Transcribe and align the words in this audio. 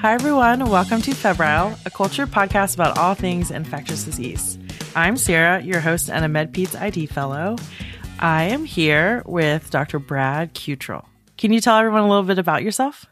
Hi, 0.00 0.14
everyone. 0.14 0.70
Welcome 0.70 1.02
to 1.02 1.10
Febrile, 1.12 1.76
a 1.84 1.90
culture 1.90 2.24
podcast 2.24 2.74
about 2.74 2.96
all 2.96 3.14
things 3.14 3.50
infectious 3.50 4.04
disease. 4.04 4.56
I'm 4.94 5.16
Sarah, 5.16 5.60
your 5.60 5.80
host 5.80 6.08
and 6.08 6.24
a 6.24 6.28
MedPeds 6.28 6.80
ID 6.80 7.06
fellow. 7.06 7.56
I 8.20 8.44
am 8.44 8.64
here 8.64 9.24
with 9.26 9.70
Dr. 9.70 9.98
Brad 9.98 10.54
Cutrell. 10.54 11.04
Can 11.36 11.52
you 11.52 11.60
tell 11.60 11.76
everyone 11.76 12.02
a 12.02 12.08
little 12.08 12.22
bit 12.22 12.38
about 12.38 12.62
yourself? 12.62 13.06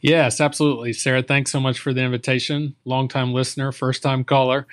Yes, 0.00 0.38
absolutely. 0.38 0.92
Sarah, 0.92 1.22
thanks 1.22 1.50
so 1.50 1.60
much 1.60 1.78
for 1.78 1.94
the 1.94 2.02
invitation. 2.02 2.76
Longtime 2.84 3.32
listener, 3.32 3.72
first 3.72 4.02
time 4.02 4.22
caller. 4.22 4.66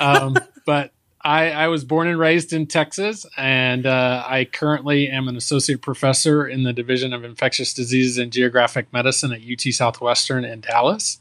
Um, 0.00 0.38
but 0.66 0.92
I, 1.24 1.50
I, 1.50 1.68
was 1.68 1.84
born 1.84 2.08
and 2.08 2.18
raised 2.18 2.52
in 2.52 2.66
Texas, 2.66 3.24
and 3.36 3.86
uh, 3.86 4.24
I 4.26 4.44
currently 4.44 5.08
am 5.08 5.28
an 5.28 5.36
associate 5.36 5.80
professor 5.80 6.46
in 6.46 6.64
the 6.64 6.72
Division 6.72 7.12
of 7.12 7.22
Infectious 7.22 7.72
Diseases 7.72 8.18
and 8.18 8.32
Geographic 8.32 8.92
Medicine 8.92 9.32
at 9.32 9.40
UT 9.40 9.60
Southwestern 9.72 10.44
in 10.44 10.60
Dallas. 10.60 11.20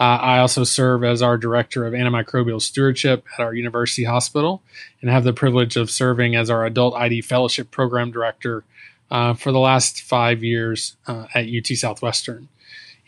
Uh, 0.00 0.04
I 0.04 0.38
also 0.38 0.64
serve 0.64 1.04
as 1.04 1.20
our 1.20 1.36
director 1.36 1.86
of 1.86 1.92
antimicrobial 1.92 2.62
stewardship 2.62 3.26
at 3.38 3.44
our 3.44 3.54
university 3.54 4.04
hospital 4.04 4.62
and 5.02 5.10
have 5.10 5.24
the 5.24 5.34
privilege 5.34 5.76
of 5.76 5.90
serving 5.90 6.34
as 6.34 6.48
our 6.48 6.64
adult 6.64 6.94
ID 6.94 7.20
fellowship 7.20 7.70
program 7.70 8.10
director 8.10 8.64
uh, 9.10 9.34
for 9.34 9.52
the 9.52 9.58
last 9.58 10.00
five 10.02 10.42
years 10.42 10.96
uh, 11.06 11.26
at 11.34 11.46
UT 11.46 11.66
Southwestern. 11.66 12.48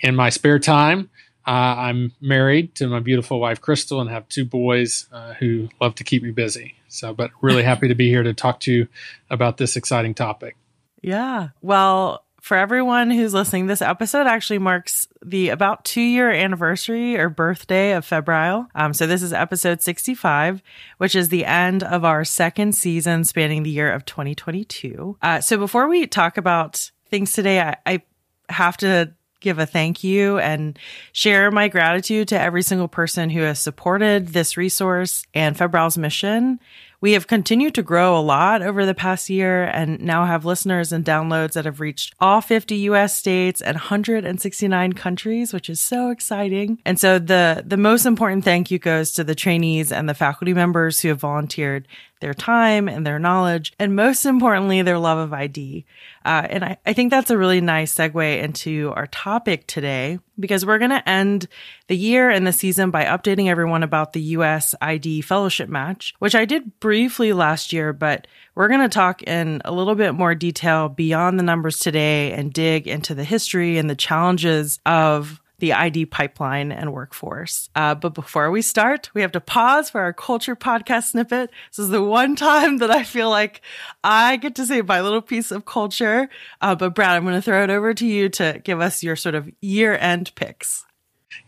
In 0.01 0.15
my 0.15 0.29
spare 0.29 0.59
time, 0.59 1.09
uh, 1.47 1.51
I'm 1.51 2.13
married 2.21 2.75
to 2.77 2.89
my 2.89 3.01
beautiful 3.01 3.41
wife, 3.41 3.61
Crystal, 3.61 4.01
and 4.01 4.11
have 4.11 4.29
two 4.29 4.45
boys 4.45 5.07
uh, 5.13 5.35
who 5.35 5.69
love 5.81 5.95
to 5.97 6.05
keep 6.05 6.23
me 6.23 6.31
busy. 6.31 6.75
So, 6.89 7.13
but 7.13 7.31
really 7.41 7.63
happy 7.65 7.89
to 7.89 7.95
be 7.95 8.09
here 8.09 8.23
to 8.23 8.35
talk 8.35 8.61
to 8.61 8.73
you 8.73 8.89
about 9.31 9.57
this 9.57 9.77
exciting 9.77 10.15
topic. 10.15 10.57
Yeah. 11.03 11.49
Well, 11.61 12.25
for 12.45 12.59
everyone 12.59 13.11
who's 13.11 13.33
listening, 13.33 13.67
this 13.67 13.81
episode 13.81 14.27
actually 14.27 14.59
marks 14.59 15.09
the 15.25 15.49
about 15.49 15.85
two 15.87 16.03
year 16.03 16.31
anniversary 16.31 17.19
or 17.19 17.31
birthday 17.31 17.93
of 17.93 18.05
Febrile. 18.05 18.69
Um, 18.75 18.93
so 18.93 19.07
this 19.07 19.23
is 19.23 19.33
episode 19.33 19.81
65, 19.81 20.63
which 20.99 21.15
is 21.15 21.31
the 21.31 21.47
end 21.47 21.83
of 21.83 22.05
our 22.05 22.23
second 22.23 22.75
season 22.75 23.25
spanning 23.25 23.63
the 23.63 23.71
year 23.71 23.91
of 23.91 24.05
2022. 24.05 25.17
Uh, 25.23 25.41
so 25.41 25.57
before 25.57 25.89
we 25.89 26.07
talk 26.07 26.37
about 26.37 26.91
things 27.09 27.33
today, 27.33 27.63
I, 27.63 27.77
I 27.87 28.03
have 28.51 28.77
to 28.79 29.15
give 29.45 29.59
a 29.59 29.67
thank 29.67 30.03
you 30.03 30.39
and 30.39 30.77
share 31.13 31.51
my 31.51 31.69
gratitude 31.69 32.27
to 32.29 32.41
every 32.41 32.63
single 32.63 32.89
person 32.89 33.31
who 33.31 33.43
has 33.43 33.61
supported 33.61 34.29
this 34.29 34.57
resource 34.57 35.25
and 35.35 35.57
Febrile's 35.57 35.99
mission. 35.99 36.59
We 37.03 37.13
have 37.13 37.27
continued 37.27 37.75
to 37.75 37.83
grow 37.83 38.19
a 38.19 38.25
lot 38.25 38.63
over 38.63 38.87
the 38.87 38.95
past 38.95 39.29
year 39.29 39.65
and 39.65 40.01
now 40.01 40.25
have 40.25 40.47
listeners 40.47 40.91
and 40.91 41.05
downloads 41.05 41.53
that 41.53 41.67
have 41.67 41.79
reached 41.79 42.15
all 42.19 42.41
50 42.41 42.77
US 42.77 43.15
states 43.15 43.61
and 43.61 43.75
169 43.75 44.95
countries, 44.95 45.53
which 45.53 45.69
is 45.69 45.83
so 45.83 46.09
exciting. 46.09 46.79
And 46.87 46.99
so 46.99 47.19
the 47.19 47.63
the 47.67 47.77
most 47.77 48.07
important 48.07 48.43
thank 48.43 48.71
you 48.71 48.79
goes 48.79 49.13
to 49.13 49.25
the 49.25 49.35
trainees 49.35 49.93
and 49.93 50.09
the 50.09 50.15
faculty 50.15 50.55
members 50.55 51.01
who 51.01 51.09
have 51.09 51.21
volunteered 51.21 51.87
their 52.25 52.33
time 52.33 52.89
and 52.89 53.07
their 53.07 53.19
knowledge, 53.19 53.75
and 53.79 53.95
most 53.95 54.25
importantly, 54.25 54.81
their 54.81 54.99
love 54.99 55.19
of 55.19 55.35
ID. 55.35 55.85
Uh, 56.25 56.47
and 56.49 56.65
I, 56.65 56.79
I 56.87 56.95
think 56.95 57.11
that's 57.11 57.31
a 57.31 57.37
really 57.37 57.61
nice 57.61 57.95
segue 57.95 58.43
into 58.43 58.95
our 58.97 59.07
topic 59.09 59.67
today 59.67 60.19
because 60.41 60.65
we're 60.65 60.79
going 60.79 60.91
to 60.91 61.07
end 61.07 61.47
the 61.89 61.97
year 61.97 62.31
and 62.31 62.47
the 62.47 62.53
season 62.53 62.91
by 62.91 63.05
updating 63.05 63.49
everyone 63.49 63.83
about 63.83 64.15
the 64.15 64.23
US 64.23 64.75
ID 64.81 65.21
fellowship 65.21 65.69
match, 65.69 66.15
which 66.21 66.35
I 66.35 66.47
did 66.47 66.81
briefly 66.81 67.35
last 67.35 67.75
year, 67.75 67.93
but 67.93 68.27
we're 68.55 68.69
going 68.69 68.81
to 68.81 68.89
talk 68.89 69.23
in 69.23 69.61
a 69.67 69.73
little 69.73 69.95
bit 69.95 70.15
more 70.15 70.35
detail 70.35 70.89
beyond 70.89 71.39
the 71.39 71.45
numbers 71.45 71.79
today 71.79 72.33
and 72.33 72.55
dig 72.55 72.89
into 72.89 73.15
the 73.15 73.25
history 73.25 73.77
and 73.77 73.91
the 73.91 73.95
challenges 73.95 74.81
of 74.87 75.43
the 75.65 75.73
ID 75.73 76.05
pipeline 76.05 76.71
and 76.71 76.93
workforce. 76.93 77.71
Uh, 77.75 77.95
but 77.95 78.13
before 78.13 78.51
we 78.51 78.61
start, 78.61 79.09
we 79.15 79.23
have 79.23 79.33
to 79.33 79.41
pause 79.41 79.89
for 79.89 80.03
our 80.03 80.13
culture 80.13 80.55
podcast 80.55 81.13
snippet. 81.13 81.51
This 81.71 81.79
is 81.79 81.89
the 81.89 82.03
one 82.03 82.37
time 82.37 82.77
that 82.79 82.91
I 82.91 83.03
feel 83.03 83.31
like 83.31 83.63
I 84.03 84.37
get 84.37 84.57
to 84.57 84.67
say 84.67 84.83
my 84.83 85.01
little 85.01 85.23
piece 85.23 85.51
of 85.51 85.65
culture. 85.65 86.29
Uh, 86.61 86.75
but 86.75 86.95
Brad, 86.95 87.17
I'm 87.17 87.23
going 87.23 87.35
to 87.35 87.41
throw 87.41 87.65
it 87.65 87.71
over 87.71 87.95
to 87.95 88.07
you 88.07 88.29
to 88.29 88.61
give 88.63 88.83
us 88.83 89.03
your 89.03 89.17
sort 89.17 89.35
of 89.35 89.51
year 89.63 89.97
end 89.97 90.35
picks. 90.35 90.85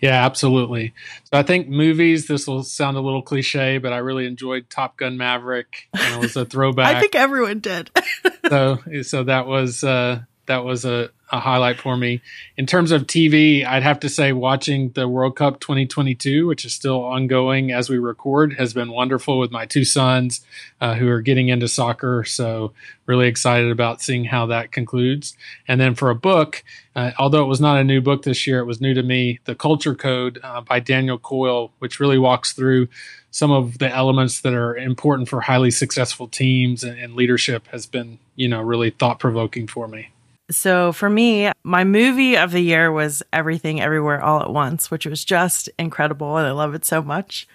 Yeah, 0.00 0.24
absolutely. 0.24 0.94
So 1.24 1.38
I 1.38 1.42
think 1.42 1.68
movies, 1.68 2.26
this 2.26 2.46
will 2.46 2.62
sound 2.62 2.96
a 2.96 3.00
little 3.00 3.20
cliche, 3.20 3.76
but 3.76 3.92
I 3.92 3.98
really 3.98 4.26
enjoyed 4.26 4.70
Top 4.70 4.96
Gun 4.96 5.18
Maverick. 5.18 5.90
And 5.92 6.14
it 6.14 6.20
was 6.20 6.36
a 6.36 6.44
throwback. 6.46 6.96
I 6.96 7.00
think 7.00 7.14
everyone 7.14 7.58
did. 7.58 7.90
so 8.48 8.78
so 9.02 9.24
that 9.24 9.46
was 9.46 9.84
uh 9.84 10.22
that 10.46 10.64
was 10.64 10.84
a, 10.84 11.10
a 11.30 11.40
highlight 11.40 11.78
for 11.78 11.96
me. 11.96 12.20
In 12.56 12.66
terms 12.66 12.92
of 12.92 13.06
TV, 13.06 13.66
I'd 13.66 13.82
have 13.82 14.00
to 14.00 14.08
say 14.08 14.32
watching 14.32 14.90
the 14.90 15.08
World 15.08 15.36
Cup 15.36 15.60
2022, 15.60 16.46
which 16.46 16.64
is 16.64 16.72
still 16.72 17.04
ongoing 17.04 17.72
as 17.72 17.90
we 17.90 17.98
record, 17.98 18.54
has 18.54 18.72
been 18.72 18.90
wonderful 18.90 19.38
with 19.38 19.50
my 19.50 19.66
two 19.66 19.84
sons 19.84 20.44
uh, 20.80 20.94
who 20.94 21.08
are 21.08 21.20
getting 21.20 21.48
into 21.48 21.68
soccer. 21.68 22.24
So, 22.24 22.72
really 23.06 23.28
excited 23.28 23.70
about 23.70 24.02
seeing 24.02 24.24
how 24.24 24.46
that 24.46 24.72
concludes. 24.72 25.36
And 25.68 25.80
then 25.80 25.94
for 25.94 26.10
a 26.10 26.14
book, 26.14 26.64
uh, 26.94 27.12
although 27.18 27.42
it 27.42 27.48
was 27.48 27.60
not 27.60 27.78
a 27.78 27.84
new 27.84 28.00
book 28.00 28.22
this 28.22 28.46
year, 28.46 28.60
it 28.60 28.64
was 28.64 28.80
new 28.80 28.94
to 28.94 29.02
me 29.02 29.40
The 29.44 29.54
Culture 29.54 29.94
Code 29.94 30.40
uh, 30.42 30.60
by 30.60 30.80
Daniel 30.80 31.18
Coyle, 31.18 31.72
which 31.78 32.00
really 32.00 32.18
walks 32.18 32.52
through 32.52 32.88
some 33.30 33.52
of 33.52 33.78
the 33.78 33.94
elements 33.94 34.40
that 34.40 34.54
are 34.54 34.74
important 34.76 35.28
for 35.28 35.42
highly 35.42 35.70
successful 35.70 36.26
teams 36.26 36.82
and, 36.82 36.98
and 36.98 37.14
leadership 37.14 37.66
has 37.68 37.84
been, 37.84 38.18
you 38.34 38.48
know, 38.48 38.62
really 38.62 38.90
thought 38.90 39.18
provoking 39.18 39.66
for 39.66 39.86
me. 39.86 40.08
So 40.50 40.92
for 40.92 41.10
me, 41.10 41.50
my 41.64 41.84
movie 41.84 42.36
of 42.36 42.52
the 42.52 42.60
year 42.60 42.92
was 42.92 43.22
Everything 43.32 43.80
Everywhere 43.80 44.22
All 44.22 44.40
at 44.40 44.52
Once, 44.52 44.90
which 44.90 45.06
was 45.06 45.24
just 45.24 45.68
incredible 45.78 46.36
and 46.36 46.46
I 46.46 46.52
love 46.52 46.74
it 46.74 46.84
so 46.84 47.02
much. 47.02 47.48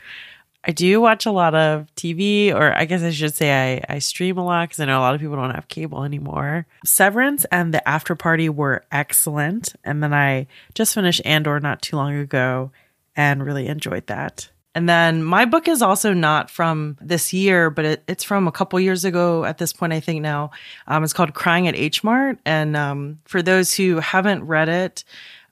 I 0.63 0.71
do 0.71 1.01
watch 1.01 1.25
a 1.25 1.31
lot 1.31 1.55
of 1.55 1.87
TV, 1.95 2.53
or 2.53 2.71
I 2.77 2.85
guess 2.85 3.01
I 3.01 3.09
should 3.09 3.33
say 3.33 3.81
I, 3.89 3.95
I 3.95 3.99
stream 3.99 4.37
a 4.37 4.45
lot 4.45 4.69
because 4.69 4.79
I 4.79 4.85
know 4.85 4.99
a 4.99 5.01
lot 5.01 5.15
of 5.15 5.21
people 5.21 5.35
don't 5.35 5.55
have 5.55 5.67
cable 5.67 6.03
anymore. 6.03 6.67
Severance 6.85 7.45
and 7.45 7.73
The 7.73 7.87
After 7.89 8.15
Party 8.15 8.47
were 8.47 8.83
excellent. 8.91 9.73
And 9.83 10.03
then 10.03 10.13
I 10.13 10.45
just 10.75 10.93
finished 10.93 11.21
Andor 11.25 11.59
not 11.59 11.81
too 11.81 11.95
long 11.95 12.13
ago 12.13 12.71
and 13.15 13.43
really 13.43 13.67
enjoyed 13.67 14.05
that. 14.07 14.49
And 14.73 14.87
then 14.87 15.23
my 15.23 15.45
book 15.45 15.67
is 15.67 15.81
also 15.81 16.13
not 16.13 16.49
from 16.49 16.97
this 17.01 17.33
year, 17.33 17.69
but 17.69 17.83
it, 17.83 18.03
it's 18.07 18.23
from 18.23 18.47
a 18.47 18.51
couple 18.51 18.79
years 18.79 19.03
ago 19.03 19.43
at 19.43 19.57
this 19.57 19.73
point, 19.73 19.91
I 19.91 19.99
think 19.99 20.21
now. 20.21 20.51
Um, 20.87 21.03
it's 21.03 21.13
called 21.13 21.33
Crying 21.33 21.67
at 21.67 21.75
H 21.75 22.03
Mart. 22.03 22.39
And 22.45 22.77
um, 22.77 23.19
for 23.25 23.41
those 23.41 23.73
who 23.73 23.99
haven't 23.99 24.45
read 24.45 24.69
it 24.69 25.03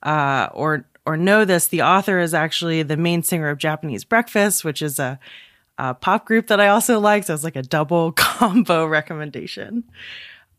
uh, 0.03 0.47
or, 0.53 0.85
or 1.05 1.17
know 1.17 1.43
this, 1.43 1.67
the 1.67 1.81
author 1.81 2.19
is 2.19 2.33
actually 2.33 2.81
the 2.83 2.95
main 2.95 3.21
singer 3.21 3.49
of 3.49 3.57
Japanese 3.57 4.05
Breakfast, 4.05 4.63
which 4.63 4.81
is 4.81 4.99
a, 4.99 5.19
a 5.77 5.93
pop 5.93 6.25
group 6.25 6.47
that 6.47 6.61
I 6.61 6.69
also 6.69 6.99
like. 6.99 7.25
So 7.25 7.33
it's 7.33 7.43
like 7.43 7.57
a 7.57 7.63
double 7.63 8.11
combo 8.13 8.85
recommendation. 8.85 9.83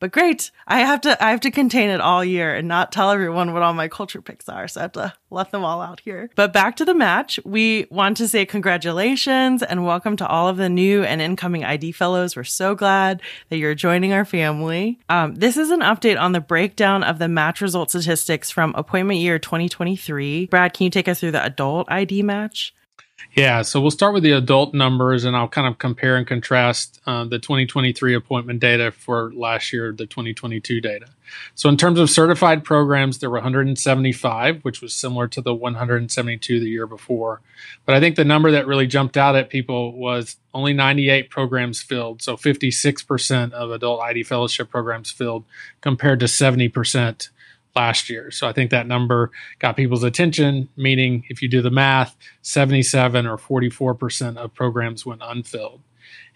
But 0.00 0.12
great. 0.12 0.50
I 0.66 0.80
have 0.80 1.02
to 1.02 1.22
I 1.22 1.30
have 1.30 1.40
to 1.40 1.50
contain 1.50 1.90
it 1.90 2.00
all 2.00 2.24
year 2.24 2.54
and 2.54 2.66
not 2.66 2.90
tell 2.90 3.10
everyone 3.10 3.52
what 3.52 3.62
all 3.62 3.74
my 3.74 3.86
culture 3.86 4.22
picks 4.22 4.48
are. 4.48 4.66
So 4.66 4.80
I 4.80 4.84
have 4.84 4.92
to 4.92 5.12
let 5.30 5.50
them 5.50 5.62
all 5.62 5.82
out 5.82 6.00
here. 6.00 6.30
But 6.34 6.54
back 6.54 6.76
to 6.76 6.86
the 6.86 6.94
match. 6.94 7.38
We 7.44 7.86
want 7.90 8.16
to 8.16 8.26
say 8.26 8.46
congratulations 8.46 9.62
and 9.62 9.84
welcome 9.84 10.16
to 10.16 10.26
all 10.26 10.48
of 10.48 10.56
the 10.56 10.70
new 10.70 11.04
and 11.04 11.20
incoming 11.20 11.64
ID 11.64 11.92
fellows. 11.92 12.34
We're 12.34 12.44
so 12.44 12.74
glad 12.74 13.20
that 13.50 13.58
you're 13.58 13.74
joining 13.74 14.14
our 14.14 14.24
family. 14.24 14.98
Um, 15.10 15.34
this 15.34 15.58
is 15.58 15.70
an 15.70 15.80
update 15.80 16.18
on 16.18 16.32
the 16.32 16.40
breakdown 16.40 17.04
of 17.04 17.18
the 17.18 17.28
match 17.28 17.60
result 17.60 17.90
statistics 17.90 18.50
from 18.50 18.74
appointment 18.76 19.20
year 19.20 19.38
2023. 19.38 20.46
Brad, 20.46 20.72
can 20.72 20.84
you 20.84 20.90
take 20.90 21.08
us 21.08 21.20
through 21.20 21.32
the 21.32 21.44
adult 21.44 21.90
ID 21.90 22.22
match? 22.22 22.74
Yeah, 23.34 23.62
so 23.62 23.80
we'll 23.80 23.90
start 23.92 24.12
with 24.12 24.22
the 24.22 24.32
adult 24.32 24.74
numbers 24.74 25.24
and 25.24 25.36
I'll 25.36 25.48
kind 25.48 25.68
of 25.68 25.78
compare 25.78 26.16
and 26.16 26.26
contrast 26.26 27.00
uh, 27.06 27.24
the 27.24 27.38
2023 27.38 28.14
appointment 28.14 28.60
data 28.60 28.90
for 28.90 29.32
last 29.34 29.72
year, 29.72 29.92
the 29.92 30.06
2022 30.06 30.80
data. 30.80 31.06
So, 31.54 31.68
in 31.68 31.76
terms 31.76 32.00
of 32.00 32.10
certified 32.10 32.64
programs, 32.64 33.18
there 33.18 33.30
were 33.30 33.36
175, 33.36 34.64
which 34.64 34.82
was 34.82 34.92
similar 34.94 35.28
to 35.28 35.40
the 35.40 35.54
172 35.54 36.58
the 36.58 36.66
year 36.66 36.88
before. 36.88 37.40
But 37.86 37.94
I 37.94 38.00
think 38.00 38.16
the 38.16 38.24
number 38.24 38.50
that 38.50 38.66
really 38.66 38.88
jumped 38.88 39.16
out 39.16 39.36
at 39.36 39.48
people 39.48 39.92
was 39.92 40.36
only 40.52 40.72
98 40.72 41.30
programs 41.30 41.80
filled. 41.80 42.20
So, 42.20 42.36
56% 42.36 43.52
of 43.52 43.70
adult 43.70 44.00
ID 44.00 44.24
fellowship 44.24 44.70
programs 44.70 45.12
filled 45.12 45.44
compared 45.80 46.18
to 46.20 46.26
70% 46.26 47.28
last 47.74 48.10
year. 48.10 48.30
So 48.30 48.48
I 48.48 48.52
think 48.52 48.70
that 48.70 48.86
number 48.86 49.30
got 49.58 49.76
people's 49.76 50.02
attention, 50.02 50.68
meaning 50.76 51.24
if 51.28 51.42
you 51.42 51.48
do 51.48 51.62
the 51.62 51.70
math, 51.70 52.16
77 52.42 53.26
or 53.26 53.36
44% 53.36 54.36
of 54.36 54.54
programs 54.54 55.06
went 55.06 55.22
unfilled. 55.24 55.80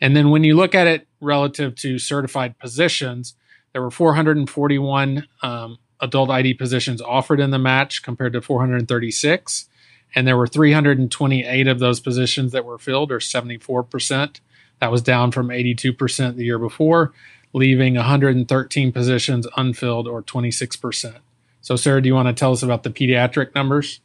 And 0.01 0.17
then 0.17 0.31
when 0.31 0.45
you 0.45 0.57
look 0.57 0.75
at 0.75 0.87
it 0.87 1.07
relative 1.21 1.75
to 1.77 1.99
certified 1.99 2.59
positions, 2.59 3.35
there 3.73 3.83
were 3.83 3.91
441 3.91 5.27
um, 5.43 5.79
adult 6.01 6.31
ID 6.31 6.55
positions 6.55 7.03
offered 7.03 7.41
in 7.41 7.51
the 7.51 7.59
match 7.59 8.03
compared 8.03 8.33
to 8.35 8.41
436. 8.41 9.69
And 10.15 10.29
there 10.29 10.37
were 10.37 10.47
328 10.47 11.67
of 11.67 11.81
those 11.81 11.99
positions 11.99 12.53
that 12.53 12.65
were 12.65 12.79
filled, 12.79 13.11
or 13.11 13.19
74%. 13.19 14.41
That 14.79 14.93
was 14.93 15.03
down 15.03 15.33
from 15.33 15.49
82% 15.49 16.37
the 16.37 16.45
year 16.45 16.59
before 16.59 17.13
leaving 17.55 17.95
113 17.95 18.93
positions 18.93 19.47
unfilled 19.57 20.07
or 20.07 20.23
26%. 20.23 21.17
So, 21.63 21.77
Sarah, 21.77 22.03
do 22.03 22.09
you 22.09 22.15
want 22.15 22.29
to 22.29 22.35
tell 22.35 22.53
us 22.53 22.63
about 22.63 22.83
the 22.83 22.91
pediatric 22.91 23.55
numbers? 23.55 24.01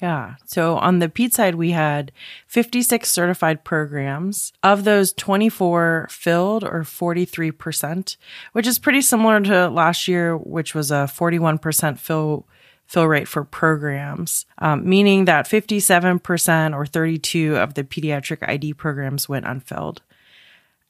Yeah. 0.00 0.36
So 0.46 0.76
on 0.76 0.98
the 0.98 1.08
Peds 1.08 1.34
side, 1.34 1.56
we 1.56 1.72
had 1.72 2.10
56 2.46 3.08
certified 3.08 3.64
programs. 3.64 4.52
Of 4.62 4.84
those, 4.84 5.12
24 5.12 6.08
filled 6.10 6.64
or 6.64 6.82
43%, 6.82 8.16
which 8.52 8.66
is 8.66 8.78
pretty 8.78 9.02
similar 9.02 9.40
to 9.40 9.68
last 9.68 10.08
year, 10.08 10.36
which 10.36 10.74
was 10.74 10.90
a 10.90 11.06
41% 11.06 11.98
fill 11.98 12.46
fill 12.86 13.06
rate 13.06 13.28
for 13.28 13.44
programs, 13.44 14.46
um, 14.58 14.88
meaning 14.88 15.24
that 15.26 15.46
57% 15.46 16.74
or 16.74 16.84
32 16.84 17.56
of 17.56 17.74
the 17.74 17.84
pediatric 17.84 18.38
ID 18.48 18.74
programs 18.74 19.28
went 19.28 19.46
unfilled. 19.46 20.02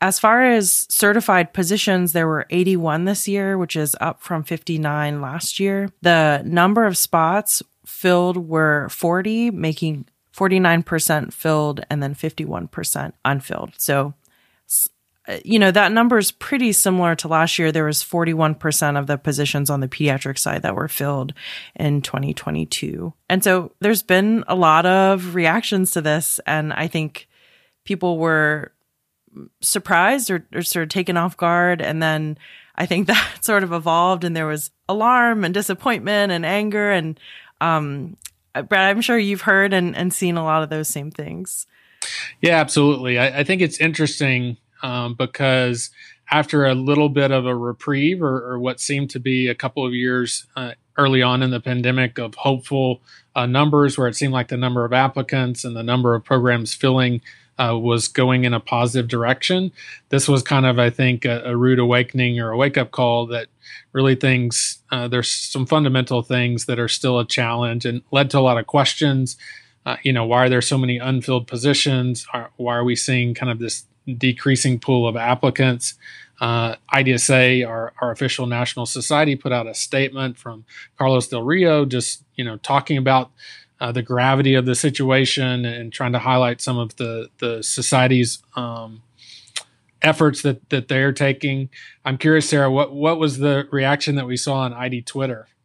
As 0.02 0.18
far 0.18 0.42
as 0.42 0.86
certified 0.88 1.52
positions, 1.52 2.12
there 2.12 2.26
were 2.26 2.46
81 2.48 3.04
this 3.04 3.28
year, 3.28 3.58
which 3.58 3.76
is 3.76 3.94
up 4.00 4.22
from 4.22 4.42
59 4.42 5.20
last 5.20 5.60
year. 5.60 5.90
The 6.00 6.42
number 6.44 6.86
of 6.86 6.96
spots 6.96 7.62
filled 7.84 8.48
were 8.48 8.88
40, 8.88 9.50
making 9.50 10.06
49% 10.34 11.32
filled 11.34 11.84
and 11.90 12.02
then 12.02 12.14
51% 12.14 13.12
unfilled. 13.26 13.74
So, 13.76 14.14
uh, 15.28 15.38
you 15.44 15.58
know, 15.58 15.70
that 15.70 15.92
number 15.92 16.16
is 16.16 16.32
pretty 16.32 16.72
similar 16.72 17.14
to 17.16 17.28
last 17.28 17.58
year. 17.58 17.70
There 17.70 17.84
was 17.84 18.02
41% 18.02 18.98
of 18.98 19.06
the 19.06 19.18
positions 19.18 19.68
on 19.68 19.80
the 19.80 19.88
pediatric 19.88 20.38
side 20.38 20.62
that 20.62 20.74
were 20.74 20.88
filled 20.88 21.34
in 21.76 22.00
2022. 22.00 23.12
And 23.28 23.44
so 23.44 23.72
there's 23.80 24.02
been 24.02 24.44
a 24.48 24.54
lot 24.54 24.86
of 24.86 25.34
reactions 25.34 25.90
to 25.90 26.00
this. 26.00 26.40
And 26.46 26.72
I 26.72 26.86
think 26.86 27.28
people 27.84 28.16
were 28.16 28.72
surprised 29.60 30.30
or, 30.30 30.46
or 30.54 30.62
sort 30.62 30.84
of 30.84 30.88
taken 30.88 31.16
off 31.16 31.36
guard. 31.36 31.80
And 31.80 32.02
then 32.02 32.38
I 32.76 32.86
think 32.86 33.06
that 33.08 33.38
sort 33.40 33.62
of 33.62 33.72
evolved 33.72 34.24
and 34.24 34.36
there 34.36 34.46
was 34.46 34.70
alarm 34.88 35.44
and 35.44 35.54
disappointment 35.54 36.32
and 36.32 36.44
anger. 36.44 36.90
And, 36.90 37.18
um, 37.60 38.16
Brad, 38.54 38.90
I'm 38.90 39.00
sure 39.00 39.18
you've 39.18 39.42
heard 39.42 39.72
and, 39.72 39.96
and 39.96 40.12
seen 40.12 40.36
a 40.36 40.44
lot 40.44 40.62
of 40.62 40.70
those 40.70 40.88
same 40.88 41.10
things. 41.10 41.66
Yeah, 42.40 42.56
absolutely. 42.56 43.18
I, 43.18 43.40
I 43.40 43.44
think 43.44 43.62
it's 43.62 43.78
interesting 43.78 44.56
um, 44.82 45.14
because 45.14 45.90
after 46.30 46.64
a 46.64 46.74
little 46.74 47.08
bit 47.08 47.30
of 47.30 47.46
a 47.46 47.54
reprieve 47.54 48.22
or, 48.22 48.52
or, 48.52 48.58
what 48.58 48.80
seemed 48.80 49.10
to 49.10 49.20
be 49.20 49.48
a 49.48 49.54
couple 49.54 49.84
of 49.84 49.92
years 49.92 50.46
uh, 50.56 50.72
early 50.96 51.22
on 51.22 51.42
in 51.42 51.50
the 51.50 51.60
pandemic 51.60 52.18
of 52.18 52.34
hopeful 52.34 53.02
uh, 53.34 53.46
numbers 53.46 53.98
where 53.98 54.08
it 54.08 54.16
seemed 54.16 54.32
like 54.32 54.48
the 54.48 54.56
number 54.56 54.84
of 54.84 54.92
applicants 54.92 55.64
and 55.64 55.76
the 55.76 55.82
number 55.82 56.14
of 56.14 56.24
programs 56.24 56.72
filling 56.72 57.20
uh, 57.60 57.76
was 57.76 58.08
going 58.08 58.44
in 58.44 58.54
a 58.54 58.60
positive 58.60 59.08
direction. 59.08 59.70
This 60.08 60.28
was 60.28 60.42
kind 60.42 60.64
of, 60.64 60.78
I 60.78 60.90
think, 60.90 61.24
a, 61.24 61.42
a 61.44 61.56
rude 61.56 61.78
awakening 61.78 62.40
or 62.40 62.50
a 62.50 62.56
wake 62.56 62.78
up 62.78 62.90
call 62.90 63.26
that 63.26 63.48
really 63.92 64.14
things, 64.14 64.78
uh, 64.90 65.08
there's 65.08 65.28
some 65.28 65.66
fundamental 65.66 66.22
things 66.22 66.66
that 66.66 66.78
are 66.78 66.88
still 66.88 67.18
a 67.18 67.26
challenge 67.26 67.84
and 67.84 68.02
led 68.10 68.30
to 68.30 68.38
a 68.38 68.40
lot 68.40 68.58
of 68.58 68.66
questions. 68.66 69.36
Uh, 69.84 69.96
you 70.02 70.12
know, 70.12 70.24
why 70.24 70.44
are 70.44 70.48
there 70.48 70.62
so 70.62 70.78
many 70.78 70.98
unfilled 70.98 71.46
positions? 71.46 72.26
Are, 72.32 72.50
why 72.56 72.76
are 72.76 72.84
we 72.84 72.96
seeing 72.96 73.34
kind 73.34 73.52
of 73.52 73.58
this 73.58 73.84
decreasing 74.16 74.78
pool 74.78 75.06
of 75.06 75.16
applicants? 75.16 75.94
Uh, 76.40 76.76
IDSA, 76.94 77.68
our, 77.68 77.92
our 78.00 78.10
official 78.10 78.46
national 78.46 78.86
society, 78.86 79.36
put 79.36 79.52
out 79.52 79.66
a 79.66 79.74
statement 79.74 80.38
from 80.38 80.64
Carlos 80.96 81.28
Del 81.28 81.42
Rio, 81.42 81.84
just 81.84 82.24
you 82.34 82.44
know 82.44 82.56
talking 82.58 82.96
about 82.96 83.30
uh, 83.80 83.92
the 83.92 84.02
gravity 84.02 84.54
of 84.54 84.66
the 84.66 84.74
situation 84.74 85.64
and 85.64 85.92
trying 85.92 86.12
to 86.12 86.18
highlight 86.18 86.60
some 86.60 86.78
of 86.78 86.96
the 86.96 87.30
the 87.38 87.62
society's 87.62 88.42
um, 88.54 89.02
efforts 90.02 90.42
that 90.42 90.68
that 90.70 90.88
they're 90.88 91.12
taking. 91.12 91.70
I'm 92.04 92.18
curious, 92.18 92.48
Sarah, 92.48 92.70
what 92.70 92.92
what 92.94 93.18
was 93.18 93.38
the 93.38 93.66
reaction 93.70 94.16
that 94.16 94.26
we 94.26 94.36
saw 94.36 94.60
on 94.60 94.72
ID 94.72 95.02
Twitter? 95.02 95.48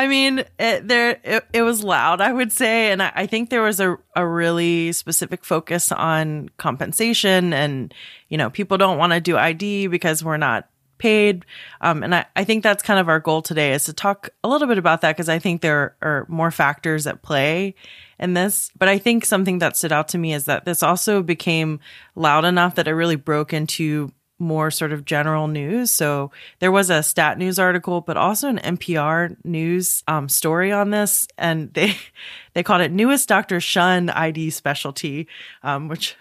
I 0.00 0.06
mean, 0.06 0.44
it, 0.60 0.86
there 0.86 1.20
it, 1.24 1.44
it, 1.52 1.62
was 1.62 1.82
loud, 1.82 2.20
I 2.20 2.32
would 2.32 2.52
say, 2.52 2.92
and 2.92 3.02
I, 3.02 3.12
I, 3.16 3.26
think 3.26 3.50
there 3.50 3.62
was 3.62 3.80
a 3.80 3.98
a 4.14 4.24
really 4.24 4.92
specific 4.92 5.44
focus 5.44 5.90
on 5.90 6.50
compensation, 6.56 7.52
and 7.52 7.92
you 8.28 8.38
know, 8.38 8.48
people 8.48 8.78
don't 8.78 8.96
want 8.96 9.12
to 9.12 9.20
do 9.20 9.36
ID 9.36 9.88
because 9.88 10.22
we're 10.22 10.36
not 10.36 10.68
paid. 10.98 11.44
Um, 11.80 12.02
and 12.02 12.14
I, 12.14 12.26
I 12.36 12.44
think 12.44 12.62
that's 12.62 12.82
kind 12.82 13.00
of 13.00 13.08
our 13.08 13.20
goal 13.20 13.42
today 13.42 13.72
is 13.72 13.84
to 13.84 13.92
talk 13.92 14.30
a 14.42 14.48
little 14.48 14.68
bit 14.68 14.78
about 14.78 15.00
that 15.02 15.16
because 15.16 15.28
I 15.28 15.38
think 15.38 15.60
there 15.60 15.96
are 16.02 16.26
more 16.28 16.50
factors 16.50 17.06
at 17.06 17.22
play 17.22 17.74
in 18.18 18.34
this. 18.34 18.70
But 18.78 18.88
I 18.88 18.98
think 18.98 19.24
something 19.24 19.58
that 19.58 19.76
stood 19.76 19.92
out 19.92 20.08
to 20.08 20.18
me 20.18 20.34
is 20.34 20.46
that 20.46 20.64
this 20.64 20.82
also 20.82 21.22
became 21.22 21.80
loud 22.14 22.44
enough 22.44 22.74
that 22.74 22.88
it 22.88 22.94
really 22.94 23.16
broke 23.16 23.52
into 23.52 24.12
more 24.38 24.70
sort 24.70 24.92
of 24.92 25.04
general 25.04 25.48
news. 25.48 25.90
So 25.90 26.30
there 26.60 26.72
was 26.72 26.90
a 26.90 27.02
stat 27.02 27.38
news 27.38 27.58
article, 27.58 28.00
but 28.00 28.16
also 28.16 28.48
an 28.48 28.58
NPR 28.58 29.36
news 29.44 30.04
um, 30.06 30.28
story 30.28 30.70
on 30.72 30.90
this, 30.90 31.26
and 31.36 31.72
they 31.74 31.96
they 32.54 32.62
called 32.62 32.82
it 32.82 32.92
"Newest 32.92 33.28
Doctor 33.28 33.60
Shun 33.60 34.10
ID 34.10 34.50
Specialty," 34.50 35.26
um, 35.62 35.88
which 35.88 36.16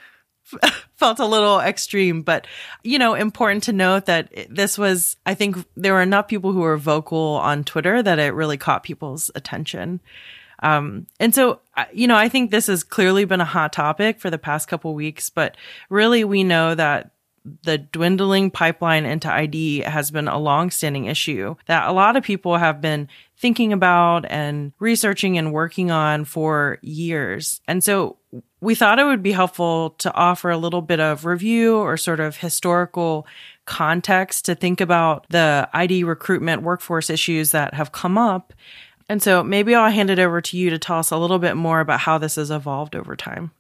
felt 0.96 1.20
a 1.20 1.26
little 1.26 1.60
extreme, 1.60 2.22
but 2.22 2.48
you 2.84 3.00
know, 3.00 3.14
important 3.14 3.64
to 3.64 3.74
note 3.74 4.06
that 4.06 4.32
this 4.50 4.78
was, 4.78 5.18
I 5.26 5.34
think 5.34 5.58
there 5.76 5.94
were 5.94 6.02
enough 6.02 6.28
people 6.28 6.52
who 6.52 6.62
were 6.62 6.78
vocal 6.78 7.40
on 7.42 7.64
Twitter 7.64 8.02
that 8.02 8.20
it 8.20 8.34
really 8.34 8.58
caught 8.58 8.84
people's 8.84 9.30
attention. 9.36 10.02
Um, 10.64 11.06
and 11.20 11.36
so, 11.36 11.62
you 11.94 12.08
know, 12.08 12.16
I 12.16 12.30
think 12.30 12.50
this 12.50 12.68
has 12.68 12.84
clearly 12.84 13.26
been 13.26 13.42
a 13.42 13.46
hot 13.46 13.74
topic 13.74 14.20
for 14.20 14.30
the 14.30 14.40
past 14.40 14.68
couple 14.68 14.94
weeks, 14.96 15.30
but 15.30 15.56
really 15.90 16.24
we 16.24 16.44
know 16.44 16.74
that 16.74 17.12
the 17.64 17.78
dwindling 17.78 18.52
pipeline 18.52 19.06
into 19.06 19.32
ID 19.32 19.80
has 19.80 20.12
been 20.12 20.28
a 20.28 20.38
long-standing 20.38 21.06
issue 21.06 21.56
that 21.68 21.88
a 21.88 21.94
lot 21.94 22.18
of 22.18 22.24
people 22.24 22.58
have 22.58 22.82
been 22.82 23.08
thinking 23.38 23.72
about 23.72 24.26
and 24.26 24.74
researching 24.80 25.38
and 25.38 25.54
working 25.54 25.92
on 25.92 26.26
for 26.26 26.80
years. 26.82 27.62
And 27.68 27.84
so 27.84 28.18
we 28.60 28.74
thought 28.76 29.00
it 29.00 29.04
would 29.04 29.22
be 29.22 29.32
helpful 29.32 29.92
to 29.92 30.14
offer 30.14 30.50
a 30.50 30.58
little 30.58 30.82
bit 30.82 31.00
of 31.00 31.26
review 31.26 31.78
or 31.78 31.96
sort 31.96 32.20
of 32.20 32.38
historical 32.38 33.28
context 33.66 34.46
to 34.46 34.56
think 34.56 34.82
about 34.82 35.26
the 35.30 35.70
ID 35.74 36.04
recruitment 36.04 36.64
workforce 36.64 37.10
issues 37.10 37.52
that 37.52 37.74
have 37.76 37.92
come 37.92 38.18
up. 38.18 38.54
And 39.10 39.22
so 39.22 39.44
maybe 39.44 39.76
I'll 39.76 39.92
hand 39.92 40.10
it 40.10 40.20
over 40.20 40.42
to 40.42 40.58
you 40.58 40.70
to 40.70 40.80
tell 40.80 41.00
us 41.00 41.12
a 41.12 41.18
little 41.18 41.40
bit 41.40 41.56
more 41.56 41.80
about 41.80 42.00
how 42.02 42.18
this 42.18 42.36
has 42.36 42.52
evolved 42.52 42.96
over 42.96 43.16
time. 43.16 43.52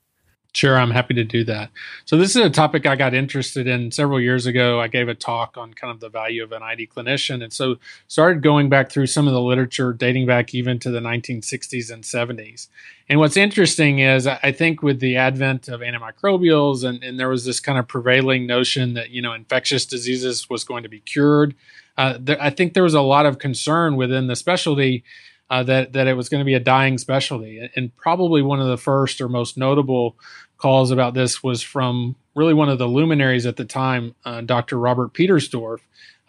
Sure, 0.58 0.76
I'm 0.76 0.90
happy 0.90 1.14
to 1.14 1.24
do 1.24 1.44
that. 1.44 1.70
So, 2.06 2.18
this 2.18 2.32
is 2.36 2.44
a 2.44 2.50
topic 2.50 2.88
I 2.88 2.96
got 2.96 3.14
interested 3.14 3.68
in 3.68 3.92
several 3.92 4.20
years 4.20 4.48
ago. 4.48 4.82
I 4.82 4.88
gave 4.88 5.08
a 5.08 5.14
talk 5.14 5.56
on 5.56 5.76
kind 5.76 5.94
of 5.94 6.00
the 6.00 6.10
value 6.10 6.44
of 6.44 6.52
an 6.52 6.64
ID 6.64 6.88
clinician. 6.88 7.44
And 7.44 7.54
so, 7.54 7.76
started 8.08 8.42
going 8.42 8.68
back 8.68 8.92
through 8.92 9.06
some 9.06 9.28
of 9.28 9.36
the 9.36 9.40
literature 9.40 9.94
dating 9.94 10.26
back 10.26 10.56
even 10.56 10.80
to 10.80 10.90
the 10.90 11.00
1960s 11.00 11.94
and 11.94 12.04
70s. 12.04 12.70
And 13.08 13.20
what's 13.20 13.38
interesting 13.38 14.00
is, 14.00 14.26
I 14.26 14.52
think 14.52 14.82
with 14.82 15.00
the 15.00 15.16
advent 15.16 15.68
of 15.68 15.82
antimicrobials, 15.82 16.84
and, 16.84 17.04
and 17.04 17.20
there 17.20 17.30
was 17.30 17.46
this 17.46 17.60
kind 17.60 17.78
of 17.78 17.88
prevailing 17.88 18.48
notion 18.48 18.96
that, 18.96 19.12
you 19.12 19.22
know, 19.22 19.34
infectious 19.34 19.86
diseases 19.86 20.50
was 20.50 20.64
going 20.64 20.82
to 20.82 20.90
be 20.90 21.02
cured. 21.02 21.54
Uh, 22.00 22.18
there, 22.20 22.42
I 22.42 22.50
think 22.50 22.74
there 22.74 22.82
was 22.82 22.96
a 22.96 23.02
lot 23.02 23.28
of 23.28 23.38
concern 23.38 23.96
within 23.96 24.26
the 24.26 24.36
specialty 24.36 25.04
uh, 25.50 25.64
that 25.64 25.94
that 25.94 26.08
it 26.08 26.14
was 26.14 26.30
going 26.30 26.42
to 26.42 26.46
be 26.46 26.54
a 26.54 26.60
dying 26.60 26.98
specialty, 26.98 27.70
and 27.76 27.96
probably 27.96 28.42
one 28.42 28.60
of 28.60 28.68
the 28.68 28.78
first 28.78 29.22
or 29.22 29.30
most 29.30 29.58
notable 29.58 30.18
calls 30.58 30.92
about 30.92 31.14
this 31.14 31.44
was 31.44 31.62
from 31.62 32.16
really 32.36 32.54
one 32.54 32.70
of 32.70 32.78
the 32.78 32.88
luminaries 32.88 33.46
at 33.46 33.56
the 33.56 33.66
time, 33.66 34.16
uh, 34.26 34.42
Dr. 34.42 34.78
Robert 34.78 35.14
Petersdorf, 35.14 35.80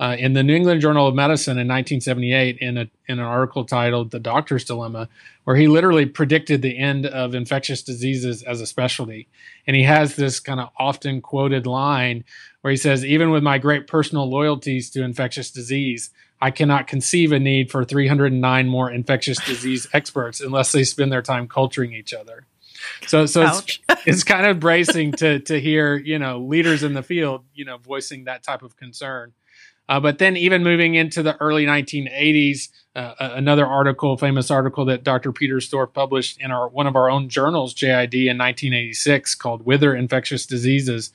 uh, 0.00 0.16
in 0.18 0.32
the 0.32 0.42
New 0.42 0.54
England 0.54 0.80
Journal 0.80 1.08
of 1.08 1.14
Medicine 1.14 1.58
in 1.58 1.66
1978, 1.66 2.58
in 2.58 2.78
a 2.78 2.88
in 3.08 3.18
an 3.18 3.20
article 3.20 3.64
titled 3.64 4.10
"The 4.10 4.20
Doctor's 4.20 4.64
Dilemma," 4.64 5.08
where 5.44 5.56
he 5.56 5.66
literally 5.66 6.06
predicted 6.06 6.62
the 6.62 6.78
end 6.78 7.04
of 7.04 7.34
infectious 7.34 7.82
diseases 7.82 8.42
as 8.42 8.60
a 8.60 8.66
specialty, 8.66 9.26
and 9.66 9.74
he 9.74 9.82
has 9.82 10.14
this 10.14 10.38
kind 10.38 10.60
of 10.60 10.68
often 10.78 11.20
quoted 11.20 11.66
line 11.66 12.24
where 12.60 12.70
he 12.70 12.76
says, 12.76 13.04
"Even 13.04 13.30
with 13.30 13.42
my 13.42 13.58
great 13.58 13.88
personal 13.88 14.28
loyalties 14.28 14.90
to 14.90 15.02
infectious 15.02 15.50
disease." 15.50 16.10
I 16.40 16.52
cannot 16.52 16.86
conceive 16.86 17.32
a 17.32 17.40
need 17.40 17.68
for 17.68 17.84
309 17.84 18.68
more 18.68 18.92
infectious 18.92 19.44
disease 19.44 19.88
experts 19.92 20.40
unless 20.40 20.70
they 20.70 20.84
spend 20.84 21.10
their 21.10 21.20
time 21.20 21.48
culturing 21.48 21.92
each 21.92 22.14
other. 22.14 22.44
So, 23.06 23.26
so 23.26 23.42
it's, 23.42 23.78
it's 24.06 24.24
kind 24.24 24.46
of 24.46 24.60
bracing 24.60 25.12
to 25.12 25.40
to 25.40 25.60
hear 25.60 25.96
you 25.96 26.18
know 26.18 26.40
leaders 26.40 26.82
in 26.82 26.94
the 26.94 27.02
field 27.02 27.44
you 27.54 27.64
know 27.64 27.78
voicing 27.78 28.24
that 28.24 28.42
type 28.42 28.62
of 28.62 28.76
concern. 28.76 29.32
Uh, 29.88 29.98
but 29.98 30.18
then, 30.18 30.36
even 30.36 30.62
moving 30.62 30.96
into 30.96 31.22
the 31.22 31.34
early 31.40 31.64
1980s, 31.64 32.68
uh, 32.94 33.14
another 33.18 33.66
article, 33.66 34.18
famous 34.18 34.50
article 34.50 34.84
that 34.84 35.02
Dr. 35.02 35.32
Petersdorf 35.32 35.94
published 35.94 36.38
in 36.40 36.50
our 36.50 36.68
one 36.68 36.86
of 36.86 36.94
our 36.94 37.08
own 37.08 37.30
journals, 37.30 37.74
JID, 37.74 38.14
in 38.14 38.36
1986, 38.36 39.34
called 39.34 39.64
"Whither 39.64 39.94
Infectious 39.94 40.44
Diseases." 40.44 41.12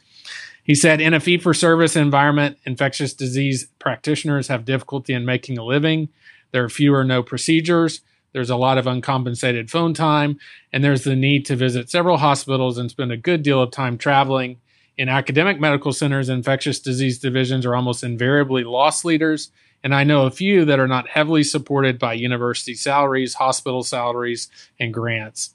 He 0.63 0.75
said, 0.75 1.01
in 1.01 1.13
a 1.13 1.19
fee 1.19 1.37
for 1.37 1.53
service 1.53 1.95
environment, 1.95 2.57
infectious 2.65 3.13
disease 3.13 3.67
practitioners 3.79 4.47
have 4.47 4.63
difficulty 4.63 5.13
in 5.13 5.25
making 5.25 5.57
a 5.57 5.63
living. 5.63 6.07
There 6.51 6.63
are 6.63 6.69
few 6.69 6.95
or 6.95 7.03
no 7.03 7.21
procedures. 7.21 7.99
There's 8.33 8.49
a 8.49 8.55
lot 8.55 8.77
of 8.77 8.87
uncompensated 8.87 9.69
phone 9.69 9.93
time, 9.93 10.39
and 10.71 10.83
there's 10.83 11.03
the 11.03 11.15
need 11.15 11.45
to 11.45 11.55
visit 11.55 11.89
several 11.89 12.17
hospitals 12.17 12.77
and 12.77 12.89
spend 12.89 13.11
a 13.11 13.17
good 13.17 13.43
deal 13.43 13.61
of 13.61 13.71
time 13.71 13.97
traveling. 13.97 14.57
In 14.97 15.07
academic 15.07 15.59
medical 15.59 15.93
centers, 15.93 16.29
infectious 16.29 16.79
disease 16.79 17.19
divisions 17.19 17.65
are 17.65 17.75
almost 17.75 18.03
invariably 18.03 18.63
loss 18.63 19.05
leaders, 19.05 19.51
and 19.83 19.93
I 19.93 20.03
know 20.03 20.25
a 20.25 20.31
few 20.31 20.65
that 20.65 20.79
are 20.79 20.87
not 20.87 21.09
heavily 21.09 21.43
supported 21.43 21.99
by 21.99 22.13
university 22.13 22.73
salaries, 22.73 23.35
hospital 23.35 23.83
salaries, 23.83 24.49
and 24.79 24.93
grants. 24.93 25.53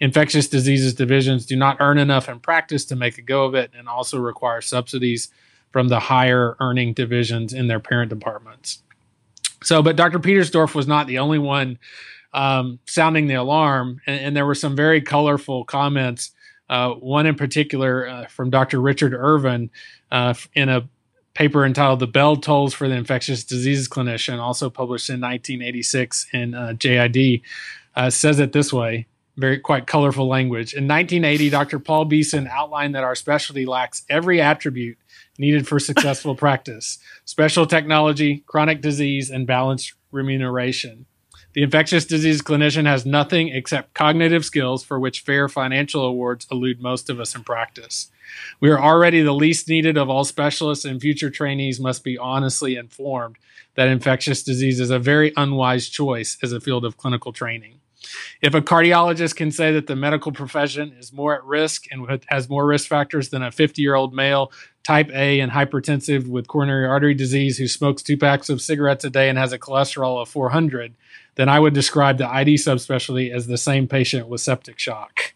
Infectious 0.00 0.48
diseases 0.48 0.94
divisions 0.94 1.46
do 1.46 1.56
not 1.56 1.76
earn 1.80 1.98
enough 1.98 2.28
in 2.28 2.40
practice 2.40 2.84
to 2.86 2.96
make 2.96 3.18
a 3.18 3.22
go 3.22 3.44
of 3.44 3.54
it 3.54 3.70
and 3.76 3.88
also 3.88 4.18
require 4.18 4.60
subsidies 4.60 5.28
from 5.72 5.88
the 5.88 6.00
higher 6.00 6.56
earning 6.60 6.92
divisions 6.92 7.52
in 7.52 7.68
their 7.68 7.80
parent 7.80 8.08
departments. 8.08 8.82
So, 9.62 9.82
but 9.82 9.96
Dr. 9.96 10.18
Petersdorf 10.18 10.74
was 10.74 10.86
not 10.86 11.06
the 11.06 11.18
only 11.18 11.38
one 11.38 11.78
um, 12.34 12.80
sounding 12.84 13.28
the 13.28 13.34
alarm, 13.34 14.00
and, 14.06 14.20
and, 14.20 14.36
there 14.36 14.44
were 14.44 14.56
some 14.56 14.74
very 14.74 15.00
colorful 15.00 15.64
comments. 15.64 16.32
Uh, 16.68 16.90
one 16.94 17.26
in 17.26 17.36
particular 17.36 18.08
uh, 18.08 18.26
from 18.26 18.50
Dr. 18.50 18.80
Richard 18.80 19.14
Irvin 19.14 19.70
uh, 20.10 20.34
in 20.54 20.68
a 20.68 20.88
paper 21.34 21.64
entitled 21.64 22.00
"The 22.00 22.08
Bell 22.08 22.36
Tolls 22.36 22.74
for 22.74 22.88
the 22.88 22.96
Infectious 22.96 23.44
Diseases 23.44 23.88
Clinician," 23.88 24.40
also 24.40 24.68
published 24.68 25.08
in 25.08 25.20
1986 25.20 26.26
in 26.32 26.54
uh, 26.54 26.74
JID, 26.76 27.42
uh, 27.94 28.10
says 28.10 28.40
it 28.40 28.52
this 28.52 28.72
way: 28.72 29.06
very 29.36 29.60
quite 29.60 29.86
colorful 29.86 30.26
language. 30.26 30.74
In 30.74 30.88
1980, 30.88 31.50
Dr. 31.50 31.78
Paul 31.78 32.04
Beeson 32.06 32.48
outlined 32.48 32.96
that 32.96 33.04
our 33.04 33.14
specialty 33.14 33.64
lacks 33.64 34.02
every 34.10 34.40
attribute 34.40 34.98
needed 35.38 35.68
for 35.68 35.78
successful 35.78 36.34
practice 36.44 36.98
special 37.24 37.66
technology, 37.66 38.42
chronic 38.46 38.80
disease, 38.80 39.30
and 39.30 39.46
balanced 39.46 39.94
remuneration. 40.10 41.06
The 41.54 41.62
infectious 41.62 42.04
disease 42.04 42.42
clinician 42.42 42.84
has 42.86 43.06
nothing 43.06 43.48
except 43.48 43.94
cognitive 43.94 44.44
skills 44.44 44.82
for 44.82 44.98
which 44.98 45.20
fair 45.20 45.48
financial 45.48 46.02
awards 46.02 46.48
elude 46.50 46.80
most 46.80 47.08
of 47.08 47.20
us 47.20 47.36
in 47.36 47.44
practice. 47.44 48.10
We 48.60 48.70
are 48.70 48.80
already 48.80 49.22
the 49.22 49.32
least 49.32 49.68
needed 49.68 49.96
of 49.96 50.10
all 50.10 50.24
specialists, 50.24 50.84
and 50.84 51.00
future 51.00 51.30
trainees 51.30 51.78
must 51.78 52.02
be 52.02 52.18
honestly 52.18 52.74
informed 52.74 53.36
that 53.76 53.86
infectious 53.86 54.42
disease 54.42 54.80
is 54.80 54.90
a 54.90 54.98
very 54.98 55.32
unwise 55.36 55.88
choice 55.88 56.36
as 56.42 56.52
a 56.52 56.60
field 56.60 56.84
of 56.84 56.96
clinical 56.96 57.32
training. 57.32 57.78
If 58.42 58.54
a 58.54 58.60
cardiologist 58.60 59.36
can 59.36 59.52
say 59.52 59.72
that 59.72 59.86
the 59.86 59.96
medical 59.96 60.32
profession 60.32 60.94
is 60.98 61.12
more 61.12 61.36
at 61.36 61.44
risk 61.44 61.84
and 61.90 62.20
has 62.26 62.48
more 62.48 62.66
risk 62.66 62.88
factors 62.88 63.28
than 63.28 63.42
a 63.42 63.52
50 63.52 63.80
year 63.80 63.94
old 63.94 64.12
male, 64.12 64.52
type 64.82 65.10
A 65.14 65.40
and 65.40 65.52
hypertensive 65.52 66.26
with 66.26 66.48
coronary 66.48 66.86
artery 66.86 67.14
disease 67.14 67.58
who 67.58 67.66
smokes 67.66 68.02
two 68.02 68.18
packs 68.18 68.50
of 68.50 68.60
cigarettes 68.60 69.04
a 69.04 69.10
day 69.10 69.28
and 69.28 69.38
has 69.38 69.52
a 69.52 69.58
cholesterol 69.58 70.20
of 70.20 70.28
400, 70.28 70.94
then 71.36 71.48
I 71.48 71.58
would 71.58 71.74
describe 71.74 72.18
the 72.18 72.28
ID 72.28 72.54
subspecialty 72.54 73.30
as 73.30 73.46
the 73.46 73.58
same 73.58 73.88
patient 73.88 74.28
with 74.28 74.40
septic 74.40 74.78
shock. 74.78 75.34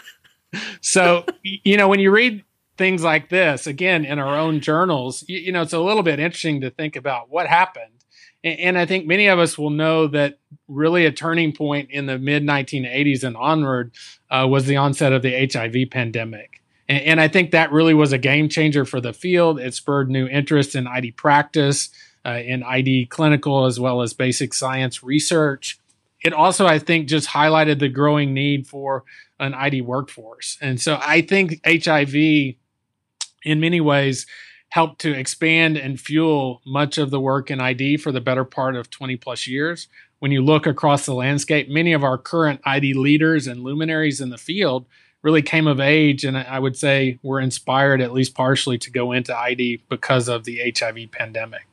so, 0.80 1.24
you 1.42 1.76
know, 1.76 1.88
when 1.88 2.00
you 2.00 2.10
read 2.10 2.44
things 2.76 3.02
like 3.02 3.28
this, 3.28 3.66
again, 3.66 4.04
in 4.04 4.18
our 4.18 4.36
own 4.36 4.60
journals, 4.60 5.24
you, 5.26 5.38
you 5.38 5.52
know, 5.52 5.62
it's 5.62 5.72
a 5.72 5.80
little 5.80 6.02
bit 6.02 6.20
interesting 6.20 6.60
to 6.60 6.70
think 6.70 6.96
about 6.96 7.30
what 7.30 7.46
happened. 7.46 8.04
And, 8.44 8.58
and 8.60 8.78
I 8.78 8.86
think 8.86 9.06
many 9.06 9.26
of 9.26 9.38
us 9.38 9.58
will 9.58 9.70
know 9.70 10.06
that 10.08 10.38
really 10.68 11.06
a 11.06 11.12
turning 11.12 11.52
point 11.52 11.90
in 11.90 12.06
the 12.06 12.18
mid 12.18 12.44
1980s 12.44 13.24
and 13.24 13.36
onward 13.36 13.92
uh, 14.30 14.46
was 14.48 14.66
the 14.66 14.76
onset 14.76 15.12
of 15.12 15.22
the 15.22 15.50
HIV 15.52 15.90
pandemic. 15.90 16.62
And, 16.88 17.02
and 17.02 17.20
I 17.20 17.28
think 17.28 17.50
that 17.50 17.72
really 17.72 17.94
was 17.94 18.12
a 18.12 18.18
game 18.18 18.48
changer 18.48 18.84
for 18.84 19.00
the 19.00 19.12
field. 19.12 19.58
It 19.58 19.74
spurred 19.74 20.10
new 20.10 20.26
interest 20.26 20.74
in 20.76 20.86
ID 20.86 21.12
practice 21.12 21.90
uh, 22.26 22.40
in 22.44 22.62
ID 22.62 23.06
clinical 23.06 23.66
as 23.66 23.78
well 23.78 24.02
as 24.02 24.12
basic 24.12 24.52
science 24.52 25.02
research. 25.02 25.78
It 26.24 26.32
also, 26.32 26.66
I 26.66 26.78
think, 26.78 27.06
just 27.06 27.28
highlighted 27.28 27.78
the 27.78 27.88
growing 27.88 28.34
need 28.34 28.66
for 28.66 29.04
an 29.38 29.54
ID 29.54 29.82
workforce. 29.82 30.58
And 30.60 30.80
so 30.80 30.98
I 31.00 31.20
think 31.20 31.60
HIV, 31.64 32.14
in 32.14 33.60
many 33.60 33.80
ways, 33.80 34.26
helped 34.70 35.00
to 35.02 35.12
expand 35.12 35.76
and 35.76 36.00
fuel 36.00 36.62
much 36.66 36.98
of 36.98 37.10
the 37.10 37.20
work 37.20 37.50
in 37.50 37.60
ID 37.60 37.98
for 37.98 38.10
the 38.10 38.20
better 38.20 38.44
part 38.44 38.74
of 38.74 38.90
20 38.90 39.16
plus 39.16 39.46
years. 39.46 39.86
When 40.18 40.32
you 40.32 40.42
look 40.42 40.66
across 40.66 41.06
the 41.06 41.14
landscape, 41.14 41.68
many 41.68 41.92
of 41.92 42.02
our 42.02 42.18
current 42.18 42.60
ID 42.64 42.94
leaders 42.94 43.46
and 43.46 43.62
luminaries 43.62 44.20
in 44.20 44.30
the 44.30 44.38
field 44.38 44.86
really 45.22 45.42
came 45.42 45.66
of 45.66 45.80
age 45.80 46.24
and 46.24 46.36
I 46.36 46.58
would 46.58 46.76
say 46.76 47.18
were 47.22 47.40
inspired 47.40 48.00
at 48.00 48.12
least 48.12 48.34
partially 48.34 48.78
to 48.78 48.90
go 48.90 49.12
into 49.12 49.36
ID 49.36 49.82
because 49.88 50.28
of 50.28 50.44
the 50.44 50.72
HIV 50.76 51.10
pandemic 51.12 51.66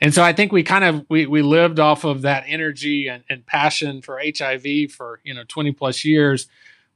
and 0.00 0.12
so 0.12 0.22
I 0.22 0.32
think 0.32 0.52
we 0.52 0.62
kind 0.62 0.84
of 0.84 1.06
we, 1.08 1.26
we 1.26 1.42
lived 1.42 1.80
off 1.80 2.04
of 2.04 2.22
that 2.22 2.44
energy 2.46 3.08
and, 3.08 3.24
and 3.30 3.46
passion 3.46 4.02
for 4.02 4.20
HIV 4.20 4.92
for 4.92 5.20
you 5.24 5.34
know 5.34 5.44
20 5.48 5.72
plus 5.72 6.04
years, 6.04 6.46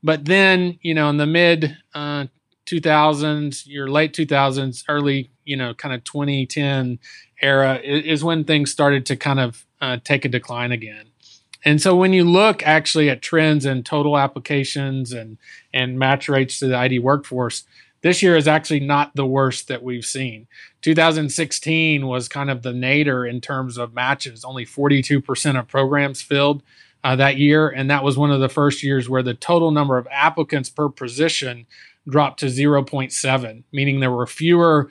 but 0.03 0.27
then 0.27 0.79
you 0.83 0.95
know 0.95 1.09
in 1.09 1.17
the 1.17 1.27
mid 1.27 1.77
uh, 1.95 2.27
2000s, 2.67 3.67
your 3.67 3.89
late 3.89 4.13
2000s, 4.13 4.85
early 4.89 5.31
you 5.45 5.57
know 5.57 5.75
kind 5.75 5.95
of 5.95 6.05
2010 6.05 6.99
era 7.43 7.81
is, 7.83 8.05
is 8.05 8.25
when 8.25 8.45
things 8.45 8.71
started 8.71 9.07
to 9.07 9.17
kind 9.17 9.41
of 9.41 9.67
uh, 9.81 9.97
take 10.05 10.25
a 10.25 10.29
decline 10.29 10.73
again. 10.73 11.07
And 11.65 11.81
so 11.81 11.95
when 11.95 12.13
you 12.13 12.25
look 12.25 12.63
actually 12.67 13.11
at 13.11 13.21
trends 13.21 13.67
and 13.67 13.85
total 13.85 14.19
applications 14.19 15.13
and 15.13 15.39
and 15.73 15.99
match 15.99 16.29
rates 16.29 16.59
to 16.59 16.69
the 16.69 16.77
ID 16.77 16.99
workforce, 16.99 17.65
this 18.03 18.23
year 18.23 18.37
is 18.37 18.49
actually 18.49 18.81
not 18.81 19.15
the 19.15 19.27
worst 19.27 19.69
that 19.69 19.83
we've 19.83 20.05
seen. 20.05 20.47
2016 20.83 22.07
was 22.07 22.29
kind 22.29 22.51
of 22.51 22.63
the 22.63 22.73
nadir 22.73 23.27
in 23.27 23.41
terms 23.41 23.77
of 23.77 23.93
matches. 23.93 24.45
Only 24.45 24.65
42% 24.65 25.59
of 25.59 25.69
programs 25.69 26.23
filled 26.23 26.63
uh, 27.05 27.17
that 27.17 27.37
year. 27.37 27.69
And 27.69 27.91
that 27.91 28.05
was 28.05 28.17
one 28.17 28.31
of 28.31 28.41
the 28.41 28.49
first 28.49 28.83
years 28.83 29.09
where 29.09 29.23
the 29.23 29.35
total 29.35 29.71
number 29.71 29.99
of 29.99 30.09
applicants 30.11 30.71
per 30.71 30.89
position 30.89 31.67
dropped 32.09 32.41
to 32.41 32.47
0.7, 32.47 33.63
meaning 33.73 34.01
there 34.01 34.11
were 34.11 34.27
fewer 34.27 34.91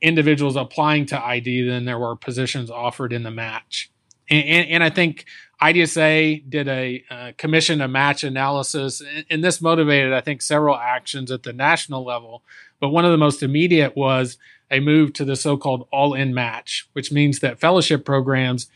individuals 0.00 0.56
applying 0.56 1.06
to 1.06 1.24
ID 1.24 1.66
than 1.66 1.84
there 1.84 1.98
were 1.98 2.16
positions 2.16 2.70
offered 2.70 3.12
in 3.12 3.22
the 3.22 3.30
match. 3.30 3.90
And, 4.28 4.44
and, 4.44 4.68
and 4.68 4.84
I 4.84 4.90
think 4.90 5.24
IDSA 5.62 6.48
did 6.48 6.68
a 6.68 7.04
uh, 7.10 7.32
commission 7.36 7.80
a 7.80 7.88
match 7.88 8.24
analysis, 8.24 9.00
and, 9.00 9.24
and 9.30 9.44
this 9.44 9.60
motivated, 9.60 10.12
I 10.12 10.20
think, 10.20 10.42
several 10.42 10.76
actions 10.76 11.30
at 11.30 11.42
the 11.42 11.52
national 11.52 12.04
level. 12.04 12.42
But 12.80 12.90
one 12.90 13.04
of 13.04 13.10
the 13.10 13.18
most 13.18 13.42
immediate 13.42 13.96
was 13.96 14.36
a 14.70 14.80
move 14.80 15.12
to 15.14 15.24
the 15.24 15.36
so-called 15.36 15.86
all-in 15.92 16.34
match, 16.34 16.88
which 16.92 17.12
means 17.12 17.40
that 17.40 17.60
fellowship 17.60 18.04
programs 18.04 18.68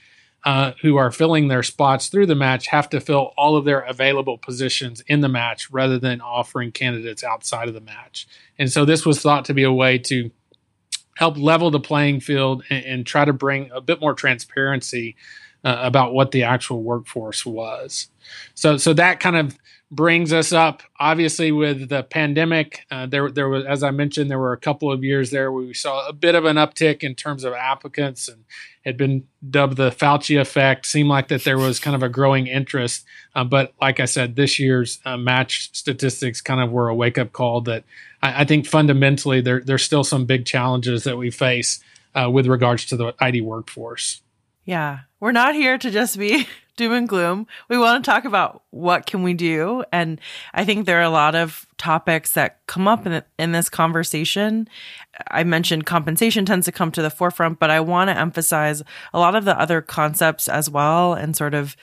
uh, 0.45 0.73
who 0.83 0.97
are 0.97 1.11
filling 1.11 1.49
their 1.49 1.63
spots 1.63 2.09
through 2.09 2.27
the 2.27 2.35
match 2.35 2.69
have 2.69 2.89
to 2.89 3.01
fill 3.01 3.33
all 3.37 3.57
of 3.57 3.65
their 3.65 3.81
available 3.81 4.39
positions 4.39 5.03
in 5.09 5.21
the 5.21 5.29
match 5.29 5.71
rather 5.71 5.99
than 5.99 6.21
offering 6.21 6.71
candidates 6.71 7.25
outside 7.25 7.69
of 7.69 7.75
the 7.75 7.81
match. 7.81 8.27
And 8.59 8.71
so 8.71 8.85
this 8.85 9.05
was 9.05 9.21
thought 9.21 9.45
to 9.47 9.55
be 9.55 9.65
a 9.65 9.73
way 9.73 9.99
to 9.99 10.31
help 11.17 11.37
level 11.37 11.71
the 11.71 11.81
playing 11.81 12.21
field 12.21 12.63
and, 12.71 12.85
and 12.85 13.07
try 13.07 13.25
to 13.25 13.33
bring 13.33 13.71
a 13.73 13.81
bit 13.81 14.01
more 14.01 14.15
transparency 14.15 15.17
uh, 15.65 15.77
about 15.81 16.13
what 16.13 16.31
the 16.31 16.45
actual 16.45 16.83
workforce 16.83 17.45
was. 17.45 18.09
So, 18.55 18.77
so 18.77 18.93
that 18.95 19.21
kind 19.21 19.37
of 19.37 19.59
brings 19.91 20.33
us 20.33 20.53
up. 20.53 20.83
Obviously, 21.01 21.53
with 21.53 21.89
the 21.89 22.03
pandemic, 22.03 22.87
uh, 22.91 23.07
there 23.07 23.31
there 23.31 23.49
was, 23.49 23.65
as 23.65 23.83
I 23.83 23.91
mentioned, 23.91 24.31
there 24.31 24.39
were 24.39 24.53
a 24.53 24.59
couple 24.59 24.93
of 24.93 25.03
years 25.03 25.31
there 25.31 25.51
where 25.51 25.65
we 25.65 25.75
saw 25.75 26.07
a 26.07 26.13
bit 26.13 26.35
of 26.35 26.45
an 26.45 26.57
uptick 26.57 27.03
in 27.03 27.15
terms 27.15 27.45
of 27.45 27.53
applicants, 27.53 28.29
and 28.29 28.45
had 28.85 28.97
been 28.97 29.27
dubbed 29.49 29.77
the 29.77 29.91
Fauci 29.91 30.41
effect. 30.41 30.87
Seemed 30.87 31.09
like 31.09 31.29
that 31.29 31.45
there 31.45 31.59
was 31.59 31.81
kind 31.81 31.97
of 31.97 32.03
a 32.03 32.09
growing 32.09 32.47
interest, 32.47 33.05
uh, 33.35 33.45
but 33.45 33.75
like 33.81 34.01
I 34.01 34.05
said, 34.05 34.37
this 34.37 34.59
year's 34.59 35.01
uh, 35.05 35.17
match 35.17 35.75
statistics 35.75 36.41
kind 36.41 36.61
of 36.61 36.71
were 36.71 36.89
a 36.89 36.95
wake 36.95 37.19
up 37.19 37.33
call 37.33 37.63
that 37.63 37.85
I, 38.23 38.43
I, 38.43 38.45
think 38.45 38.67
fundamentally 38.67 39.41
there 39.41 39.61
there's 39.61 39.83
still 39.83 40.05
some 40.05 40.27
big 40.27 40.45
challenges 40.45 41.05
that 41.05 41.17
we 41.17 41.31
face 41.31 41.83
uh, 42.15 42.31
with 42.31 42.47
regards 42.47 42.85
to 42.87 42.97
the 42.97 43.15
ID 43.21 43.41
workforce. 43.41 44.23
Yeah. 44.69 44.99
We're 45.19 45.33
not 45.33 45.55
here 45.55 45.79
to 45.79 45.91
just 45.91 46.19
be 46.19 46.47
doom 46.77 46.93
and 46.93 47.09
gloom. 47.09 47.47
We 47.71 47.79
want 47.79 48.05
to 48.05 48.11
talk 48.11 48.27
about 48.27 48.65
what 48.69 49.07
can 49.07 49.23
we 49.23 49.33
do 49.33 49.83
and 49.91 50.21
I 50.53 50.67
think 50.67 50.85
there 50.85 50.99
are 50.99 51.05
a 51.05 51.11
lot 51.11 51.35
of 51.35 51.67
topics 51.79 52.33
that 52.33 52.59
come 52.67 52.87
up 52.87 53.07
in, 53.07 53.23
in 53.39 53.53
this 53.53 53.71
conversation. 53.71 54.69
I 55.31 55.43
mentioned 55.43 55.87
compensation 55.87 56.45
tends 56.45 56.67
to 56.67 56.73
come 56.73 56.93
to 56.93 57.01
the 57.01 57.09
forefront, 57.09 57.59
but 57.59 57.71
I 57.71 57.81
want 57.81 58.11
to 58.11 58.19
emphasize 58.19 58.83
a 59.15 59.19
lot 59.19 59.35
of 59.35 59.47
the 59.47 59.59
other 59.59 59.81
concepts 59.81 60.49
as 60.49 60.69
well 60.69 61.15
and 61.15 61.35
sort 61.35 61.55
of 61.55 61.75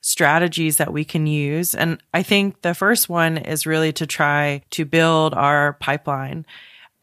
strategies 0.00 0.78
that 0.78 0.92
we 0.92 1.04
can 1.04 1.28
use. 1.28 1.72
And 1.72 2.02
I 2.12 2.24
think 2.24 2.62
the 2.62 2.74
first 2.74 3.08
one 3.08 3.38
is 3.38 3.64
really 3.64 3.92
to 3.92 4.08
try 4.08 4.62
to 4.70 4.84
build 4.84 5.34
our 5.34 5.74
pipeline. 5.74 6.46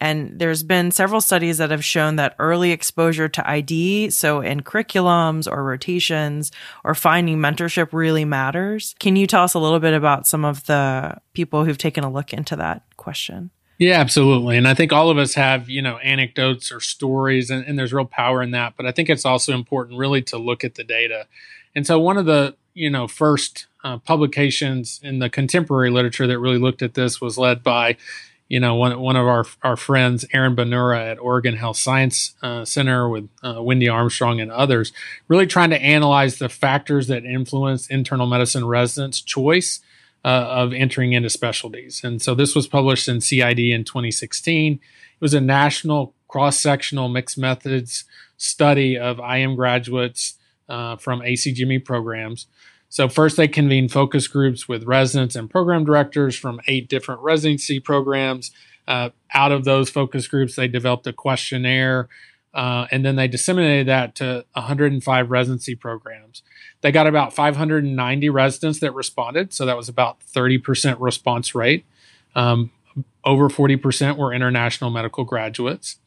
And 0.02 0.36
there's 0.36 0.64
been 0.64 0.90
several 0.90 1.20
studies 1.20 1.58
that 1.58 1.70
have 1.70 1.84
shown 1.84 2.16
that 2.16 2.34
early 2.40 2.72
exposure 2.72 3.28
to 3.28 3.48
ID, 3.48 4.10
so 4.10 4.40
in 4.40 4.62
curriculums 4.62 5.48
or 5.48 5.62
rotations 5.62 6.50
or 6.82 6.96
finding 6.96 7.38
mentorship 7.38 7.92
really 7.92 8.24
matters. 8.24 8.96
Can 8.98 9.14
you 9.14 9.28
tell 9.28 9.44
us 9.44 9.54
a 9.54 9.60
little 9.60 9.78
bit 9.78 9.94
about 9.94 10.26
some 10.26 10.44
of 10.44 10.66
the 10.66 11.18
people 11.34 11.64
who've 11.64 11.78
taken 11.78 12.02
a 12.02 12.10
look 12.10 12.32
into 12.32 12.56
that 12.56 12.82
question? 12.96 13.50
Yeah, 13.78 14.00
absolutely. 14.00 14.56
And 14.56 14.66
I 14.66 14.74
think 14.74 14.92
all 14.92 15.08
of 15.08 15.18
us 15.18 15.34
have, 15.34 15.68
you 15.68 15.80
know, 15.80 15.98
anecdotes 15.98 16.72
or 16.72 16.80
stories, 16.80 17.48
and, 17.48 17.64
and 17.64 17.78
there's 17.78 17.92
real 17.92 18.04
power 18.04 18.42
in 18.42 18.50
that. 18.50 18.74
But 18.76 18.86
I 18.86 18.90
think 18.90 19.08
it's 19.08 19.24
also 19.24 19.54
important 19.54 20.00
really 20.00 20.22
to 20.22 20.36
look 20.36 20.64
at 20.64 20.74
the 20.74 20.82
data. 20.82 21.28
And 21.76 21.86
so 21.86 22.00
one 22.00 22.16
of 22.16 22.26
the, 22.26 22.56
you 22.74 22.90
know, 22.90 23.06
first 23.06 23.68
uh, 23.84 23.98
publications 23.98 24.98
in 25.00 25.20
the 25.20 25.30
contemporary 25.30 25.90
literature 25.90 26.26
that 26.26 26.40
really 26.40 26.58
looked 26.58 26.82
at 26.82 26.94
this 26.94 27.20
was 27.20 27.38
led 27.38 27.62
by 27.62 27.96
you 28.52 28.60
know, 28.60 28.74
one, 28.74 29.00
one 29.00 29.16
of 29.16 29.26
our, 29.26 29.46
our 29.62 29.76
friends, 29.78 30.26
Erin 30.34 30.54
Bonura 30.54 31.12
at 31.12 31.18
Oregon 31.18 31.56
Health 31.56 31.78
Science 31.78 32.34
uh, 32.42 32.66
Center 32.66 33.08
with 33.08 33.30
uh, 33.42 33.62
Wendy 33.62 33.88
Armstrong 33.88 34.42
and 34.42 34.52
others, 34.52 34.92
really 35.26 35.46
trying 35.46 35.70
to 35.70 35.80
analyze 35.80 36.36
the 36.36 36.50
factors 36.50 37.06
that 37.06 37.24
influence 37.24 37.86
internal 37.86 38.26
medicine 38.26 38.66
residents' 38.66 39.22
choice 39.22 39.80
uh, 40.22 40.28
of 40.28 40.74
entering 40.74 41.14
into 41.14 41.30
specialties. 41.30 42.04
And 42.04 42.20
so 42.20 42.34
this 42.34 42.54
was 42.54 42.68
published 42.68 43.08
in 43.08 43.22
CID 43.22 43.58
in 43.58 43.84
2016. 43.84 44.74
It 44.74 44.80
was 45.18 45.32
a 45.32 45.40
national 45.40 46.12
cross 46.28 46.60
sectional 46.60 47.08
mixed 47.08 47.38
methods 47.38 48.04
study 48.36 48.98
of 48.98 49.18
IM 49.18 49.56
graduates 49.56 50.34
uh, 50.68 50.96
from 50.96 51.20
ACGME 51.20 51.86
programs. 51.86 52.48
So, 52.92 53.08
first, 53.08 53.38
they 53.38 53.48
convened 53.48 53.90
focus 53.90 54.28
groups 54.28 54.68
with 54.68 54.84
residents 54.84 55.34
and 55.34 55.48
program 55.48 55.82
directors 55.82 56.36
from 56.36 56.60
eight 56.66 56.90
different 56.90 57.22
residency 57.22 57.80
programs. 57.80 58.50
Uh, 58.86 59.08
out 59.32 59.50
of 59.50 59.64
those 59.64 59.88
focus 59.88 60.28
groups, 60.28 60.56
they 60.56 60.68
developed 60.68 61.06
a 61.06 61.12
questionnaire 61.14 62.10
uh, 62.52 62.86
and 62.90 63.02
then 63.02 63.16
they 63.16 63.28
disseminated 63.28 63.88
that 63.88 64.14
to 64.16 64.44
105 64.52 65.30
residency 65.30 65.74
programs. 65.74 66.42
They 66.82 66.92
got 66.92 67.06
about 67.06 67.32
590 67.32 68.28
residents 68.28 68.80
that 68.80 68.92
responded, 68.92 69.54
so 69.54 69.64
that 69.64 69.76
was 69.78 69.88
about 69.88 70.20
30% 70.20 70.96
response 71.00 71.54
rate. 71.54 71.86
Um, 72.34 72.72
over 73.24 73.48
40% 73.48 74.18
were 74.18 74.34
international 74.34 74.90
medical 74.90 75.24
graduates 75.24 75.98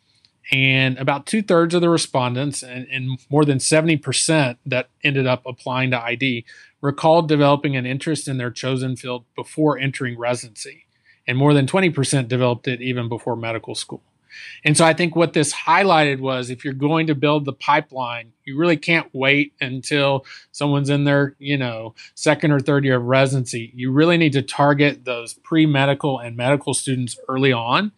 and 0.51 0.97
about 0.97 1.25
two 1.25 1.41
thirds 1.41 1.73
of 1.73 1.81
the 1.81 1.89
respondents 1.89 2.61
and, 2.61 2.87
and, 2.91 3.19
more 3.29 3.45
than 3.45 3.57
70% 3.57 4.57
that 4.65 4.89
ended 5.03 5.25
up 5.25 5.41
applying 5.45 5.91
to 5.91 6.01
ID 6.01 6.45
recalled 6.85 7.27
developing 7.27 7.75
an 7.75 7.85
interest 7.85 8.27
in 8.27 8.37
their 8.37 8.51
chosen 8.51 8.95
field 8.95 9.25
before 9.35 9.77
entering 9.77 10.17
residency. 10.17 10.85
And 11.27 11.37
more 11.37 11.53
than 11.53 11.65
20% 11.65 12.27
developed 12.27 12.67
it 12.67 12.81
even 12.81 13.09
before 13.09 13.35
medical 13.35 13.73
school. 13.73 14.03
And 14.63 14.75
so 14.75 14.85
I 14.85 14.93
think 14.93 15.15
what 15.15 15.33
this 15.33 15.53
highlighted 15.53 16.19
was 16.19 16.49
if 16.49 16.63
you're 16.63 16.73
going 16.73 17.07
to 17.07 17.15
build 17.15 17.45
the 17.45 17.53
pipeline, 17.53 18.33
you 18.43 18.57
really 18.57 18.77
can't 18.77 19.09
wait 19.13 19.53
until 19.61 20.25
someone's 20.51 20.89
in 20.89 21.05
their, 21.05 21.35
you 21.39 21.57
know, 21.57 21.95
second 22.15 22.51
or 22.51 22.59
third 22.59 22.83
year 22.83 22.97
of 22.97 23.03
residency. 23.03 23.71
You 23.73 23.91
really 23.91 24.17
need 24.17 24.33
to 24.33 24.41
target 24.41 25.05
those 25.05 25.33
pre 25.33 25.65
medical 25.65 26.19
and 26.19 26.35
medical 26.35 26.73
students 26.73 27.17
early 27.27 27.53
on 27.53 27.91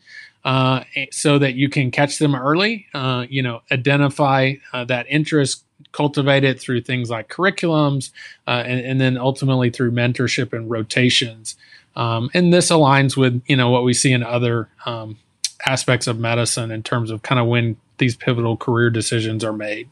uh, 0.46 0.84
so 1.12 1.40
that 1.40 1.56
you 1.56 1.70
can 1.70 1.92
catch 1.92 2.20
them 2.20 2.36
early, 2.36 2.88
uh, 2.94 3.26
you 3.30 3.42
know, 3.42 3.62
identify 3.72 4.54
uh, 4.74 4.86
that 4.86 5.06
interest, 5.10 5.66
cultivate 5.98 6.44
it 6.44 6.60
through 6.60 6.80
things 6.80 7.10
like 7.10 7.28
curriculums, 7.28 8.12
uh, 8.46 8.64
and, 8.64 8.80
and, 8.82 9.02
then 9.02 9.18
ultimately 9.18 9.72
through 9.72 9.90
mentorship 9.92 10.54
and 10.54 10.70
rotations. 10.70 11.56
Um, 11.96 12.30
and 12.36 12.54
this 12.54 12.70
aligns 12.70 13.18
with, 13.18 13.42
you 13.48 13.56
know, 13.56 13.72
what 13.72 13.84
we 13.84 13.94
see 13.96 14.12
in 14.12 14.22
other 14.22 14.70
um, 14.86 15.18
aspects 15.66 16.06
of 16.06 16.20
medicine 16.20 16.70
in 16.70 16.84
terms 16.84 17.10
of 17.10 17.24
kind 17.24 17.40
of 17.40 17.48
when 17.48 17.78
these 17.98 18.16
pivotal 18.16 18.56
career 18.58 18.92
decisions 18.92 19.44
are 19.44 19.54
made. 19.54 19.90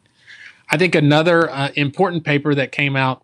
I 0.69 0.77
think 0.77 0.93
another 0.93 1.49
uh, 1.49 1.71
important 1.75 2.23
paper 2.23 2.53
that 2.53 2.71
came 2.71 2.95
out 2.95 3.23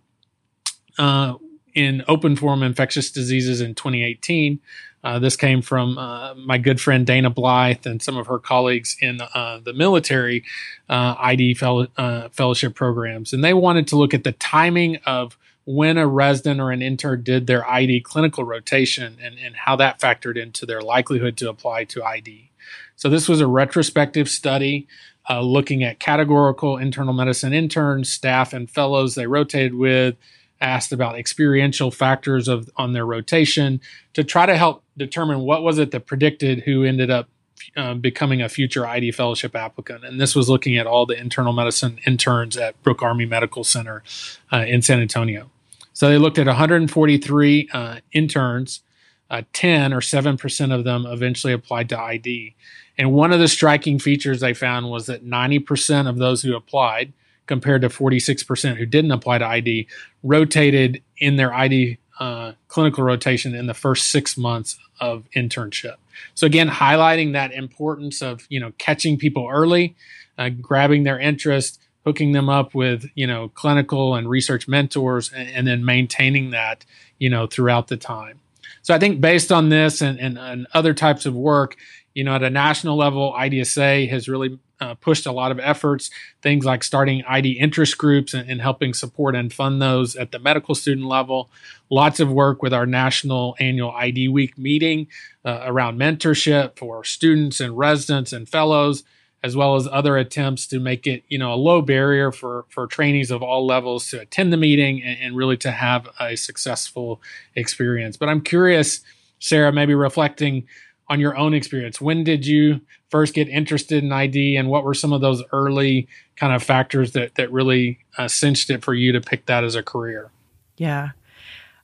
uh, 0.98 1.36
in 1.76 2.04
Open 2.08 2.36
Forum 2.36 2.64
Infectious 2.64 3.12
Diseases 3.12 3.62
in 3.62 3.76
2018 3.76 4.60
uh, 5.04 5.20
this 5.20 5.36
came 5.36 5.62
from 5.62 5.98
uh, 5.98 6.36
my 6.36 6.58
good 6.58 6.80
friend 6.80 7.06
Dana 7.06 7.32
Blyth 7.32 7.86
and 7.86 8.02
some 8.02 8.18
of 8.18 8.28
her 8.28 8.38
colleagues 8.40 8.96
in 9.02 9.20
uh, 9.22 9.60
the 9.64 9.74
military 9.74 10.44
uh, 10.90 11.16
ID 11.20 11.56
fellow, 11.56 11.88
uh, 11.98 12.30
fellowship 12.30 12.76
programs. 12.76 13.34
And 13.34 13.44
they 13.44 13.54
wanted 13.54 13.88
to 13.88 13.96
look 13.96 14.14
at 14.14 14.24
the 14.24 14.34
timing 14.34 14.98
of 15.06 15.38
when 15.66 15.98
a 15.98 16.08
resident 16.08 16.60
or 16.60 16.72
an 16.72 16.82
intern 16.82 17.24
did 17.24 17.48
their 17.48 17.68
ID 17.68 18.02
clinical 18.02 18.44
rotation 18.44 19.18
and, 19.22 19.38
and 19.40 19.56
how 19.56 19.76
that 19.76 20.00
factored 20.00 20.38
into 20.38 20.66
their 20.66 20.82
likelihood 20.82 21.38
to 21.38 21.50
apply 21.50 21.84
to 21.86 22.04
ID. 22.04 22.52
So 22.96 23.10
this 23.10 23.28
was 23.28 23.42
a 23.42 23.48
retrospective 23.48 24.30
study 24.30 24.88
looking 25.30 25.82
at 25.82 25.98
categorical 25.98 26.78
internal 26.78 27.14
medicine 27.14 27.54
interns, 27.54 28.12
staff, 28.12 28.52
and 28.52 28.70
fellows 28.70 29.16
they 29.16 29.28
rotated 29.28 29.74
with 29.74 30.16
asked 30.62 30.92
about 30.92 31.18
experiential 31.18 31.92
factors 31.92 32.48
of 32.48 32.70
on 32.78 32.94
their 32.94 33.06
rotation 33.06 33.82
to 34.14 34.24
try 34.24 34.46
to 34.46 34.56
help 34.56 34.84
determine 34.96 35.40
what 35.40 35.64
was 35.64 35.80
it 35.80 35.92
that 35.92 36.06
predicted 36.06 36.62
who 36.62 36.84
ended 36.84 37.10
up 37.10 37.28
uh, 37.76 37.94
becoming 37.94 38.42
a 38.42 38.50
future 38.50 38.88
ID 38.88 39.12
fellowship 39.12 39.56
applicant. 39.56 40.04
And 40.04 40.20
this 40.20 40.36
was 40.36 40.50
looking 40.50 40.78
at 40.78 40.88
all 40.88 41.06
the 41.06 41.20
internal 41.20 41.54
medicine 41.54 42.00
interns 42.06 42.58
at 42.58 42.82
Brooke 42.84 43.02
Army 43.02 43.26
Medical 43.26 43.64
Center 43.64 44.04
uh, 44.52 44.66
in 44.68 44.82
San 44.82 45.00
Antonio. 45.00 45.50
So 45.94 46.10
they 46.10 46.18
looked 46.18 46.40
at 46.40 46.48
143 46.48 47.70
uh, 47.74 48.00
interns. 48.12 48.82
Uh, 49.30 49.44
10 49.54 49.94
or 49.94 50.02
7% 50.02 50.76
of 50.78 50.84
them 50.84 51.06
eventually 51.06 51.54
applied 51.54 51.88
to 51.88 51.98
ID. 51.98 52.54
And 52.98 53.14
one 53.14 53.32
of 53.32 53.40
the 53.40 53.48
striking 53.48 53.98
features 53.98 54.42
they 54.42 54.54
found 54.54 54.90
was 54.90 55.06
that 55.06 55.26
90% 55.26 56.10
of 56.10 56.18
those 56.18 56.42
who 56.42 56.54
applied 56.54 57.14
compared 57.48 57.82
to 57.82 57.90
46% 57.90 58.78
who 58.78 58.86
didn't 58.86 59.12
apply 59.12 59.38
to 59.40 59.46
ID, 59.46 59.88
rotated 60.24 61.02
in 61.18 61.36
their 61.36 61.54
ID 61.54 61.98
uh, 62.20 62.54
clinical 62.68 63.04
rotation 63.04 63.56
in 63.56 63.66
the 63.66 63.74
first 63.74 64.10
six 64.10 64.38
months 64.38 64.78
of 65.00 65.26
internship. 65.36 65.96
So 66.36 66.46
again, 66.46 66.70
highlighting 66.70 67.34
that 67.34 67.52
importance 67.52 68.22
of 68.22 68.46
you 68.50 68.60
know 68.60 68.72
catching 68.78 69.18
people 69.18 69.50
early, 69.52 69.96
uh, 70.38 70.50
grabbing 70.50 71.04
their 71.04 71.20
interest, 71.20 71.80
hooking 72.06 72.32
them 72.32 72.48
up 72.48 72.76
with 72.76 73.10
you 73.16 73.26
know 73.26 73.50
clinical 73.50 74.16
and 74.16 74.30
research 74.30 74.68
mentors, 74.68 75.32
and, 75.34 75.50
and, 75.50 75.68
then 75.68 75.84
maintaining 75.84 76.52
that 76.52 76.86
you 77.18 77.30
know 77.30 77.48
throughout 77.48 77.88
the 77.88 77.98
time. 77.98 78.40
So 78.84 78.94
I 78.94 79.00
think 79.00 79.22
based 79.22 79.52
on 79.52 79.70
this 79.70 80.02
and, 80.02 80.20
and, 80.20 80.38
and 80.38 80.68
other 80.74 80.94
types 80.94 81.26
of 81.26 81.36
work, 81.36 81.76
you 82.14 82.24
know, 82.24 82.36
at 82.36 82.44
a 82.44 82.50
national 82.50 82.98
level, 82.98 83.34
IDSA 83.34 84.10
has 84.10 84.28
really 84.28 84.60
uh, 84.82 84.96
pushed 84.96 85.28
a 85.28 85.32
lot 85.32 85.52
of 85.52 85.60
efforts, 85.60 86.10
things 86.42 86.66
like 86.66 86.84
starting 86.84 87.24
ID 87.26 87.52
interest 87.52 87.98
groups 88.00 88.34
and, 88.34 88.50
and, 88.50 88.62
helping 88.62 88.96
support 88.96 89.36
and 89.36 89.54
fund 89.54 89.80
those 89.80 90.16
at 90.16 90.32
the 90.32 90.40
medical 90.40 90.74
student 90.74 91.08
level. 91.08 91.52
Lots 91.90 92.20
of 92.20 92.32
work 92.32 92.64
with 92.64 92.74
our 92.74 92.88
national 92.88 93.56
annual 93.60 93.92
ID 93.92 94.28
week 94.28 94.58
meeting 94.58 95.08
uh, 95.46 95.62
around 95.66 96.00
mentorship 96.00 96.78
for 96.78 97.04
students 97.04 97.60
and 97.60 97.78
residents 97.78 98.34
and 98.34 98.50
fellows, 98.50 99.04
as 99.44 99.56
well 99.56 99.76
as 99.76 99.88
other 99.88 100.18
attempts 100.18 100.66
to 100.68 100.80
make 100.80 101.06
it, 101.06 101.24
you 101.30 101.38
know, 101.38 101.54
a 101.54 101.56
low 101.56 101.84
barrier 101.84 102.32
for 102.32 102.66
for 102.70 102.88
trainees 102.88 103.30
of 103.30 103.44
all 103.44 103.66
levels 103.66 104.10
to 104.10 104.20
attend 104.20 104.52
the 104.52 104.58
meeting 104.58 105.04
and, 105.04 105.20
and 105.22 105.36
really 105.36 105.58
to 105.58 105.70
have 105.70 106.10
a 106.20 106.36
successful 106.36 107.22
experience. 107.56 108.18
But 108.18 108.30
I'm 108.30 108.42
curious, 108.42 109.02
Sarah, 109.38 109.72
maybe 109.72 109.94
reflecting 109.94 110.68
on 111.08 111.20
your 111.20 111.38
own 111.38 111.54
experience. 111.54 112.00
When 112.02 112.24
did 112.24 112.48
you 112.48 112.82
first 113.12 113.34
get 113.34 113.48
interested 113.50 114.04
in 114.04 114.12
ID, 114.12 114.56
and 114.56 114.70
what 114.70 114.84
were 114.84 114.94
some 114.94 115.14
of 115.14 115.22
those 115.22 115.44
early 115.52 116.08
kind 116.36 116.54
of 116.54 116.64
factors 116.64 117.12
that 117.12 117.36
that 117.36 117.52
really 117.52 118.00
uh, 118.18 118.28
cinched 118.28 118.70
it 118.70 118.84
for 118.84 118.94
you 118.94 119.12
to 119.12 119.22
pick 119.22 119.46
that 119.46 119.64
as 119.64 119.76
a 119.76 119.84
career? 119.84 120.32
Yeah, 120.78 121.10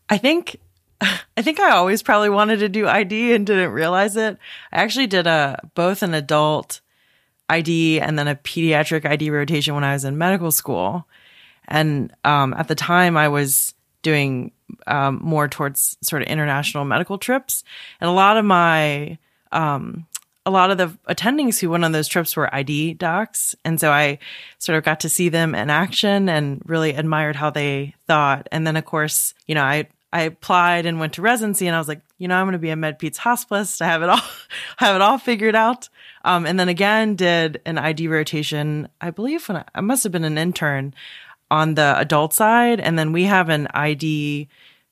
I 0.10 0.18
think 0.18 0.58
I 1.02 1.42
think 1.42 1.60
I 1.60 1.72
always 1.72 2.02
probably 2.02 2.30
wanted 2.30 2.60
to 2.60 2.70
do 2.70 2.88
ID 2.88 3.34
and 3.34 3.46
didn't 3.46 3.72
realize 3.72 4.16
it. 4.16 4.38
I 4.72 4.82
actually 4.82 5.08
did 5.08 5.28
a 5.28 5.60
both 5.76 6.02
an 6.02 6.14
adult 6.14 6.82
ID 7.50 8.02
and 8.02 8.18
then 8.18 8.28
a 8.28 8.36
pediatric 8.36 9.06
ID 9.06 9.30
rotation 9.30 9.76
when 9.76 9.84
I 9.84 9.94
was 9.94 10.04
in 10.04 10.18
medical 10.18 10.52
school, 10.52 11.08
and 11.68 12.14
um, 12.24 12.54
at 12.56 12.68
the 12.68 12.76
time 12.76 13.18
I 13.18 13.28
was 13.28 13.74
doing 14.02 14.52
um, 14.86 15.20
more 15.22 15.48
towards 15.48 15.98
sort 16.02 16.22
of 16.22 16.28
international 16.28 16.86
medical 16.86 17.18
trips. 17.18 17.64
And 18.00 18.10
a 18.10 18.14
lot 18.14 18.38
of 18.38 18.46
my, 18.46 19.18
um, 19.52 20.06
a 20.48 20.50
lot 20.50 20.72
of 20.72 20.78
the 20.78 20.88
attendings 21.14 21.60
who 21.60 21.70
went 21.70 21.84
on 21.84 21.92
those 21.92 22.08
trips 22.08 22.38
were 22.38 22.54
ID 22.56 22.94
docs. 22.94 23.54
And 23.66 23.82
so 23.82 23.92
I 23.92 24.18
sort 24.60 24.78
of 24.78 24.86
got 24.86 25.02
to 25.02 25.10
see 25.10 25.28
them 25.28 25.54
in 25.54 25.70
action 25.70 26.30
and 26.30 26.62
really 26.66 26.92
admired 26.92 27.36
how 27.36 27.50
they 27.50 27.96
thought. 28.08 28.48
And 28.50 28.66
then, 28.66 28.78
of 28.78 28.86
course, 28.86 29.34
you 29.46 29.56
know, 29.56 29.64
I, 29.64 29.90
I 30.14 30.22
applied 30.22 30.86
and 30.86 31.02
went 31.02 31.12
to 31.14 31.22
residency 31.22 31.68
and 31.68 31.76
I 31.76 31.80
was 31.80 31.90
like, 31.90 32.00
you 32.18 32.30
know, 32.30 32.36
I'm 32.36 32.46
going 32.46 32.54
to 32.54 32.60
be 32.60 32.70
a 32.70 32.78
MedPeds 32.78 33.18
hospice. 33.18 33.82
I 33.82 33.88
have 33.88 34.04
it 34.04 34.10
all, 34.10 34.22
have 34.78 34.96
it 34.96 35.02
all 35.02 35.18
figured 35.18 35.54
out. 35.54 35.90
Um, 36.24 36.46
and 36.46 36.58
then 36.58 36.70
again, 36.70 37.18
did 37.18 37.60
an 37.66 37.78
ID 37.78 38.08
rotation. 38.08 38.88
I 39.02 39.12
believe 39.12 39.50
when 39.50 39.58
I, 39.58 39.66
I 39.76 39.82
must 39.82 40.04
have 40.04 40.14
been 40.14 40.24
an 40.24 40.38
intern 40.38 40.94
on 41.52 41.76
the 41.76 42.00
adult 42.00 42.34
side. 42.34 42.80
And 42.80 42.98
then 42.98 43.12
we 43.12 43.26
have 43.26 43.50
an 43.50 43.68
ID, 43.74 44.48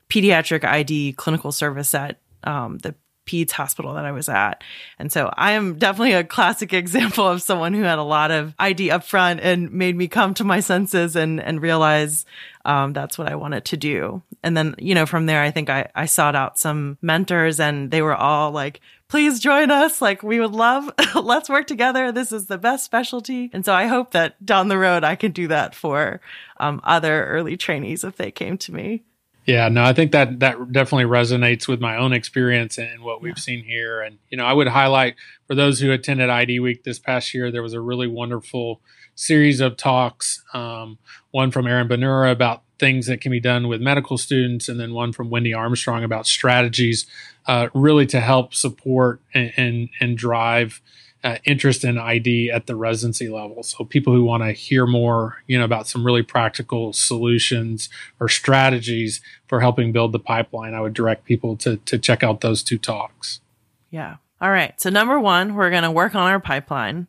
pediatric 0.10 0.66
ID 0.66 1.14
clinical 1.14 1.54
service 1.54 1.96
at 1.96 2.20
um, 2.44 2.80
the 2.80 2.94
PEDS 3.26 3.52
hospital 3.52 3.94
that 3.96 4.06
I 4.06 4.12
was 4.12 4.30
at. 4.30 4.64
And 5.00 5.12
so 5.12 5.32
I 5.36 5.52
am 5.52 5.78
definitely 5.78 6.14
a 6.14 6.24
classic 6.24 6.74
example 6.74 7.28
of 7.28 7.42
someone 7.42 7.74
who 7.74 7.84
had 7.84 8.00
a 8.00 8.04
lot 8.04 8.32
of 8.32 8.54
ID 8.60 8.92
up 8.92 9.04
front 9.04 9.40
and 9.42 9.72
made 9.72 9.96
me 9.96 10.08
come 10.08 10.34
to 10.36 10.44
my 10.44 10.60
senses 10.60 11.16
and, 11.16 11.42
and 11.42 11.62
realize 11.62 12.26
um, 12.66 12.94
that's 12.94 13.18
what 13.18 13.30
I 13.30 13.36
wanted 13.36 13.66
to 13.66 13.78
do. 13.78 14.22
And 14.44 14.56
then, 14.56 14.76
you 14.78 14.96
know, 14.96 15.06
from 15.06 15.26
there, 15.26 15.42
I 15.42 15.52
think 15.52 15.70
I, 15.70 15.90
I 15.96 16.06
sought 16.06 16.36
out 16.36 16.58
some 16.58 16.98
mentors 17.02 17.60
and 17.60 17.92
they 17.92 18.02
were 18.02 18.16
all 18.16 18.52
like, 18.52 18.82
please 19.08 19.40
join 19.40 19.72
us. 19.72 20.02
Like, 20.02 20.24
we 20.24 20.40
would 20.40 20.52
love, 20.52 20.92
let's 21.16 21.50
work 21.50 21.68
together. 21.68 22.12
This 22.12 22.32
is 22.32 22.48
the 22.48 22.58
best 22.58 22.84
specialty. 22.86 23.50
And 23.54 23.64
so 23.64 23.74
I 23.74 23.88
hope 23.88 24.12
that 24.12 24.44
down 24.46 24.68
the 24.68 24.78
road, 24.78 25.04
I 25.04 25.16
can 25.16 25.32
do 25.32 25.48
that 25.48 25.76
for 25.76 26.22
um, 26.58 26.82
other 26.84 27.26
early 27.26 27.58
trainees 27.58 28.04
if 28.04 28.18
they 28.18 28.32
came 28.32 28.58
to 28.60 28.74
me. 28.74 29.04
Yeah, 29.46 29.70
no, 29.70 29.84
I 29.84 29.94
think 29.94 30.12
that 30.12 30.40
that 30.40 30.72
definitely 30.72 31.06
resonates 31.06 31.68
with 31.68 31.80
my 31.80 31.98
own 31.98 32.14
experience 32.14 32.80
and 32.80 33.04
what 33.04 33.22
we've 33.22 33.38
yeah. 33.38 33.42
seen 33.42 33.64
here. 33.64 34.02
And 34.02 34.18
you 34.30 34.38
know, 34.38 34.46
I 34.46 34.54
would 34.54 34.68
highlight 34.68 35.16
for 35.46 35.54
those 35.54 35.80
who 35.80 35.92
attended 35.92 36.30
ID 36.30 36.60
Week 36.60 36.84
this 36.84 36.98
past 36.98 37.34
year, 37.34 37.52
there 37.52 37.62
was 37.62 37.74
a 37.74 37.82
really 37.82 38.08
wonderful 38.08 38.82
series 39.14 39.62
of 39.62 39.78
talks. 39.78 40.44
Um, 40.54 40.98
one 41.30 41.52
from 41.52 41.68
Erin 41.68 41.88
Bonura 41.88 42.32
about 42.32 42.64
things 42.80 43.06
that 43.06 43.22
can 43.22 43.32
be 43.32 43.40
done 43.40 43.68
with 43.68 43.82
medical 43.82 44.18
students, 44.18 44.68
and 44.68 44.80
then 44.80 44.94
one 44.94 45.14
from 45.14 45.30
Wendy 45.30 45.54
Armstrong 45.54 46.04
about 46.04 46.26
strategies, 46.26 47.06
uh, 47.46 47.70
really 47.76 48.08
to 48.08 48.20
help 48.20 48.56
support 48.56 49.22
and 49.34 49.54
and, 49.58 49.90
and 50.00 50.18
drive 50.18 50.82
uh, 51.26 51.40
interest 51.44 51.84
in 51.84 51.98
ID 51.98 52.52
at 52.52 52.68
the 52.68 52.76
residency 52.76 53.28
level. 53.30 53.64
So 53.64 53.84
people 53.84 54.14
who 54.14 54.24
want 54.24 54.44
to 54.44 54.52
hear 54.52 54.86
more, 54.86 55.42
you 55.48 55.58
know, 55.58 55.66
about 55.66 55.88
some 55.88 56.06
really 56.06 56.22
practical 56.22 56.94
solutions 56.94 57.90
or 58.20 58.30
strategies 58.30 59.22
for 59.48 59.60
helping 59.60 59.92
build 59.92 60.12
the 60.12 60.20
pipeline, 60.20 60.76
I 60.76 60.82
would 60.82 60.94
direct 60.94 61.26
people 61.26 61.58
to 61.58 61.78
to 61.78 61.98
check 61.98 62.22
out 62.22 62.42
those 62.42 62.62
two 62.62 62.78
talks. 62.78 63.42
Yeah. 63.90 64.18
All 64.40 64.52
right. 64.52 64.80
So 64.80 64.92
number 64.92 65.20
one, 65.20 65.56
we're 65.56 65.72
going 65.72 65.84
to 65.84 65.92
work 65.92 66.14
on 66.14 66.30
our 66.30 66.40
pipeline. 66.40 67.08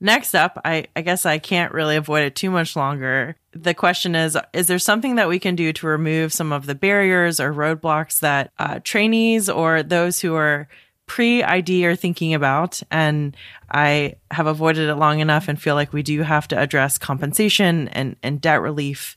Next 0.00 0.34
up, 0.34 0.60
I, 0.64 0.88
I 0.96 1.02
guess 1.02 1.24
I 1.24 1.38
can't 1.38 1.72
really 1.72 1.94
avoid 1.94 2.24
it 2.24 2.34
too 2.34 2.50
much 2.50 2.74
longer. 2.74 3.36
The 3.52 3.72
question 3.72 4.16
is 4.16 4.36
Is 4.52 4.66
there 4.66 4.80
something 4.80 5.14
that 5.14 5.28
we 5.28 5.38
can 5.38 5.54
do 5.54 5.72
to 5.72 5.86
remove 5.86 6.32
some 6.32 6.52
of 6.52 6.66
the 6.66 6.74
barriers 6.74 7.38
or 7.38 7.54
roadblocks 7.54 8.18
that 8.18 8.50
uh, 8.58 8.80
trainees 8.82 9.48
or 9.48 9.84
those 9.84 10.20
who 10.20 10.34
are 10.34 10.68
pre 11.06 11.42
ID 11.42 11.86
are 11.86 11.96
thinking 11.96 12.34
about. 12.34 12.82
And 12.90 13.36
I 13.70 14.14
have 14.30 14.46
avoided 14.46 14.88
it 14.88 14.96
long 14.96 15.20
enough 15.20 15.48
and 15.48 15.60
feel 15.60 15.74
like 15.74 15.92
we 15.92 16.02
do 16.02 16.22
have 16.22 16.48
to 16.48 16.58
address 16.58 16.98
compensation 16.98 17.88
and, 17.88 18.16
and 18.22 18.40
debt 18.40 18.60
relief. 18.60 19.16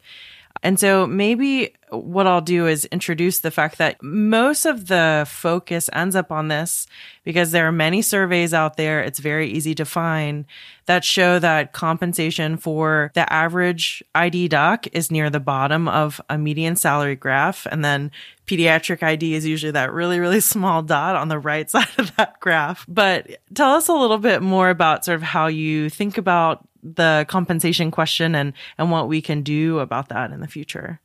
And 0.64 0.80
so 0.80 1.08
maybe 1.08 1.74
what 1.90 2.28
I'll 2.28 2.42
do 2.42 2.68
is 2.68 2.86
introduce 2.86 3.40
the 3.40 3.52
fact 3.52 3.78
that 3.78 4.02
most 4.04 4.66
of 4.66 4.88
the 4.88 5.26
focus 5.28 5.90
ends 5.94 6.16
up 6.16 6.32
on 6.32 6.50
this 6.50 6.86
because 7.24 7.52
there 7.52 7.68
are 7.68 7.72
many 7.72 8.02
surveys 8.02 8.54
out 8.54 8.76
there. 8.76 9.02
It's 9.02 9.20
very 9.20 9.50
easy 9.50 9.74
to 9.76 9.86
find 9.86 10.46
that 10.86 11.06
show 11.06 11.40
that 11.40 11.74
compensation 11.74 12.58
for 12.58 13.12
the 13.14 13.32
average 13.32 14.04
ID 14.16 14.50
doc 14.50 14.88
is 14.92 15.12
near 15.12 15.30
the 15.30 15.40
bottom 15.40 15.88
of 15.88 16.20
a 16.30 16.38
median 16.38 16.76
salary 16.76 17.16
graph. 17.16 17.66
And 17.72 17.86
then 17.86 18.12
pediatric 18.48 19.04
ID 19.04 19.34
is 19.34 19.46
usually 19.46 19.72
that 19.72 19.94
really, 19.94 20.20
really 20.20 20.40
small 20.42 20.82
dot 20.82 21.16
on 21.16 21.30
the 21.30 21.40
right 21.40 21.70
side 21.70 21.88
of 21.98 22.16
that 22.18 22.40
graph. 22.40 22.86
But 22.88 23.38
tell 23.54 23.72
us 23.72 23.88
a 23.88 23.94
little 23.94 24.18
bit 24.18 24.42
more 24.42 24.70
about 24.70 25.06
sort 25.06 25.16
of 25.16 25.24
how 25.24 25.48
you 25.48 25.90
think 25.90 26.18
about 26.18 26.68
the 26.96 27.26
compensation 27.28 27.92
question 27.92 28.36
and, 28.36 28.54
and 28.78 28.92
what 28.92 29.08
we 29.08 29.22
can 29.22 29.42
do 29.42 29.80
about 29.80 30.10
that 30.10 30.32
in 30.32 30.40
the 30.40 30.48
future. 30.48 31.00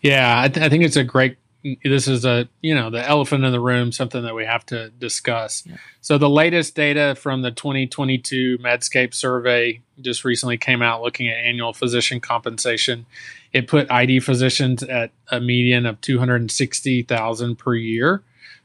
Yeah, 0.00 0.40
I, 0.40 0.48
th- 0.48 0.64
I 0.64 0.68
think 0.68 0.84
it's 0.84 0.96
a 0.96 1.04
great 1.04 1.38
this 1.84 2.06
is 2.06 2.24
a 2.24 2.48
you 2.62 2.74
know 2.74 2.88
the 2.90 3.06
elephant 3.06 3.44
in 3.44 3.50
the 3.50 3.60
room 3.60 3.90
something 3.90 4.22
that 4.22 4.34
we 4.34 4.44
have 4.44 4.64
to 4.64 4.90
discuss 4.90 5.64
yeah. 5.66 5.76
so 6.00 6.16
the 6.16 6.28
latest 6.28 6.74
data 6.76 7.16
from 7.16 7.42
the 7.42 7.50
2022 7.50 8.58
medscape 8.58 9.12
survey 9.12 9.80
just 10.00 10.24
recently 10.24 10.56
came 10.56 10.82
out 10.82 11.02
looking 11.02 11.28
at 11.28 11.36
annual 11.36 11.72
physician 11.72 12.20
compensation 12.20 13.06
it 13.52 13.66
put 13.66 13.90
id 13.90 14.20
physicians 14.20 14.82
at 14.84 15.10
a 15.30 15.40
median 15.40 15.84
of 15.84 16.00
260000 16.00 17.56
per 17.56 17.74
year 17.74 18.22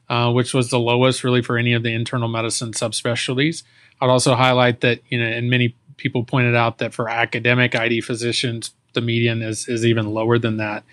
uh, 0.08 0.30
which 0.30 0.54
was 0.54 0.70
the 0.70 0.78
lowest 0.78 1.24
really 1.24 1.42
for 1.42 1.58
any 1.58 1.72
of 1.72 1.82
the 1.82 1.92
internal 1.92 2.28
medicine 2.28 2.70
subspecialties 2.70 3.64
i'd 4.00 4.10
also 4.10 4.36
highlight 4.36 4.82
that 4.82 5.00
you 5.08 5.18
know 5.18 5.28
in 5.28 5.50
many 5.50 5.74
people 5.96 6.24
pointed 6.24 6.54
out 6.54 6.78
that 6.78 6.94
for 6.94 7.08
academic 7.08 7.74
id 7.74 8.00
physicians 8.00 8.72
the 8.94 9.00
median 9.00 9.42
is 9.42 9.68
is 9.68 9.84
even 9.84 10.06
lower 10.06 10.38
than 10.38 10.56
that. 10.56 10.84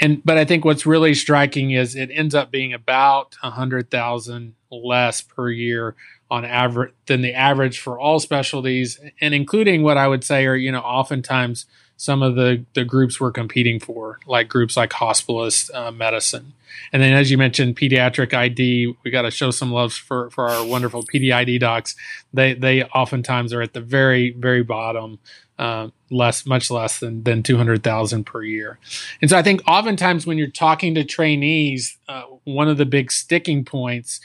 And 0.00 0.24
but 0.24 0.38
I 0.38 0.44
think 0.44 0.64
what's 0.64 0.86
really 0.86 1.14
striking 1.14 1.72
is 1.72 1.96
it 1.96 2.10
ends 2.12 2.34
up 2.34 2.50
being 2.50 2.72
about 2.72 3.36
a 3.42 3.50
hundred 3.50 3.90
thousand 3.90 4.54
less 4.70 5.20
per 5.20 5.50
year 5.50 5.96
on 6.30 6.44
average 6.44 6.94
than 7.06 7.22
the 7.22 7.34
average 7.34 7.80
for 7.80 7.98
all 7.98 8.20
specialties, 8.20 9.00
and 9.20 9.34
including 9.34 9.82
what 9.82 9.98
I 9.98 10.06
would 10.06 10.24
say 10.24 10.46
are 10.46 10.54
you 10.54 10.70
know 10.70 10.80
oftentimes 10.80 11.66
some 12.00 12.22
of 12.22 12.34
the 12.34 12.64
the 12.72 12.82
groups 12.82 13.20
we're 13.20 13.30
competing 13.30 13.78
for, 13.78 14.20
like 14.26 14.48
groups 14.48 14.74
like 14.74 14.88
hospitalist 14.88 15.70
uh, 15.74 15.90
medicine, 15.90 16.54
and 16.94 17.02
then 17.02 17.12
as 17.12 17.30
you 17.30 17.36
mentioned, 17.36 17.76
pediatric 17.76 18.32
ID. 18.32 18.96
We 19.04 19.10
got 19.10 19.22
to 19.22 19.30
show 19.30 19.50
some 19.50 19.70
love 19.70 19.92
for 19.92 20.30
for 20.30 20.48
our 20.48 20.64
wonderful 20.64 21.02
PDID 21.02 21.60
docs. 21.60 21.94
They 22.32 22.54
they 22.54 22.84
oftentimes 22.84 23.52
are 23.52 23.60
at 23.60 23.74
the 23.74 23.82
very 23.82 24.30
very 24.30 24.62
bottom 24.62 25.18
uh, 25.58 25.88
less, 26.10 26.46
much 26.46 26.70
less 26.70 27.00
than 27.00 27.22
than 27.24 27.42
two 27.42 27.58
hundred 27.58 27.82
thousand 27.82 28.24
per 28.24 28.42
year. 28.42 28.78
And 29.20 29.28
so 29.28 29.36
I 29.36 29.42
think 29.42 29.60
oftentimes 29.68 30.26
when 30.26 30.38
you're 30.38 30.48
talking 30.48 30.94
to 30.94 31.04
trainees, 31.04 31.98
uh, 32.08 32.22
one 32.44 32.68
of 32.68 32.78
the 32.78 32.86
big 32.86 33.12
sticking 33.12 33.66
points 33.66 34.22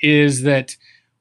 is 0.00 0.42
that 0.42 0.76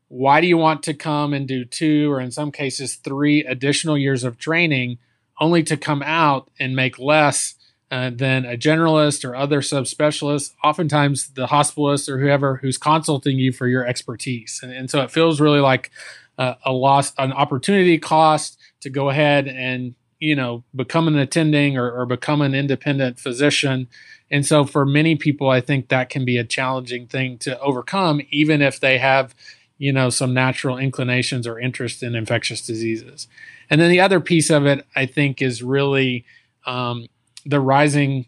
why 0.07 0.39
do 0.39 0.45
you 0.45 0.57
want 0.57 0.83
to 0.83 0.93
come 0.93 1.33
and 1.33 1.47
do 1.47 1.65
two 1.65 2.11
or 2.11 2.21
in 2.21 2.29
some 2.29 2.51
cases 2.51 2.93
three 2.93 3.43
additional 3.43 3.97
years 3.97 4.23
of 4.23 4.37
training 4.37 4.99
only 5.39 5.63
to 5.63 5.77
come 5.77 6.01
out 6.03 6.49
and 6.59 6.75
make 6.75 6.99
less 6.99 7.55
uh, 7.91 8.09
than 8.09 8.45
a 8.45 8.57
generalist 8.57 9.23
or 9.23 9.35
other 9.35 9.61
subspecialists, 9.61 10.53
oftentimes 10.63 11.29
the 11.33 11.47
hospitalist 11.47 12.09
or 12.09 12.19
whoever 12.19 12.57
who's 12.57 12.77
consulting 12.77 13.37
you 13.37 13.51
for 13.51 13.67
your 13.67 13.85
expertise. 13.85 14.59
And, 14.63 14.71
and 14.71 14.89
so 14.89 15.01
it 15.01 15.11
feels 15.11 15.39
really 15.39 15.59
like 15.59 15.91
uh, 16.37 16.55
a 16.65 16.71
loss, 16.71 17.13
an 17.17 17.31
opportunity 17.31 17.97
cost 17.97 18.59
to 18.81 18.89
go 18.89 19.09
ahead 19.09 19.47
and 19.47 19.95
you 20.19 20.35
know 20.35 20.63
become 20.75 21.07
an 21.07 21.17
attending 21.17 21.77
or, 21.77 21.91
or 21.91 22.05
become 22.05 22.41
an 22.41 22.55
independent 22.55 23.19
physician 23.19 23.87
and 24.31 24.45
so 24.45 24.63
for 24.63 24.85
many 24.85 25.15
people 25.15 25.49
i 25.49 25.59
think 25.59 25.89
that 25.89 26.09
can 26.09 26.23
be 26.23 26.37
a 26.37 26.43
challenging 26.43 27.05
thing 27.05 27.37
to 27.37 27.59
overcome 27.59 28.21
even 28.29 28.61
if 28.61 28.79
they 28.79 28.97
have 28.97 29.35
you 29.77 29.91
know 29.91 30.09
some 30.09 30.33
natural 30.33 30.77
inclinations 30.77 31.45
or 31.45 31.59
interest 31.59 32.01
in 32.01 32.15
infectious 32.15 32.65
diseases 32.65 33.27
and 33.69 33.79
then 33.81 33.89
the 33.89 33.99
other 33.99 34.19
piece 34.19 34.49
of 34.49 34.65
it 34.65 34.85
i 34.95 35.05
think 35.05 35.41
is 35.41 35.63
really 35.63 36.25
um, 36.65 37.07
the 37.45 37.59
rising 37.59 38.25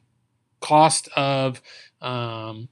cost 0.59 1.07
of 1.15 1.61
um, 2.01 2.67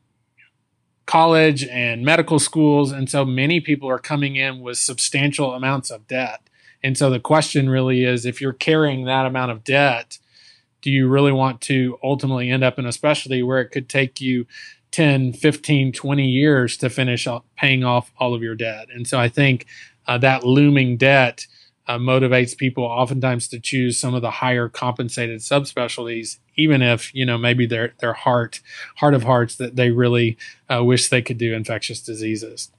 college 1.05 1.63
and 1.65 2.03
medical 2.03 2.39
schools 2.39 2.91
and 2.91 3.09
so 3.09 3.25
many 3.25 3.59
people 3.59 3.89
are 3.89 3.99
coming 3.99 4.35
in 4.35 4.59
with 4.59 4.77
substantial 4.77 5.53
amounts 5.53 5.89
of 5.89 6.07
debt 6.07 6.45
and 6.85 6.95
so 6.95 7.09
the 7.09 7.19
question 7.19 7.67
really 7.67 8.03
is 8.03 8.27
if 8.27 8.39
you're 8.39 8.53
carrying 8.53 9.05
that 9.05 9.25
amount 9.25 9.49
of 9.49 9.63
debt, 9.63 10.19
do 10.83 10.91
you 10.91 11.07
really 11.07 11.31
want 11.31 11.59
to 11.61 11.97
ultimately 12.03 12.51
end 12.51 12.63
up 12.63 12.77
in 12.77 12.85
a 12.85 12.91
specialty 12.91 13.41
where 13.41 13.59
it 13.59 13.69
could 13.69 13.89
take 13.89 14.21
you 14.21 14.45
10, 14.91 15.33
15, 15.33 15.91
20 15.91 16.27
years 16.27 16.77
to 16.77 16.91
finish 16.91 17.27
paying 17.55 17.83
off 17.83 18.11
all 18.19 18.35
of 18.35 18.43
your 18.43 18.53
debt? 18.53 18.89
And 18.93 19.07
so 19.07 19.19
I 19.19 19.29
think 19.29 19.65
uh, 20.05 20.19
that 20.19 20.43
looming 20.43 20.95
debt 20.95 21.47
uh, 21.87 21.97
motivates 21.97 22.57
people 22.57 22.83
oftentimes 22.83 23.47
to 23.49 23.59
choose 23.59 23.99
some 23.99 24.13
of 24.13 24.21
the 24.21 24.31
higher 24.31 24.69
compensated 24.69 25.39
subspecialties, 25.39 26.39
even 26.55 26.81
if 26.81 27.13
you 27.13 27.25
know 27.25 27.37
maybe 27.37 27.65
their 27.65 27.93
their 27.99 28.13
heart 28.13 28.61
heart 28.97 29.13
of 29.13 29.23
hearts 29.23 29.55
that 29.55 29.75
they 29.75 29.91
really 29.91 30.37
uh, 30.69 30.83
wish 30.83 31.09
they 31.09 31.21
could 31.21 31.37
do 31.37 31.53
infectious 31.53 32.01
diseases. 32.01 32.71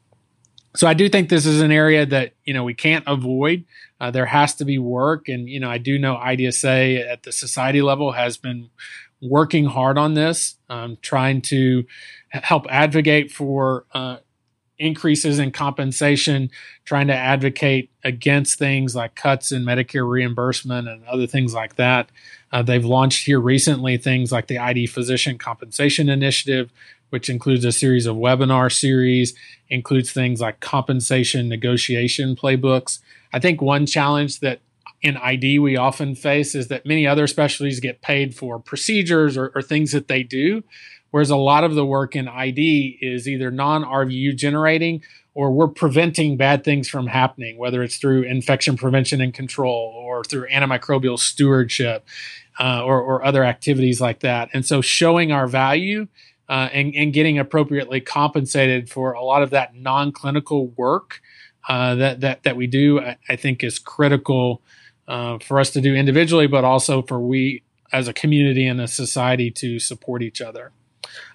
So 0.74 0.86
I 0.86 0.92
do 0.92 1.08
think 1.08 1.30
this 1.30 1.46
is 1.46 1.62
an 1.62 1.72
area 1.72 2.04
that 2.06 2.34
you 2.44 2.52
know 2.52 2.64
we 2.64 2.74
can't 2.74 3.04
avoid. 3.06 3.64
Uh, 3.98 4.10
there 4.10 4.26
has 4.26 4.54
to 4.56 4.64
be 4.64 4.78
work, 4.78 5.28
and 5.28 5.48
you 5.48 5.60
know 5.60 5.70
I 5.70 5.78
do 5.78 5.98
know 5.98 6.16
IDSA 6.16 7.08
at 7.08 7.22
the 7.22 7.32
society 7.32 7.82
level 7.82 8.12
has 8.12 8.36
been 8.36 8.70
working 9.22 9.64
hard 9.64 9.96
on 9.96 10.14
this, 10.14 10.56
um, 10.68 10.98
trying 11.00 11.40
to 11.40 11.84
help 12.28 12.66
advocate 12.68 13.30
for 13.30 13.86
uh, 13.94 14.18
increases 14.78 15.38
in 15.38 15.50
compensation, 15.50 16.50
trying 16.84 17.06
to 17.06 17.14
advocate 17.14 17.90
against 18.04 18.58
things 18.58 18.94
like 18.94 19.14
cuts 19.14 19.52
in 19.52 19.64
Medicare 19.64 20.08
reimbursement 20.08 20.88
and 20.88 21.04
other 21.06 21.26
things 21.26 21.54
like 21.54 21.76
that. 21.76 22.10
Uh, 22.52 22.62
they've 22.62 22.84
launched 22.84 23.26
here 23.26 23.40
recently 23.40 23.96
things 23.96 24.30
like 24.30 24.46
the 24.46 24.58
ID 24.58 24.86
Physician 24.86 25.38
Compensation 25.38 26.08
Initiative, 26.08 26.70
which 27.10 27.28
includes 27.28 27.64
a 27.64 27.72
series 27.72 28.06
of 28.06 28.16
webinar 28.16 28.72
series, 28.72 29.34
includes 29.68 30.12
things 30.12 30.40
like 30.40 30.60
compensation 30.60 31.48
negotiation 31.48 32.36
playbooks. 32.36 33.00
I 33.32 33.38
think 33.38 33.60
one 33.60 33.86
challenge 33.86 34.40
that 34.40 34.60
in 35.02 35.16
ID 35.16 35.58
we 35.58 35.76
often 35.76 36.14
face 36.14 36.54
is 36.54 36.68
that 36.68 36.86
many 36.86 37.06
other 37.06 37.26
specialties 37.26 37.80
get 37.80 38.02
paid 38.02 38.34
for 38.34 38.58
procedures 38.58 39.36
or, 39.36 39.52
or 39.54 39.62
things 39.62 39.92
that 39.92 40.08
they 40.08 40.22
do, 40.22 40.64
whereas 41.10 41.30
a 41.30 41.36
lot 41.36 41.64
of 41.64 41.74
the 41.74 41.84
work 41.84 42.16
in 42.16 42.28
ID 42.28 42.98
is 43.00 43.28
either 43.28 43.50
non 43.50 43.84
RVU 43.84 44.36
generating 44.36 45.02
or 45.34 45.50
we're 45.50 45.68
preventing 45.68 46.38
bad 46.38 46.64
things 46.64 46.88
from 46.88 47.06
happening, 47.06 47.58
whether 47.58 47.82
it's 47.82 47.98
through 47.98 48.22
infection 48.22 48.76
prevention 48.76 49.20
and 49.20 49.34
control 49.34 49.92
or 49.94 50.24
through 50.24 50.48
antimicrobial 50.48 51.18
stewardship 51.18 52.06
uh, 52.58 52.82
or, 52.82 53.02
or 53.02 53.22
other 53.22 53.44
activities 53.44 54.00
like 54.00 54.20
that. 54.20 54.48
And 54.54 54.64
so 54.64 54.80
showing 54.80 55.32
our 55.32 55.46
value 55.46 56.08
uh, 56.48 56.70
and, 56.72 56.94
and 56.94 57.12
getting 57.12 57.38
appropriately 57.38 58.00
compensated 58.00 58.88
for 58.88 59.12
a 59.12 59.22
lot 59.22 59.42
of 59.42 59.50
that 59.50 59.74
non-clinical 59.74 60.68
work 60.68 61.20
uh, 61.68 61.96
that, 61.96 62.20
that 62.20 62.42
that 62.44 62.56
we 62.56 62.66
do, 62.66 63.00
I, 63.00 63.16
I 63.28 63.36
think 63.36 63.64
is 63.64 63.78
critical 63.78 64.62
uh, 65.08 65.38
for 65.38 65.58
us 65.58 65.70
to 65.70 65.80
do 65.80 65.94
individually, 65.94 66.46
but 66.46 66.64
also 66.64 67.02
for 67.02 67.20
we 67.20 67.62
as 67.92 68.08
a 68.08 68.12
community 68.12 68.66
and 68.66 68.80
a 68.80 68.88
society 68.88 69.50
to 69.50 69.78
support 69.78 70.22
each 70.22 70.40
other. 70.40 70.72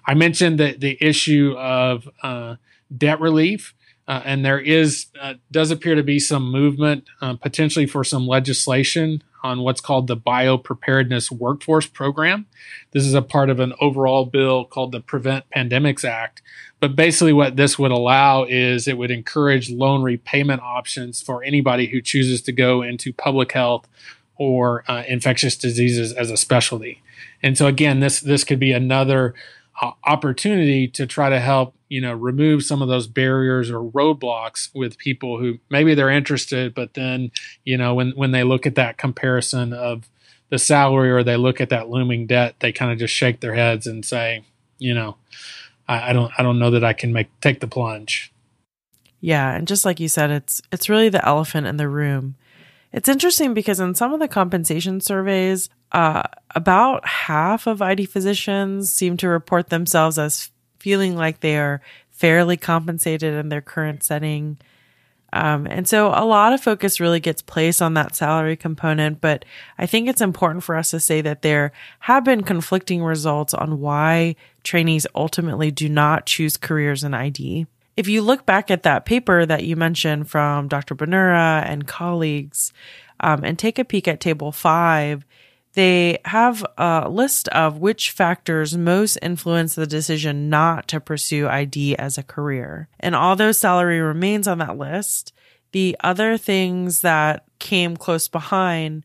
I 0.06 0.14
mentioned 0.14 0.58
that 0.58 0.80
the 0.80 0.96
issue 1.00 1.54
of 1.58 2.08
uh, 2.22 2.56
debt 2.96 3.20
relief. 3.20 3.74
Uh, 4.08 4.20
and 4.24 4.44
there 4.44 4.58
is 4.58 5.06
uh, 5.20 5.34
does 5.52 5.70
appear 5.70 5.94
to 5.94 6.02
be 6.02 6.18
some 6.18 6.50
movement 6.50 7.04
uh, 7.20 7.34
potentially 7.34 7.86
for 7.86 8.02
some 8.02 8.26
legislation 8.26 9.22
on 9.42 9.60
what's 9.60 9.80
called 9.80 10.06
the 10.06 10.16
Biopreparedness 10.16 11.30
Workforce 11.30 11.86
Program. 11.86 12.46
This 12.92 13.04
is 13.04 13.14
a 13.14 13.22
part 13.22 13.50
of 13.50 13.60
an 13.60 13.72
overall 13.80 14.24
bill 14.24 14.64
called 14.64 14.92
the 14.92 15.00
Prevent 15.00 15.44
Pandemics 15.54 16.04
Act. 16.04 16.42
But 16.80 16.96
basically, 16.96 17.32
what 17.32 17.56
this 17.56 17.78
would 17.78 17.92
allow 17.92 18.44
is 18.44 18.88
it 18.88 18.98
would 18.98 19.10
encourage 19.10 19.70
loan 19.70 20.02
repayment 20.02 20.62
options 20.62 21.22
for 21.22 21.44
anybody 21.44 21.86
who 21.86 22.00
chooses 22.00 22.42
to 22.42 22.52
go 22.52 22.82
into 22.82 23.12
public 23.12 23.52
health 23.52 23.88
or 24.36 24.84
uh, 24.88 25.04
infectious 25.06 25.56
diseases 25.56 26.12
as 26.12 26.30
a 26.30 26.36
specialty. 26.36 27.02
And 27.42 27.56
so, 27.56 27.66
again, 27.66 28.00
this 28.00 28.20
this 28.20 28.44
could 28.44 28.58
be 28.58 28.72
another 28.72 29.34
opportunity 30.04 30.86
to 30.86 31.06
try 31.06 31.30
to 31.30 31.40
help 31.40 31.74
you 31.88 32.00
know 32.00 32.12
remove 32.12 32.62
some 32.62 32.82
of 32.82 32.88
those 32.88 33.06
barriers 33.06 33.70
or 33.70 33.80
roadblocks 33.80 34.68
with 34.74 34.98
people 34.98 35.38
who 35.38 35.58
maybe 35.70 35.94
they're 35.94 36.10
interested 36.10 36.74
but 36.74 36.94
then 36.94 37.30
you 37.64 37.76
know 37.76 37.94
when 37.94 38.10
when 38.12 38.30
they 38.32 38.44
look 38.44 38.66
at 38.66 38.74
that 38.74 38.96
comparison 38.96 39.72
of 39.72 40.08
the 40.50 40.58
salary 40.58 41.10
or 41.10 41.22
they 41.22 41.36
look 41.36 41.60
at 41.60 41.70
that 41.70 41.88
looming 41.88 42.26
debt 42.26 42.54
they 42.60 42.70
kind 42.70 42.92
of 42.92 42.98
just 42.98 43.14
shake 43.14 43.40
their 43.40 43.54
heads 43.54 43.86
and 43.86 44.04
say 44.04 44.44
you 44.78 44.94
know 44.94 45.16
I, 45.88 46.10
I 46.10 46.12
don't 46.12 46.32
i 46.38 46.42
don't 46.42 46.58
know 46.58 46.70
that 46.70 46.84
i 46.84 46.92
can 46.92 47.12
make 47.12 47.28
take 47.40 47.60
the 47.60 47.66
plunge. 47.66 48.32
Yeah 49.20 49.54
and 49.54 49.68
just 49.68 49.84
like 49.84 50.00
you 50.00 50.08
said 50.08 50.30
it's 50.30 50.62
it's 50.70 50.88
really 50.88 51.08
the 51.08 51.26
elephant 51.26 51.66
in 51.66 51.76
the 51.76 51.88
room. 51.88 52.36
It's 52.92 53.08
interesting 53.08 53.54
because 53.54 53.80
in 53.80 53.94
some 53.94 54.12
of 54.12 54.20
the 54.20 54.28
compensation 54.28 55.00
surveys 55.00 55.70
uh, 55.92 56.22
about 56.54 57.06
half 57.06 57.66
of 57.66 57.82
ID 57.82 58.06
physicians 58.06 58.92
seem 58.92 59.16
to 59.18 59.28
report 59.28 59.68
themselves 59.68 60.18
as 60.18 60.50
feeling 60.78 61.16
like 61.16 61.40
they 61.40 61.56
are 61.56 61.80
fairly 62.10 62.56
compensated 62.56 63.34
in 63.34 63.48
their 63.50 63.60
current 63.60 64.02
setting. 64.02 64.58
Um, 65.34 65.66
and 65.66 65.88
so 65.88 66.08
a 66.08 66.24
lot 66.24 66.52
of 66.52 66.62
focus 66.62 67.00
really 67.00 67.20
gets 67.20 67.40
placed 67.40 67.80
on 67.80 67.94
that 67.94 68.14
salary 68.14 68.56
component, 68.56 69.20
but 69.20 69.44
I 69.78 69.86
think 69.86 70.08
it's 70.08 70.20
important 70.20 70.62
for 70.62 70.76
us 70.76 70.90
to 70.90 71.00
say 71.00 71.20
that 71.22 71.42
there 71.42 71.72
have 72.00 72.24
been 72.24 72.42
conflicting 72.42 73.02
results 73.02 73.54
on 73.54 73.80
why 73.80 74.36
trainees 74.62 75.06
ultimately 75.14 75.70
do 75.70 75.88
not 75.88 76.26
choose 76.26 76.56
careers 76.56 77.02
in 77.02 77.14
ID. 77.14 77.66
If 77.96 78.08
you 78.08 78.22
look 78.22 78.44
back 78.46 78.70
at 78.70 78.82
that 78.82 79.04
paper 79.04 79.46
that 79.46 79.64
you 79.64 79.76
mentioned 79.76 80.28
from 80.28 80.68
Dr. 80.68 80.94
Bonura 80.94 81.62
and 81.66 81.86
colleagues, 81.86 82.72
um, 83.22 83.44
and 83.44 83.58
take 83.58 83.78
a 83.78 83.84
peek 83.84 84.08
at 84.08 84.20
table 84.20 84.52
five, 84.52 85.24
they 85.74 86.18
have 86.26 86.64
a 86.76 87.08
list 87.08 87.48
of 87.48 87.78
which 87.78 88.10
factors 88.10 88.76
most 88.76 89.18
influence 89.22 89.74
the 89.74 89.86
decision 89.86 90.50
not 90.50 90.88
to 90.88 91.00
pursue 91.00 91.48
ID 91.48 91.96
as 91.96 92.18
a 92.18 92.22
career. 92.22 92.88
And 93.00 93.14
although 93.14 93.52
salary 93.52 94.00
remains 94.00 94.46
on 94.46 94.58
that 94.58 94.76
list, 94.76 95.32
the 95.72 95.96
other 96.00 96.36
things 96.36 97.00
that 97.00 97.44
came 97.58 97.96
close 97.96 98.28
behind 98.28 99.04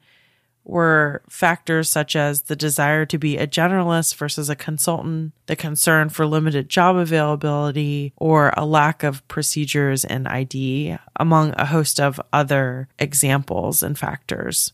were 0.67 1.21
factors 1.30 1.89
such 1.89 2.13
as 2.13 2.43
the 2.43 2.56
desire 2.56 3.06
to 3.06 3.17
be 3.17 3.38
a 3.38 3.47
generalist 3.47 4.15
versus 4.15 4.49
a 4.49 4.56
consultant, 4.56 5.32
the 5.45 5.56
concern 5.56 6.10
for 6.10 6.27
limited 6.27 6.67
job 6.67 6.97
availability, 6.97 8.12
or 8.17 8.53
a 8.58 8.65
lack 8.65 9.01
of 9.01 9.25
procedures 9.30 10.03
in 10.03 10.27
ID, 10.27 10.97
among 11.15 11.53
a 11.56 11.67
host 11.67 12.01
of 12.01 12.19
other 12.34 12.89
examples 12.99 13.82
and 13.82 13.97
factors. 13.97 14.73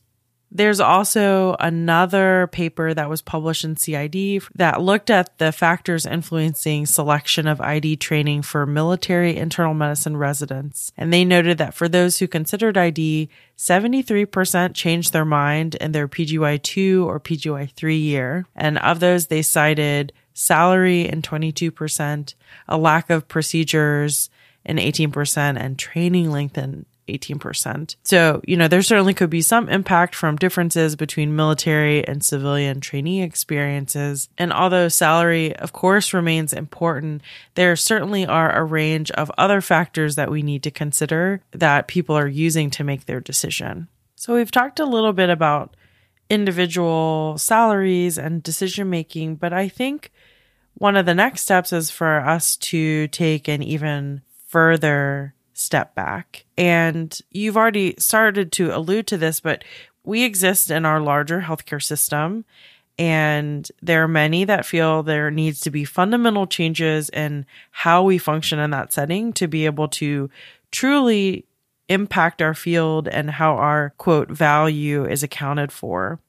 There's 0.56 0.80
also 0.80 1.56
another 1.60 2.48
paper 2.52 2.94
that 2.94 3.10
was 3.10 3.24
published 3.24 3.64
in 3.64 3.76
CID 3.76 4.44
that 4.54 4.84
looked 4.84 5.10
at 5.10 5.36
the 5.40 5.52
factors 5.52 6.06
influencing 6.06 6.86
selection 6.86 7.48
of 7.48 7.60
ID 7.60 7.96
training 7.96 8.44
for 8.44 8.68
military 8.68 9.36
internal 9.36 9.74
medicine 9.74 10.16
residents. 10.16 10.92
And 10.96 11.12
they 11.12 11.26
noted 11.26 11.58
that 11.58 11.74
for 11.74 11.90
those 11.90 12.20
who 12.20 12.28
considered 12.28 12.78
ID, 12.78 13.30
73% 13.58 14.76
changed 14.76 15.12
their 15.12 15.26
mind 15.26 15.74
in 15.76 15.92
their 15.92 16.08
PGY2 16.08 17.04
or 17.04 17.20
PGY3 17.20 18.00
year. 18.00 18.46
And 18.56 18.78
of 18.78 19.00
those, 19.00 19.28
they 19.28 19.42
cited 19.42 20.14
salary 20.36 21.08
in 21.08 21.24
22%, 21.24 22.36
a 22.68 22.78
lack 22.78 23.10
of 23.10 23.28
procedures 23.28 24.30
in 24.64 24.78
18%, 24.78 25.58
and 25.60 25.80
training 25.80 26.30
length 26.30 26.60
in 26.60 26.86
18%. 27.18 27.96
So, 28.04 28.42
you 28.46 28.58
know, 28.58 28.68
there 28.68 28.82
certainly 28.82 29.14
could 29.14 29.30
be 29.30 29.42
some 29.42 29.70
impact 29.70 30.16
from 30.16 30.36
differences 30.36 30.96
between 30.96 31.36
military 31.36 32.06
and 32.08 32.24
civilian 32.24 32.82
trainee 32.82 33.24
experiences. 33.24 34.30
And 34.38 34.52
although 34.52 34.90
salary, 34.90 35.56
of 35.56 35.74
course, 35.74 36.14
remains 36.14 36.54
important, 36.54 37.22
there 37.56 37.76
certainly 37.76 38.26
are 38.26 38.52
a 38.52 38.64
range 38.64 39.12
of 39.12 39.32
other 39.38 39.62
factors 39.62 40.16
that 40.16 40.32
we 40.32 40.42
need 40.42 40.64
to 40.64 40.72
consider 40.72 41.42
that 41.52 41.88
people 41.88 42.18
are 42.18 42.28
using 42.28 42.70
to 42.72 42.84
make 42.84 43.06
their 43.06 43.20
decision. 43.20 43.88
So, 44.16 44.36
we've 44.36 44.52
talked 44.52 44.80
a 44.80 44.86
little 44.86 45.14
bit 45.14 45.30
about 45.30 45.76
individual 46.30 47.38
salaries 47.38 48.18
and 48.18 48.42
decision 48.42 48.90
making, 48.90 49.36
but 49.36 49.54
I 49.54 49.68
think 49.68 50.12
one 50.76 50.96
of 50.98 51.06
the 51.06 51.14
next 51.14 51.42
steps 51.42 51.72
is 51.72 51.92
for 51.92 52.20
us 52.20 52.58
to 52.58 53.08
take 53.10 53.48
an 53.48 53.62
even 53.62 54.22
further 54.48 55.34
step 55.54 55.96
back. 55.96 56.46
And 56.58 57.18
you've 57.32 57.58
already 57.58 57.96
started 57.98 58.52
to 58.54 58.76
allude 58.76 59.08
to 59.08 59.18
this, 59.18 59.40
but 59.40 59.64
we 60.04 60.24
exist 60.24 60.70
in 60.70 60.86
our 60.86 61.00
larger 61.00 61.42
healthcare 61.42 61.82
system. 61.82 62.46
And 63.00 63.70
there 63.82 64.04
are 64.04 64.08
many 64.08 64.46
that 64.46 64.66
feel 64.66 65.02
there 65.02 65.32
needs 65.32 65.62
to 65.62 65.72
be 65.72 65.84
fundamental 65.84 66.46
changes 66.46 67.10
in 67.10 67.46
how 67.72 68.04
we 68.04 68.18
function 68.18 68.60
in 68.60 68.70
that 68.72 68.94
setting 68.94 69.34
to 69.34 69.48
be 69.48 69.66
able 69.66 69.88
to 69.90 70.30
truly 70.72 71.46
impact 71.90 72.42
our 72.42 72.54
field 72.54 73.08
and 73.08 73.32
how 73.32 73.56
our 73.56 73.94
quote 73.98 74.30
value 74.30 75.06
is 75.06 75.24
accounted 75.24 75.72
for. 75.72 76.20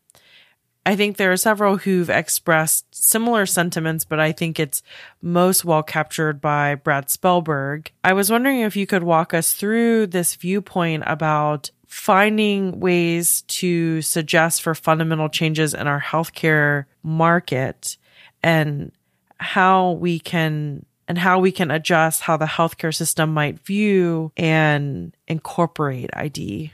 I 0.86 0.96
think 0.96 1.16
there 1.16 1.32
are 1.32 1.36
several 1.36 1.78
who've 1.78 2.10
expressed 2.10 2.94
similar 2.94 3.46
sentiments, 3.46 4.04
but 4.04 4.20
I 4.20 4.32
think 4.32 4.60
it's 4.60 4.82
most 5.22 5.64
well 5.64 5.82
captured 5.82 6.40
by 6.40 6.74
Brad 6.74 7.06
Spellberg. 7.06 7.88
I 8.02 8.12
was 8.12 8.30
wondering 8.30 8.60
if 8.60 8.76
you 8.76 8.86
could 8.86 9.02
walk 9.02 9.32
us 9.32 9.54
through 9.54 10.08
this 10.08 10.34
viewpoint 10.34 11.04
about 11.06 11.70
finding 11.86 12.80
ways 12.80 13.42
to 13.42 14.02
suggest 14.02 14.60
for 14.60 14.74
fundamental 14.74 15.28
changes 15.28 15.72
in 15.72 15.86
our 15.86 16.00
healthcare 16.00 16.84
market 17.02 17.96
and 18.42 18.92
how 19.38 19.92
we 19.92 20.18
can 20.18 20.84
and 21.06 21.18
how 21.18 21.38
we 21.38 21.52
can 21.52 21.70
adjust 21.70 22.22
how 22.22 22.36
the 22.36 22.46
healthcare 22.46 22.94
system 22.94 23.32
might 23.32 23.58
view 23.60 24.32
and 24.36 25.14
incorporate 25.28 26.10
ID. 26.14 26.72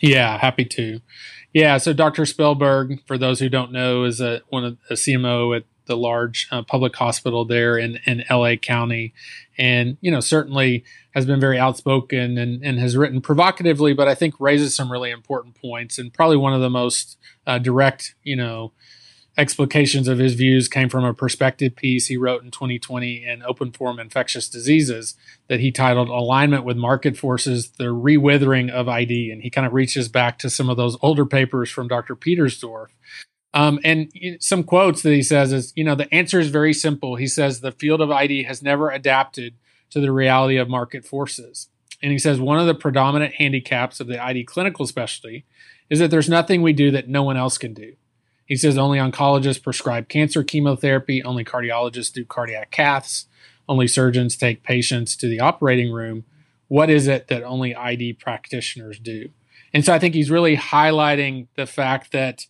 Yeah, 0.00 0.38
happy 0.38 0.66
to. 0.66 1.00
Yeah, 1.54 1.78
so 1.78 1.92
Dr. 1.92 2.24
Spellberg, 2.24 3.06
for 3.06 3.16
those 3.16 3.38
who 3.38 3.48
don't 3.48 3.70
know, 3.70 4.02
is 4.02 4.20
a 4.20 4.42
one 4.48 4.64
of 4.64 4.78
a 4.90 4.94
CMO 4.94 5.56
at 5.56 5.62
the 5.86 5.96
large 5.96 6.48
uh, 6.50 6.62
public 6.62 6.96
hospital 6.96 7.44
there 7.44 7.78
in, 7.78 8.00
in 8.06 8.24
LA 8.28 8.56
County, 8.56 9.14
and 9.56 9.96
you 10.00 10.10
know 10.10 10.18
certainly 10.18 10.82
has 11.14 11.26
been 11.26 11.38
very 11.38 11.56
outspoken 11.56 12.36
and, 12.38 12.64
and 12.64 12.80
has 12.80 12.96
written 12.96 13.20
provocatively, 13.20 13.94
but 13.94 14.08
I 14.08 14.16
think 14.16 14.34
raises 14.40 14.74
some 14.74 14.90
really 14.90 15.12
important 15.12 15.54
points, 15.54 15.96
and 15.96 16.12
probably 16.12 16.36
one 16.36 16.54
of 16.54 16.60
the 16.60 16.70
most 16.70 17.18
uh, 17.46 17.58
direct, 17.58 18.16
you 18.24 18.34
know, 18.34 18.72
explications 19.36 20.06
of 20.06 20.18
his 20.18 20.34
views 20.34 20.68
came 20.68 20.88
from 20.88 21.04
a 21.04 21.14
perspective 21.14 21.74
piece 21.74 22.06
he 22.06 22.16
wrote 22.16 22.44
in 22.44 22.50
2020 22.50 23.24
in 23.24 23.42
Open 23.42 23.72
Forum 23.72 23.98
Infectious 23.98 24.48
Diseases 24.48 25.16
that 25.48 25.60
he 25.60 25.72
titled 25.72 26.08
Alignment 26.08 26.64
with 26.64 26.76
Market 26.76 27.16
Forces, 27.16 27.70
the 27.70 27.84
Rewithering 27.84 28.70
of 28.70 28.88
ID. 28.88 29.30
And 29.30 29.42
he 29.42 29.50
kind 29.50 29.66
of 29.66 29.72
reaches 29.72 30.08
back 30.08 30.38
to 30.38 30.50
some 30.50 30.70
of 30.70 30.76
those 30.76 30.96
older 31.02 31.26
papers 31.26 31.70
from 31.70 31.88
Dr. 31.88 32.14
Petersdorf. 32.14 32.88
Um, 33.52 33.78
and 33.84 34.10
some 34.40 34.64
quotes 34.64 35.02
that 35.02 35.12
he 35.12 35.22
says 35.22 35.52
is, 35.52 35.72
you 35.76 35.84
know, 35.84 35.94
the 35.94 36.12
answer 36.12 36.40
is 36.40 36.48
very 36.48 36.74
simple. 36.74 37.16
He 37.16 37.28
says 37.28 37.60
the 37.60 37.72
field 37.72 38.00
of 38.00 38.10
ID 38.10 38.44
has 38.44 38.62
never 38.62 38.90
adapted 38.90 39.54
to 39.90 40.00
the 40.00 40.12
reality 40.12 40.56
of 40.56 40.68
market 40.68 41.04
forces. 41.04 41.68
And 42.02 42.10
he 42.12 42.18
says 42.18 42.40
one 42.40 42.58
of 42.58 42.66
the 42.66 42.74
predominant 42.74 43.34
handicaps 43.34 44.00
of 44.00 44.08
the 44.08 44.22
ID 44.22 44.44
clinical 44.44 44.86
specialty 44.86 45.44
is 45.88 46.00
that 46.00 46.10
there's 46.10 46.28
nothing 46.28 46.62
we 46.62 46.72
do 46.72 46.90
that 46.90 47.08
no 47.08 47.22
one 47.22 47.36
else 47.36 47.58
can 47.58 47.74
do. 47.74 47.94
He 48.46 48.56
says 48.56 48.76
only 48.76 48.98
oncologists 48.98 49.62
prescribe 49.62 50.08
cancer 50.08 50.42
chemotherapy, 50.42 51.22
only 51.22 51.44
cardiologists 51.44 52.12
do 52.12 52.24
cardiac 52.24 52.70
caths, 52.70 53.26
only 53.68 53.88
surgeons 53.88 54.36
take 54.36 54.62
patients 54.62 55.16
to 55.16 55.28
the 55.28 55.40
operating 55.40 55.92
room. 55.92 56.24
What 56.68 56.90
is 56.90 57.06
it 57.06 57.28
that 57.28 57.42
only 57.42 57.74
ID 57.74 58.14
practitioners 58.14 58.98
do? 58.98 59.30
And 59.72 59.84
so 59.84 59.92
I 59.92 59.98
think 59.98 60.14
he's 60.14 60.30
really 60.30 60.56
highlighting 60.56 61.48
the 61.56 61.66
fact 61.66 62.12
that, 62.12 62.46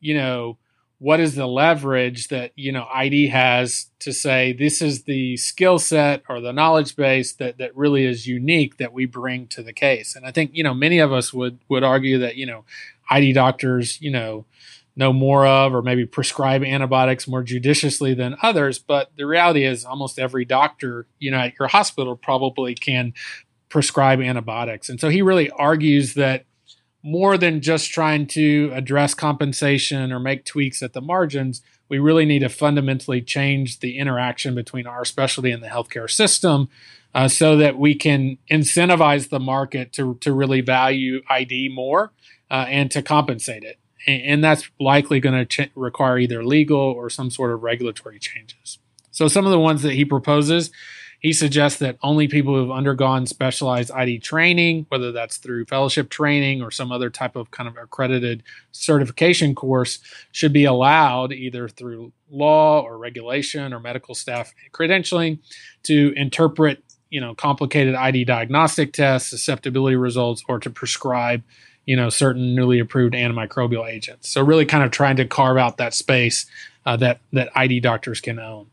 you 0.00 0.14
know, 0.14 0.58
what 0.98 1.18
is 1.18 1.34
the 1.34 1.48
leverage 1.48 2.28
that, 2.28 2.52
you 2.54 2.70
know, 2.70 2.86
ID 2.94 3.26
has 3.26 3.86
to 3.98 4.12
say 4.12 4.52
this 4.52 4.80
is 4.80 5.02
the 5.02 5.36
skill 5.36 5.80
set 5.80 6.22
or 6.28 6.40
the 6.40 6.52
knowledge 6.52 6.94
base 6.94 7.32
that, 7.32 7.58
that 7.58 7.76
really 7.76 8.04
is 8.04 8.28
unique 8.28 8.76
that 8.76 8.92
we 8.92 9.06
bring 9.06 9.48
to 9.48 9.64
the 9.64 9.72
case. 9.72 10.14
And 10.14 10.24
I 10.24 10.30
think, 10.30 10.52
you 10.54 10.62
know, 10.62 10.74
many 10.74 11.00
of 11.00 11.12
us 11.12 11.32
would 11.32 11.58
would 11.68 11.82
argue 11.82 12.18
that, 12.20 12.36
you 12.36 12.46
know, 12.46 12.64
ID 13.10 13.32
doctors, 13.32 14.00
you 14.00 14.12
know, 14.12 14.44
know 14.94 15.12
more 15.12 15.46
of 15.46 15.74
or 15.74 15.82
maybe 15.82 16.04
prescribe 16.04 16.62
antibiotics 16.62 17.26
more 17.26 17.42
judiciously 17.42 18.14
than 18.14 18.36
others. 18.42 18.78
But 18.78 19.10
the 19.16 19.26
reality 19.26 19.64
is 19.64 19.84
almost 19.84 20.18
every 20.18 20.44
doctor 20.44 21.06
you 21.18 21.30
know 21.30 21.38
at 21.38 21.58
your 21.58 21.68
hospital 21.68 22.16
probably 22.16 22.74
can 22.74 23.14
prescribe 23.68 24.20
antibiotics. 24.20 24.88
And 24.88 25.00
so 25.00 25.08
he 25.08 25.22
really 25.22 25.50
argues 25.50 26.14
that 26.14 26.44
more 27.02 27.36
than 27.36 27.60
just 27.60 27.90
trying 27.90 28.26
to 28.28 28.70
address 28.74 29.14
compensation 29.14 30.12
or 30.12 30.20
make 30.20 30.44
tweaks 30.44 30.82
at 30.82 30.92
the 30.92 31.00
margins 31.00 31.62
we 31.92 31.98
really 31.98 32.24
need 32.24 32.38
to 32.38 32.48
fundamentally 32.48 33.20
change 33.20 33.80
the 33.80 33.98
interaction 33.98 34.54
between 34.54 34.86
our 34.86 35.04
specialty 35.04 35.50
and 35.50 35.62
the 35.62 35.68
healthcare 35.68 36.10
system 36.10 36.70
uh, 37.14 37.28
so 37.28 37.58
that 37.58 37.78
we 37.78 37.94
can 37.94 38.38
incentivize 38.50 39.28
the 39.28 39.38
market 39.38 39.92
to, 39.92 40.14
to 40.22 40.32
really 40.32 40.62
value 40.62 41.20
ID 41.28 41.68
more 41.68 42.10
uh, 42.50 42.64
and 42.66 42.90
to 42.90 43.02
compensate 43.02 43.62
it 43.62 43.78
and 44.06 44.42
that's 44.42 44.70
likely 44.80 45.20
going 45.20 45.46
to 45.46 45.66
ch- 45.66 45.70
require 45.74 46.18
either 46.18 46.44
legal 46.44 46.78
or 46.78 47.10
some 47.10 47.30
sort 47.30 47.52
of 47.52 47.62
regulatory 47.62 48.18
changes. 48.18 48.78
So, 49.10 49.28
some 49.28 49.44
of 49.44 49.52
the 49.52 49.60
ones 49.60 49.82
that 49.82 49.92
he 49.92 50.04
proposes, 50.04 50.70
he 51.20 51.32
suggests 51.32 51.78
that 51.78 51.98
only 52.02 52.26
people 52.26 52.54
who've 52.54 52.70
undergone 52.70 53.26
specialized 53.26 53.92
ID 53.92 54.18
training, 54.18 54.86
whether 54.88 55.12
that's 55.12 55.36
through 55.36 55.66
fellowship 55.66 56.10
training 56.10 56.62
or 56.62 56.70
some 56.70 56.90
other 56.90 57.10
type 57.10 57.36
of 57.36 57.50
kind 57.52 57.68
of 57.68 57.76
accredited 57.76 58.42
certification 58.72 59.54
course, 59.54 60.00
should 60.32 60.52
be 60.52 60.64
allowed 60.64 61.32
either 61.32 61.68
through 61.68 62.12
law 62.28 62.80
or 62.80 62.98
regulation 62.98 63.72
or 63.72 63.78
medical 63.78 64.14
staff 64.14 64.52
credentialing 64.72 65.38
to 65.84 66.12
interpret 66.16 66.82
you 67.10 67.20
know 67.20 67.34
complicated 67.34 67.94
ID 67.94 68.24
diagnostic 68.24 68.92
tests, 68.92 69.30
susceptibility 69.30 69.94
results, 69.94 70.42
or 70.48 70.58
to 70.58 70.70
prescribe 70.70 71.44
you 71.86 71.96
know 71.96 72.08
certain 72.08 72.54
newly 72.54 72.78
approved 72.78 73.14
antimicrobial 73.14 73.88
agents. 73.90 74.28
So 74.28 74.42
really, 74.42 74.66
kind 74.66 74.84
of 74.84 74.90
trying 74.90 75.16
to 75.16 75.24
carve 75.24 75.56
out 75.56 75.76
that 75.78 75.94
space 75.94 76.46
uh, 76.86 76.96
that 76.98 77.20
that 77.32 77.50
ID 77.54 77.80
doctors 77.80 78.20
can 78.20 78.38
own. 78.38 78.66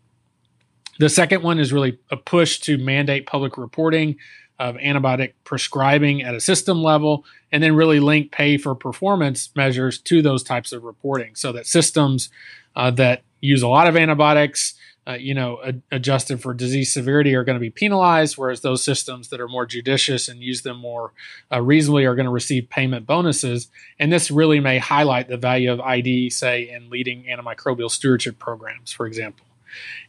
The 1.00 1.10
second 1.10 1.44
one 1.44 1.60
is 1.60 1.72
really 1.72 1.98
a 2.12 2.18
push 2.18 2.60
to 2.62 2.78
mandate 2.78 3.26
public 3.26 3.58
reporting 3.58 4.18
of 4.60 4.76
antibiotic 4.76 5.34
prescribing 5.46 6.22
at 6.22 6.36
a 6.36 6.42
system 6.42 6.84
level, 6.84 7.24
and 7.52 7.64
then 7.64 7.76
really 7.76 8.02
link 8.02 8.32
pay 8.32 8.58
for 8.58 8.76
performance 8.76 9.50
measures 9.56 9.98
to 10.00 10.22
those 10.22 10.44
types 10.44 10.74
of 10.74 10.84
reporting, 10.84 11.36
so 11.36 11.52
that 11.54 11.66
systems 11.66 12.30
uh, 12.76 12.92
that 12.92 13.24
use 13.42 13.62
a 13.62 13.68
lot 13.68 13.88
of 13.88 13.96
antibiotics 13.96 14.74
uh, 15.10 15.14
you 15.14 15.34
know, 15.34 15.60
adjusted 15.92 16.40
for 16.40 16.54
disease 16.54 16.94
severity 16.94 17.34
are 17.34 17.44
going 17.44 17.56
to 17.56 17.60
be 17.60 17.72
penalized, 17.72 18.38
whereas 18.38 18.62
those 18.62 18.84
systems 18.84 19.30
that 19.30 19.42
are 19.42 19.48
more 19.48 19.66
judicious 19.66 20.28
and 20.28 20.42
use 20.42 20.62
them 20.62 20.78
more 20.78 21.14
uh, 21.52 21.60
reasonably 21.60 22.06
are 22.06 22.14
going 22.14 22.28
to 22.28 22.32
receive 22.32 22.70
payment 22.70 23.08
bonuses. 23.08 23.70
And 23.98 24.12
this 24.12 24.30
really 24.30 24.60
may 24.60 24.78
highlight 24.78 25.28
the 25.28 25.38
value 25.38 25.72
of 25.72 25.82
ID, 25.82 26.30
say, 26.30 26.70
in 26.70 26.92
leading 26.92 27.24
antimicrobial 27.24 27.90
stewardship 27.90 28.38
programs, 28.38 28.92
for 28.92 29.08
example. 29.08 29.48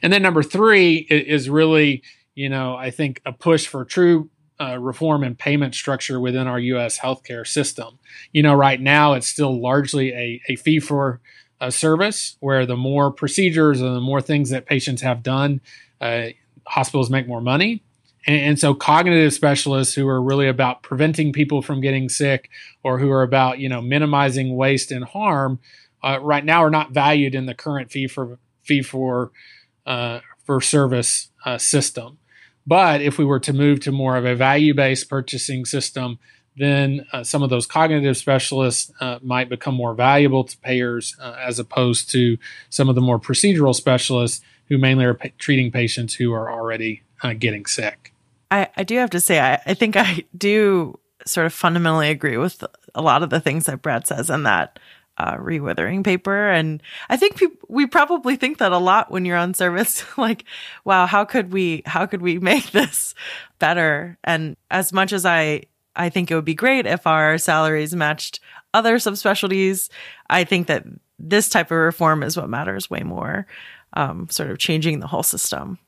And 0.02 0.12
then 0.12 0.22
number 0.22 0.42
three 0.42 0.96
is 0.96 1.48
really, 1.48 2.02
you 2.34 2.50
know, 2.50 2.76
I 2.76 2.90
think 2.90 3.22
a 3.24 3.32
push 3.32 3.66
for 3.66 3.86
true 3.86 4.28
uh, 4.60 4.78
reform 4.78 5.24
and 5.24 5.38
payment 5.38 5.74
structure 5.74 6.20
within 6.20 6.46
our 6.46 6.58
U.S. 6.58 6.98
healthcare 6.98 7.46
system. 7.46 7.98
You 8.32 8.42
know, 8.42 8.52
right 8.52 8.80
now 8.80 9.14
it's 9.14 9.26
still 9.26 9.58
largely 9.58 10.12
a, 10.12 10.42
a 10.48 10.56
fee 10.56 10.80
for 10.80 11.20
a 11.60 11.70
service 11.70 12.36
where 12.40 12.64
the 12.64 12.76
more 12.76 13.10
procedures 13.10 13.80
and 13.80 13.94
the 13.94 14.00
more 14.00 14.20
things 14.20 14.50
that 14.50 14.66
patients 14.66 15.02
have 15.02 15.22
done, 15.22 15.60
uh, 16.00 16.28
hospitals 16.66 17.10
make 17.10 17.28
more 17.28 17.40
money. 17.40 17.82
And, 18.26 18.40
and, 18.40 18.58
so 18.58 18.74
cognitive 18.74 19.32
specialists 19.32 19.94
who 19.94 20.06
are 20.08 20.20
really 20.20 20.48
about 20.48 20.82
preventing 20.82 21.32
people 21.32 21.62
from 21.62 21.80
getting 21.80 22.08
sick 22.08 22.50
or 22.82 22.98
who 22.98 23.10
are 23.10 23.22
about, 23.22 23.58
you 23.58 23.68
know, 23.68 23.80
minimizing 23.80 24.56
waste 24.56 24.90
and 24.90 25.04
harm 25.04 25.58
uh, 26.02 26.18
right 26.20 26.44
now 26.44 26.62
are 26.62 26.70
not 26.70 26.92
valued 26.92 27.34
in 27.34 27.46
the 27.46 27.54
current 27.54 27.90
fee 27.90 28.06
for 28.06 28.38
fee 28.62 28.82
for 28.82 29.30
uh, 29.86 30.20
for 30.44 30.60
service 30.60 31.30
uh, 31.44 31.58
system. 31.58 32.18
But 32.66 33.00
if 33.00 33.18
we 33.18 33.24
were 33.24 33.40
to 33.40 33.52
move 33.52 33.80
to 33.80 33.92
more 33.92 34.16
of 34.16 34.24
a 34.24 34.34
value 34.34 34.74
based 34.74 35.08
purchasing 35.08 35.64
system, 35.64 36.18
then 36.56 37.06
uh, 37.12 37.22
some 37.22 37.42
of 37.42 37.50
those 37.50 37.66
cognitive 37.66 38.16
specialists 38.16 38.92
uh, 39.00 39.18
might 39.22 39.48
become 39.48 39.74
more 39.74 39.94
valuable 39.94 40.44
to 40.44 40.56
payers 40.58 41.16
uh, 41.20 41.36
as 41.38 41.58
opposed 41.58 42.10
to 42.10 42.36
some 42.68 42.88
of 42.88 42.94
the 42.94 43.00
more 43.00 43.18
procedural 43.18 43.74
specialists 43.74 44.42
who 44.68 44.78
mainly 44.78 45.04
are 45.04 45.14
pa- 45.14 45.28
treating 45.38 45.70
patients 45.70 46.14
who 46.14 46.32
are 46.32 46.50
already 46.50 47.02
uh, 47.22 47.32
getting 47.34 47.66
sick. 47.66 48.12
I, 48.50 48.68
I, 48.76 48.82
do 48.84 48.96
have 48.96 49.10
to 49.10 49.20
say, 49.20 49.38
I, 49.38 49.60
I, 49.64 49.74
think 49.74 49.96
I 49.96 50.24
do 50.36 50.98
sort 51.24 51.46
of 51.46 51.52
fundamentally 51.52 52.10
agree 52.10 52.36
with 52.36 52.64
a 52.94 53.02
lot 53.02 53.22
of 53.22 53.30
the 53.30 53.40
things 53.40 53.66
that 53.66 53.82
Brad 53.82 54.06
says 54.06 54.28
in 54.28 54.42
that 54.44 54.78
uh, 55.18 55.36
rewithering 55.36 56.02
paper. 56.02 56.50
And 56.50 56.82
I 57.08 57.16
think 57.16 57.36
pe- 57.36 57.46
we 57.68 57.86
probably 57.86 58.36
think 58.36 58.58
that 58.58 58.72
a 58.72 58.78
lot 58.78 59.10
when 59.10 59.24
you're 59.24 59.36
on 59.36 59.54
service. 59.54 60.04
like, 60.18 60.44
wow, 60.84 61.06
how 61.06 61.24
could 61.24 61.52
we, 61.52 61.82
how 61.86 62.06
could 62.06 62.22
we 62.22 62.38
make 62.38 62.70
this 62.72 63.14
better? 63.58 64.18
And 64.24 64.56
as 64.70 64.92
much 64.92 65.12
as 65.12 65.26
I 65.26 65.64
I 65.96 66.08
think 66.08 66.30
it 66.30 66.34
would 66.34 66.44
be 66.44 66.54
great 66.54 66.86
if 66.86 67.06
our 67.06 67.38
salaries 67.38 67.94
matched 67.94 68.40
other 68.72 68.96
subspecialties. 68.96 69.90
I 70.28 70.44
think 70.44 70.66
that 70.68 70.84
this 71.18 71.48
type 71.48 71.70
of 71.70 71.78
reform 71.78 72.22
is 72.22 72.36
what 72.36 72.48
matters 72.48 72.88
way 72.88 73.00
more, 73.00 73.46
um, 73.94 74.28
sort 74.30 74.50
of 74.50 74.58
changing 74.58 75.00
the 75.00 75.06
whole 75.06 75.22
system. 75.22 75.78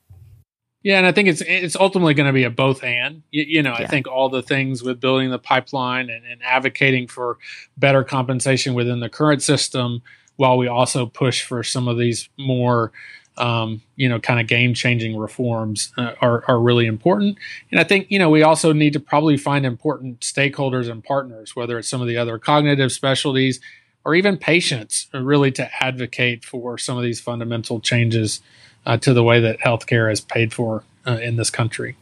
Yeah, 0.83 0.97
and 0.97 1.07
I 1.07 1.13
think 1.13 1.29
it's 1.29 1.41
it's 1.41 1.77
ultimately 1.77 2.13
going 2.13 2.27
to 2.27 2.33
be 2.33 2.43
a 2.43 2.49
both 2.49 2.83
and. 2.83 3.23
You, 3.31 3.45
you 3.47 3.63
know, 3.63 3.71
yeah. 3.71 3.85
I 3.85 3.87
think 3.87 4.05
all 4.05 4.27
the 4.27 4.41
things 4.41 4.83
with 4.83 4.99
building 4.99 5.31
the 5.31 5.39
pipeline 5.39 6.09
and, 6.09 6.25
and 6.25 6.41
advocating 6.43 7.07
for 7.07 7.37
better 7.77 8.03
compensation 8.03 8.73
within 8.73 8.99
the 8.99 9.07
current 9.07 9.41
system, 9.41 10.01
while 10.35 10.57
we 10.57 10.67
also 10.67 11.05
push 11.05 11.41
for 11.41 11.63
some 11.63 11.87
of 11.87 11.97
these 11.97 12.27
more 12.37 12.91
um, 13.37 13.81
you 13.95 14.07
know, 14.07 14.19
kind 14.19 14.39
of 14.39 14.47
game 14.47 14.73
changing 14.73 15.17
reforms 15.17 15.91
uh, 15.97 16.13
are, 16.21 16.43
are 16.47 16.59
really 16.59 16.85
important. 16.85 17.37
And 17.71 17.79
I 17.79 17.83
think, 17.83 18.07
you 18.09 18.19
know, 18.19 18.29
we 18.29 18.43
also 18.43 18.73
need 18.73 18.93
to 18.93 18.99
probably 18.99 19.37
find 19.37 19.65
important 19.65 20.19
stakeholders 20.19 20.89
and 20.89 21.03
partners, 21.03 21.55
whether 21.55 21.77
it's 21.79 21.87
some 21.87 22.01
of 22.01 22.07
the 22.07 22.17
other 22.17 22.37
cognitive 22.37 22.91
specialties 22.91 23.59
or 24.05 24.15
even 24.15 24.37
patients, 24.37 25.07
uh, 25.13 25.19
really 25.21 25.51
to 25.51 25.69
advocate 25.83 26.43
for 26.45 26.77
some 26.77 26.97
of 26.97 27.03
these 27.03 27.19
fundamental 27.19 27.79
changes 27.79 28.41
uh, 28.85 28.97
to 28.97 29.13
the 29.13 29.23
way 29.23 29.39
that 29.39 29.59
healthcare 29.59 30.11
is 30.11 30.21
paid 30.21 30.53
for 30.53 30.83
uh, 31.07 31.17
in 31.21 31.37
this 31.37 31.49
country. 31.49 31.95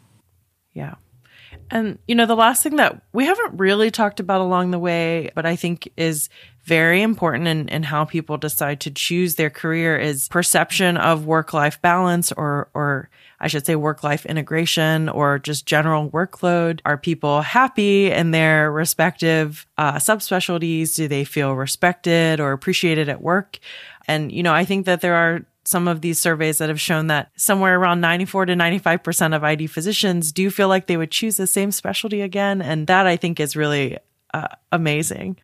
Yeah. 0.74 0.96
And, 1.72 1.98
you 2.06 2.16
know, 2.16 2.26
the 2.26 2.36
last 2.36 2.64
thing 2.64 2.76
that 2.76 3.02
we 3.14 3.26
haven't 3.26 3.58
really 3.58 3.90
talked 3.90 4.20
about 4.20 4.42
along 4.42 4.72
the 4.72 4.80
way, 4.80 5.32
but 5.34 5.46
I 5.46 5.56
think 5.56 5.92
is 5.96 6.28
very 6.64 7.02
important 7.02 7.48
in, 7.48 7.70
in 7.70 7.84
how 7.84 8.06
people 8.06 8.38
decide 8.38 8.82
to 8.82 8.92
choose 8.92 9.36
their 9.36 9.50
career 9.50 9.98
is 9.98 10.28
perception 10.28 10.98
of 10.98 11.26
work 11.26 11.54
life 11.54 11.82
balance 11.82 12.32
or, 12.34 12.70
or 12.74 13.10
I 13.40 13.48
should 13.48 13.66
say 13.66 13.76
work 13.76 14.04
life 14.04 14.26
integration 14.26 15.10
or 15.10 15.40
just 15.40 15.66
general 15.66 16.10
workload. 16.10 16.82
Are 16.86 16.98
people 16.98 17.42
happy 17.42 18.12
in 18.12 18.32
their 18.32 18.72
respective 18.72 19.66
uh, 19.78 19.94
subspecialties? 19.94 20.96
Do 20.96 21.08
they 21.08 21.24
feel 21.24 21.54
respected 21.54 22.40
or 22.40 22.52
appreciated 22.52 23.10
at 23.10 23.22
work? 23.22 23.58
And, 24.08 24.32
you 24.32 24.44
know, 24.44 24.54
I 24.54 24.66
think 24.66 24.86
that 24.86 25.02
there 25.02 25.16
are 25.16 25.46
some 25.64 25.88
of 25.88 26.02
these 26.02 26.20
surveys 26.20 26.58
that 26.58 26.70
have 26.70 26.82
shown 26.82 27.08
that 27.08 27.32
somewhere 27.36 27.80
around 27.80 28.02
94 28.02 28.48
to 28.48 28.54
95% 28.54 29.36
of 29.36 29.44
ID 29.44 29.68
physicians 29.68 30.32
do 30.32 30.50
feel 30.50 30.68
like 30.68 30.88
they 30.88 30.98
would 30.98 31.12
choose 31.12 31.38
the 31.38 31.48
same 31.48 31.72
specialty 31.72 32.22
again. 32.22 32.62
And 32.62 32.88
that 32.88 33.08
I 33.08 33.16
think 33.16 33.40
is 33.40 33.56
really 33.56 33.98
uh, 34.34 34.48
amazing. 34.72 35.38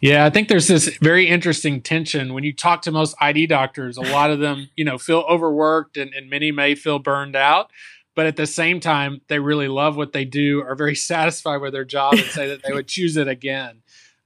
Yeah, 0.00 0.24
I 0.24 0.30
think 0.30 0.48
there's 0.48 0.68
this 0.68 0.96
very 0.98 1.28
interesting 1.28 1.80
tension 1.80 2.34
when 2.34 2.44
you 2.44 2.52
talk 2.52 2.82
to 2.82 2.90
most 2.90 3.14
ID 3.20 3.46
doctors. 3.46 3.96
A 3.96 4.02
lot 4.02 4.30
of 4.30 4.40
them, 4.40 4.68
you 4.76 4.84
know, 4.84 4.98
feel 4.98 5.24
overworked 5.28 5.96
and, 5.96 6.12
and 6.12 6.28
many 6.28 6.50
may 6.50 6.74
feel 6.74 6.98
burned 6.98 7.36
out. 7.36 7.70
But 8.14 8.26
at 8.26 8.36
the 8.36 8.46
same 8.46 8.78
time, 8.78 9.22
they 9.28 9.38
really 9.38 9.68
love 9.68 9.96
what 9.96 10.12
they 10.12 10.26
do, 10.26 10.62
are 10.62 10.74
very 10.74 10.94
satisfied 11.10 11.62
with 11.62 11.72
their 11.72 11.86
job, 11.86 12.14
and 12.14 12.24
say 12.24 12.48
that 12.48 12.62
they 12.62 12.72
would 12.72 12.86
choose 12.86 13.16
it 13.16 13.26
again 13.26 13.82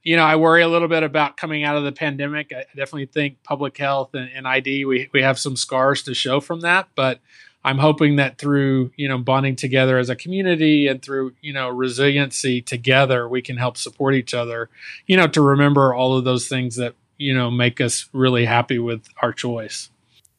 you 0.07 0.15
know, 0.15 0.23
I 0.23 0.37
worry 0.37 0.61
a 0.61 0.69
little 0.69 0.87
bit 0.87 1.03
about 1.03 1.35
coming 1.35 1.65
out 1.65 1.75
of 1.75 1.83
the 1.83 1.91
pandemic. 1.91 2.53
I 2.55 2.63
definitely 2.77 3.07
think 3.07 3.43
public 3.43 3.77
health 3.77 4.15
and, 4.15 4.29
and 4.33 4.47
ID, 4.47 4.85
we, 4.85 5.09
we 5.11 5.21
have 5.21 5.37
some 5.37 5.57
scars 5.57 6.01
to 6.03 6.13
show 6.13 6.39
from 6.39 6.61
that. 6.61 6.87
But 6.95 7.19
I'm 7.65 7.77
hoping 7.77 8.15
that 8.15 8.37
through, 8.37 8.91
you 8.95 9.09
know, 9.09 9.17
bonding 9.17 9.57
together 9.57 9.97
as 9.97 10.09
a 10.09 10.15
community 10.15 10.87
and 10.87 11.01
through, 11.01 11.33
you 11.41 11.51
know, 11.51 11.67
resiliency 11.67 12.61
together, 12.61 13.27
we 13.27 13.41
can 13.41 13.57
help 13.57 13.75
support 13.75 14.15
each 14.15 14.33
other, 14.33 14.69
you 15.07 15.17
know, 15.17 15.27
to 15.27 15.41
remember 15.41 15.93
all 15.93 16.17
of 16.17 16.23
those 16.23 16.47
things 16.47 16.77
that, 16.77 16.95
you 17.17 17.33
know, 17.33 17.51
make 17.51 17.81
us 17.81 18.07
really 18.13 18.45
happy 18.45 18.79
with 18.79 19.09
our 19.21 19.33
choice. 19.33 19.89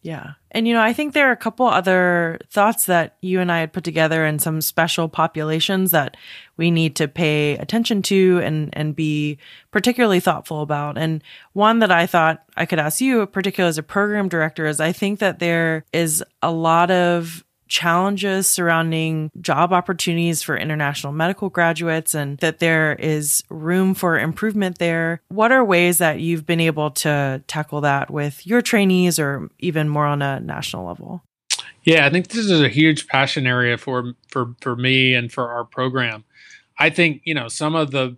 Yeah. 0.09 0.32
And, 0.52 0.66
you 0.66 0.72
know, 0.72 0.80
I 0.80 0.94
think 0.94 1.12
there 1.12 1.28
are 1.28 1.32
a 1.32 1.36
couple 1.36 1.66
other 1.66 2.38
thoughts 2.48 2.86
that 2.86 3.18
you 3.20 3.40
and 3.40 3.52
I 3.52 3.61
had 3.61 3.74
put 3.74 3.84
together 3.84 4.24
and 4.24 4.40
some 4.40 4.62
special 4.62 5.06
populations 5.06 5.90
that 5.90 6.16
we 6.56 6.70
need 6.70 6.96
to 6.96 7.09
pay 7.09 7.59
attention 7.59 8.00
to 8.04 8.40
and, 8.42 8.70
and 8.72 8.96
be 8.96 9.36
particularly 9.70 10.18
thoughtful 10.18 10.62
about. 10.62 10.96
And 10.96 11.22
one 11.52 11.80
that 11.80 11.92
I 11.92 12.06
thought 12.06 12.42
I 12.56 12.64
could 12.64 12.78
ask 12.78 13.02
you, 13.02 13.26
particularly 13.26 13.68
as 13.68 13.76
a 13.76 13.82
program 13.82 14.30
director, 14.30 14.64
is 14.64 14.80
I 14.80 14.92
think 14.92 15.18
that 15.18 15.40
there 15.40 15.84
is 15.92 16.24
a 16.40 16.50
lot 16.50 16.90
of 16.90 17.44
challenges 17.68 18.48
surrounding 18.48 19.30
job 19.40 19.72
opportunities 19.72 20.42
for 20.42 20.56
international 20.56 21.12
medical 21.12 21.48
graduates 21.48 22.14
and 22.14 22.38
that 22.38 22.58
there 22.58 22.94
is 22.94 23.42
room 23.50 23.94
for 23.94 24.18
improvement 24.18 24.78
there. 24.78 25.20
What 25.28 25.52
are 25.52 25.64
ways 25.64 25.98
that 25.98 26.20
you've 26.20 26.46
been 26.46 26.60
able 26.60 26.90
to 26.92 27.42
tackle 27.46 27.80
that 27.82 28.10
with 28.10 28.46
your 28.46 28.62
trainees 28.62 29.18
or 29.18 29.48
even 29.58 29.88
more 29.88 30.06
on 30.06 30.22
a 30.22 30.40
national 30.40 30.86
level? 30.86 31.22
Yeah, 31.84 32.06
I 32.06 32.10
think 32.10 32.28
this 32.28 32.46
is 32.46 32.60
a 32.60 32.68
huge 32.68 33.06
passion 33.06 33.46
area 33.46 33.78
for 33.78 34.12
for 34.28 34.54
for 34.60 34.76
me 34.76 35.14
and 35.14 35.32
for 35.32 35.50
our 35.50 35.64
program. 35.64 36.24
I 36.78 36.90
think, 36.90 37.22
you 37.24 37.34
know, 37.34 37.48
some 37.48 37.74
of 37.74 37.90
the 37.90 38.16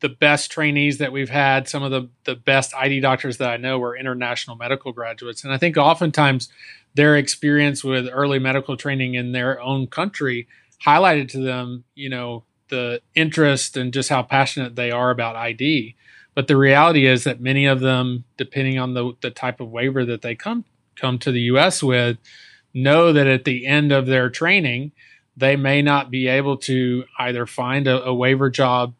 the 0.00 0.08
best 0.08 0.50
trainees 0.50 0.98
that 0.98 1.12
we've 1.12 1.30
had, 1.30 1.68
some 1.68 1.82
of 1.82 1.90
the 1.90 2.08
the 2.24 2.36
best 2.36 2.74
ID 2.74 3.00
doctors 3.00 3.38
that 3.38 3.50
I 3.50 3.56
know 3.56 3.78
were 3.78 3.96
international 3.96 4.56
medical 4.56 4.92
graduates, 4.92 5.42
and 5.44 5.52
I 5.52 5.58
think 5.58 5.76
oftentimes 5.76 6.48
their 6.94 7.16
experience 7.16 7.82
with 7.82 8.08
early 8.10 8.38
medical 8.38 8.76
training 8.76 9.14
in 9.14 9.32
their 9.32 9.60
own 9.60 9.86
country 9.86 10.46
highlighted 10.84 11.28
to 11.30 11.38
them, 11.38 11.84
you 11.94 12.08
know, 12.08 12.44
the 12.68 13.00
interest 13.14 13.76
and 13.76 13.92
just 13.92 14.08
how 14.08 14.22
passionate 14.22 14.76
they 14.76 14.90
are 14.90 15.10
about 15.10 15.36
ID. 15.36 15.94
But 16.34 16.48
the 16.48 16.56
reality 16.56 17.06
is 17.06 17.24
that 17.24 17.40
many 17.40 17.66
of 17.66 17.80
them, 17.80 18.24
depending 18.36 18.78
on 18.78 18.94
the 18.94 19.12
the 19.20 19.30
type 19.30 19.60
of 19.60 19.70
waiver 19.70 20.04
that 20.04 20.22
they 20.22 20.34
come 20.34 20.64
come 20.94 21.18
to 21.18 21.32
the 21.32 21.40
U.S. 21.42 21.82
with, 21.82 22.18
know 22.72 23.12
that 23.12 23.26
at 23.26 23.44
the 23.44 23.66
end 23.66 23.90
of 23.90 24.06
their 24.06 24.30
training, 24.30 24.92
they 25.36 25.56
may 25.56 25.82
not 25.82 26.10
be 26.10 26.28
able 26.28 26.56
to 26.56 27.04
either 27.18 27.46
find 27.46 27.88
a, 27.88 28.02
a 28.04 28.14
waiver 28.14 28.48
job 28.48 28.94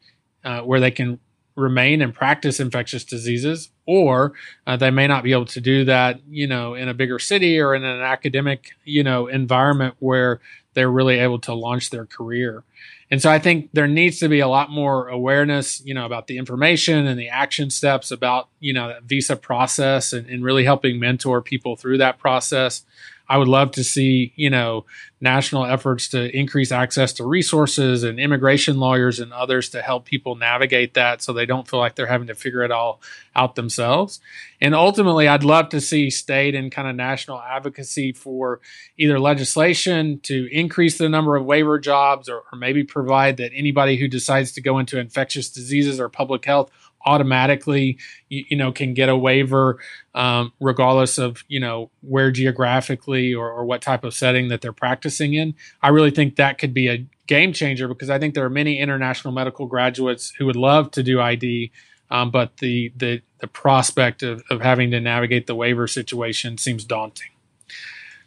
uh, 0.46 0.60
where 0.60 0.80
they 0.80 0.90
can 0.90 1.18
remain 1.56 2.02
and 2.02 2.14
practice 2.14 2.60
infectious 2.60 3.04
diseases, 3.04 3.70
or 3.86 4.32
uh, 4.66 4.76
they 4.76 4.90
may 4.90 5.06
not 5.06 5.24
be 5.24 5.32
able 5.32 5.46
to 5.46 5.60
do 5.60 5.84
that, 5.84 6.20
you 6.28 6.46
know, 6.46 6.74
in 6.74 6.88
a 6.88 6.94
bigger 6.94 7.18
city 7.18 7.58
or 7.58 7.74
in 7.74 7.82
an 7.82 8.00
academic, 8.00 8.70
you 8.84 9.02
know, 9.02 9.26
environment 9.26 9.94
where 9.98 10.40
they're 10.74 10.90
really 10.90 11.18
able 11.18 11.38
to 11.38 11.54
launch 11.54 11.90
their 11.90 12.06
career. 12.06 12.62
And 13.10 13.22
so 13.22 13.30
I 13.30 13.38
think 13.38 13.70
there 13.72 13.86
needs 13.88 14.18
to 14.18 14.28
be 14.28 14.40
a 14.40 14.48
lot 14.48 14.70
more 14.70 15.08
awareness, 15.08 15.80
you 15.84 15.94
know, 15.94 16.04
about 16.04 16.26
the 16.26 16.36
information 16.36 17.06
and 17.06 17.18
the 17.18 17.28
action 17.28 17.70
steps 17.70 18.10
about, 18.10 18.48
you 18.60 18.74
know, 18.74 18.88
that 18.88 19.04
visa 19.04 19.36
process 19.36 20.12
and, 20.12 20.28
and 20.28 20.44
really 20.44 20.64
helping 20.64 21.00
mentor 21.00 21.40
people 21.40 21.76
through 21.76 21.98
that 21.98 22.18
process. 22.18 22.84
I 23.28 23.38
would 23.38 23.48
love 23.48 23.70
to 23.72 23.82
see, 23.82 24.32
you 24.36 24.50
know, 24.50 24.84
national 25.20 25.64
efforts 25.64 26.08
to 26.08 26.36
increase 26.36 26.70
access 26.70 27.14
to 27.14 27.24
resources 27.24 28.02
and 28.04 28.20
immigration 28.20 28.78
lawyers 28.78 29.18
and 29.18 29.32
others 29.32 29.70
to 29.70 29.80
help 29.80 30.04
people 30.04 30.34
navigate 30.34 30.92
that 30.94 31.22
so 31.22 31.32
they 31.32 31.46
don't 31.46 31.66
feel 31.66 31.80
like 31.80 31.94
they're 31.94 32.06
having 32.06 32.26
to 32.26 32.34
figure 32.34 32.62
it 32.62 32.70
all 32.70 33.00
out 33.34 33.54
themselves. 33.54 34.20
And 34.60 34.74
ultimately, 34.74 35.26
I'd 35.26 35.44
love 35.44 35.70
to 35.70 35.80
see 35.80 36.10
state 36.10 36.54
and 36.54 36.70
kind 36.70 36.86
of 36.86 36.96
national 36.96 37.40
advocacy 37.40 38.12
for 38.12 38.60
either 38.98 39.18
legislation 39.18 40.20
to 40.20 40.48
increase 40.52 40.98
the 40.98 41.08
number 41.08 41.34
of 41.34 41.44
waiver 41.44 41.78
jobs 41.78 42.28
or, 42.28 42.42
or 42.52 42.58
maybe 42.58 42.84
provide 42.84 43.38
that 43.38 43.52
anybody 43.54 43.96
who 43.96 44.08
decides 44.08 44.52
to 44.52 44.60
go 44.60 44.78
into 44.78 44.98
infectious 44.98 45.48
diseases 45.48 45.98
or 45.98 46.10
public 46.10 46.44
health 46.44 46.70
automatically 47.06 47.98
you, 48.28 48.44
you, 48.48 48.56
know 48.56 48.72
can 48.72 48.92
get 48.92 49.08
a 49.08 49.16
waiver 49.16 49.78
um, 50.14 50.52
regardless 50.60 51.18
of 51.18 51.44
you 51.48 51.60
know 51.60 51.90
where 52.02 52.30
geographically 52.30 53.34
or, 53.34 53.50
or, 53.50 53.64
what 53.64 53.80
type 53.80 54.04
of 54.04 54.12
setting 54.12 54.48
that 54.48 54.60
they're 54.60 54.72
practicing 54.72 55.34
in. 55.34 55.54
I 55.82 55.88
really 55.88 56.10
think 56.10 56.36
that 56.36 56.58
could 56.58 56.74
be 56.74 56.88
a 56.88 57.06
game 57.26 57.52
changer 57.52 57.88
because 57.88 58.08
i 58.08 58.20
think 58.20 58.34
there 58.34 58.44
are 58.44 58.50
many 58.50 58.78
international 58.78 59.34
medical 59.34 59.66
graduates 59.66 60.32
who 60.38 60.46
would 60.46 60.54
love 60.54 60.92
to 60.92 61.02
do 61.02 61.20
id 61.20 61.72
um, 62.08 62.30
but 62.30 62.58
the, 62.58 62.92
the 62.96 63.20
the 63.38 63.46
prospect 63.46 64.22
of, 64.22 64.42
of 64.50 64.60
having 64.60 64.90
to 64.90 65.00
navigate 65.00 65.46
the 65.46 65.54
waiver 65.54 65.86
situation 65.86 66.58
seems 66.58 66.84
daunting. 66.84 67.28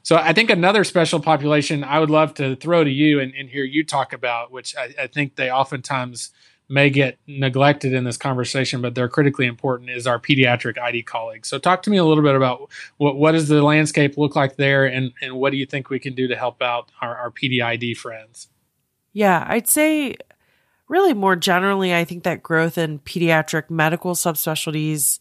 So 0.04 0.16
I 0.16 0.34
think 0.34 0.50
another 0.50 0.84
special 0.84 1.20
population 1.20 1.84
I 1.84 2.00
would 2.00 2.10
love 2.10 2.34
to 2.36 2.56
throw 2.56 2.84
to 2.84 2.90
you 2.90 3.20
and, 3.20 3.34
and 3.34 3.50
hear 3.50 3.64
you 3.64 3.84
talk 3.84 4.14
about, 4.14 4.52
which 4.52 4.76
I, 4.76 4.94
I 5.04 5.08
think 5.08 5.36
they 5.36 5.52
oftentimes 5.52 6.32
may 6.70 6.89
get 6.89 7.17
neglected 7.28 7.93
in 7.93 8.03
this 8.03 8.15
conversation, 8.15 8.82
but 8.82 8.93
they're 8.93 9.09
critically 9.09 9.47
important, 9.47 9.89
is 9.89 10.05
our 10.05 10.20
pediatric 10.20 10.78
ID 10.78 11.03
colleagues. 11.03 11.49
So, 11.49 11.57
talk 11.57 11.82
to 11.84 11.89
me 11.89 11.97
a 11.97 12.05
little 12.05 12.24
bit 12.24 12.36
about 12.36 12.70
what, 12.97 13.15
what 13.15 13.32
does 13.32 13.47
the 13.47 13.63
landscape 13.63 14.17
look 14.17 14.36
like 14.36 14.55
there, 14.55 14.86
and, 14.86 15.11
and 15.22 15.36
what 15.36 15.51
do 15.51 15.57
you 15.57 15.65
think 15.65 15.89
we 15.89 15.99
can 15.99 16.13
do 16.13 16.28
to 16.28 16.36
help 16.36 16.61
out 16.61 16.91
our, 17.01 17.17
our 17.17 17.32
PDID 17.32 17.97
friends? 17.97 18.49
Yeah, 19.11 19.43
I'd 19.47 19.67
say 19.67 20.15
really 20.88 21.13
more 21.13 21.36
generally, 21.36 21.93
I 21.95 22.05
think 22.05 22.24
that 22.24 22.43
growth 22.43 22.78
in 22.78 22.99
pediatric 22.99 23.70
medical 23.70 24.13
subspecialties 24.13 25.20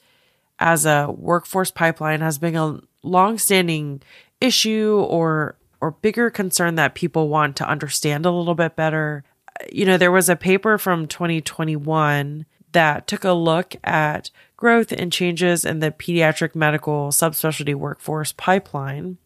as 0.59 0.85
a 0.87 1.11
workforce 1.11 1.71
pipeline 1.71 2.21
has 2.21 2.39
been 2.39 2.57
a 2.57 2.81
longstanding 3.03 4.03
issue 4.41 5.05
or 5.09 5.57
or 5.81 5.93
bigger 5.93 6.29
concern 6.29 6.75
that 6.75 6.97
people 6.97 7.29
want 7.29 7.57
to 7.57 7.69
understand 7.69 8.27
a 8.27 8.31
little 8.33 8.57
bit 8.57 8.75
better 8.75 9.23
you 9.73 9.85
know, 9.85 9.97
there 9.97 10.13
was 10.13 10.29
a 10.29 10.37
paper 10.37 10.79
from 10.79 11.07
2021 11.07 12.47
that 12.73 13.07
took 13.07 13.25
a 13.25 13.33
look 13.33 13.77
at 13.83 14.31
growth 14.57 14.93
and 14.93 15.13
changes 15.13 15.65
in 15.65 15.79
the 15.79 15.91
pediatric 15.91 16.55
medical 16.55 17.09
subspecialty 17.09 17.75
workforce 17.75 18.33
pipeline 18.33 19.17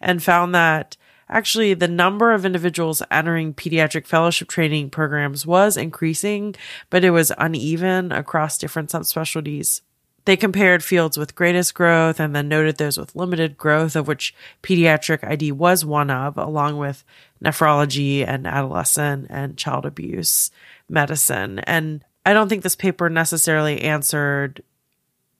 and 0.00 0.22
found 0.22 0.54
that 0.54 0.96
actually 1.28 1.72
the 1.72 1.88
number 1.88 2.32
of 2.32 2.44
individuals 2.44 3.02
entering 3.10 3.54
pediatric 3.54 4.06
fellowship 4.06 4.48
training 4.48 4.90
programs 4.90 5.46
was 5.46 5.76
increasing, 5.76 6.54
but 6.90 7.04
it 7.04 7.10
was 7.10 7.32
uneven 7.38 8.12
across 8.12 8.58
different 8.58 8.90
subspecialties. 8.90 9.80
They 10.24 10.36
compared 10.36 10.84
fields 10.84 11.18
with 11.18 11.34
greatest 11.34 11.74
growth 11.74 12.20
and 12.20 12.34
then 12.34 12.48
noted 12.48 12.76
those 12.76 12.96
with 12.96 13.16
limited 13.16 13.56
growth, 13.56 13.96
of 13.96 14.06
which 14.06 14.34
pediatric 14.62 15.28
ID 15.28 15.52
was 15.52 15.84
one 15.84 16.10
of, 16.10 16.38
along 16.38 16.76
with 16.76 17.04
nephrology 17.42 18.26
and 18.26 18.46
adolescent 18.46 19.26
and 19.30 19.56
child 19.56 19.84
abuse 19.84 20.50
medicine. 20.88 21.58
And 21.60 22.04
I 22.24 22.32
don't 22.32 22.48
think 22.48 22.62
this 22.62 22.76
paper 22.76 23.10
necessarily 23.10 23.80
answered 23.80 24.62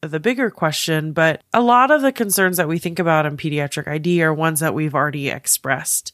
the 0.01 0.19
bigger 0.19 0.51
question, 0.51 1.13
but 1.13 1.43
a 1.53 1.61
lot 1.61 1.93
of 1.93 2.03
the 2.03 2.11
concerns 2.11 2.57
that 2.57 2.67
we 2.67 2.79
think 2.79 2.99
about 2.99 3.25
in 3.25 3.37
pediatric 3.37 3.87
ID 3.87 4.23
are 4.23 4.35
ones 4.35 4.59
that 4.59 4.75
we've 4.75 4.97
already 4.97 5.29
expressed. 5.29 6.13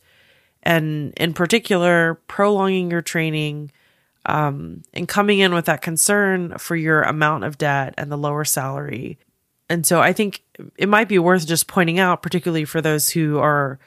And 0.63 1.15
in 1.17 1.33
particular, 1.33 2.21
prolonging 2.29 2.91
your 2.91 3.01
training 3.01 3.71
um, 4.29 4.83
and 4.93 5.09
coming 5.09 5.41
in 5.41 5.55
with 5.55 5.65
that 5.65 5.83
concern 5.83 6.57
for 6.59 6.77
your 6.77 7.03
amount 7.03 7.45
of 7.45 7.59
debt 7.59 7.95
and 7.97 8.13
the 8.13 8.17
lower 8.17 8.45
salary. 8.45 9.19
And 9.71 9.85
so 9.85 10.01
I 10.01 10.13
think 10.13 10.43
it 10.77 10.89
might 10.89 11.09
be 11.09 11.19
worth 11.19 11.47
just 11.47 11.67
pointing 11.67 11.99
out, 11.99 12.23
particularly 12.23 12.65
for 12.65 12.81
those 12.81 13.11
who 13.11 13.39
are 13.39 13.79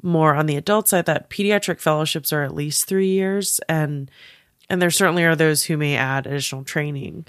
more 0.00 0.34
on 0.34 0.46
the 0.46 0.56
adult 0.56 0.88
side, 0.88 1.06
that 1.06 1.28
pediatric 1.28 1.80
fellowships 1.80 2.32
are 2.32 2.42
at 2.42 2.54
least 2.54 2.86
three 2.86 3.08
years, 3.08 3.60
and 3.68 4.10
and 4.70 4.80
there 4.80 4.90
certainly 4.90 5.24
are 5.24 5.34
those 5.34 5.64
who 5.64 5.76
may 5.76 5.96
add 5.96 6.26
additional 6.26 6.62
training. 6.62 7.26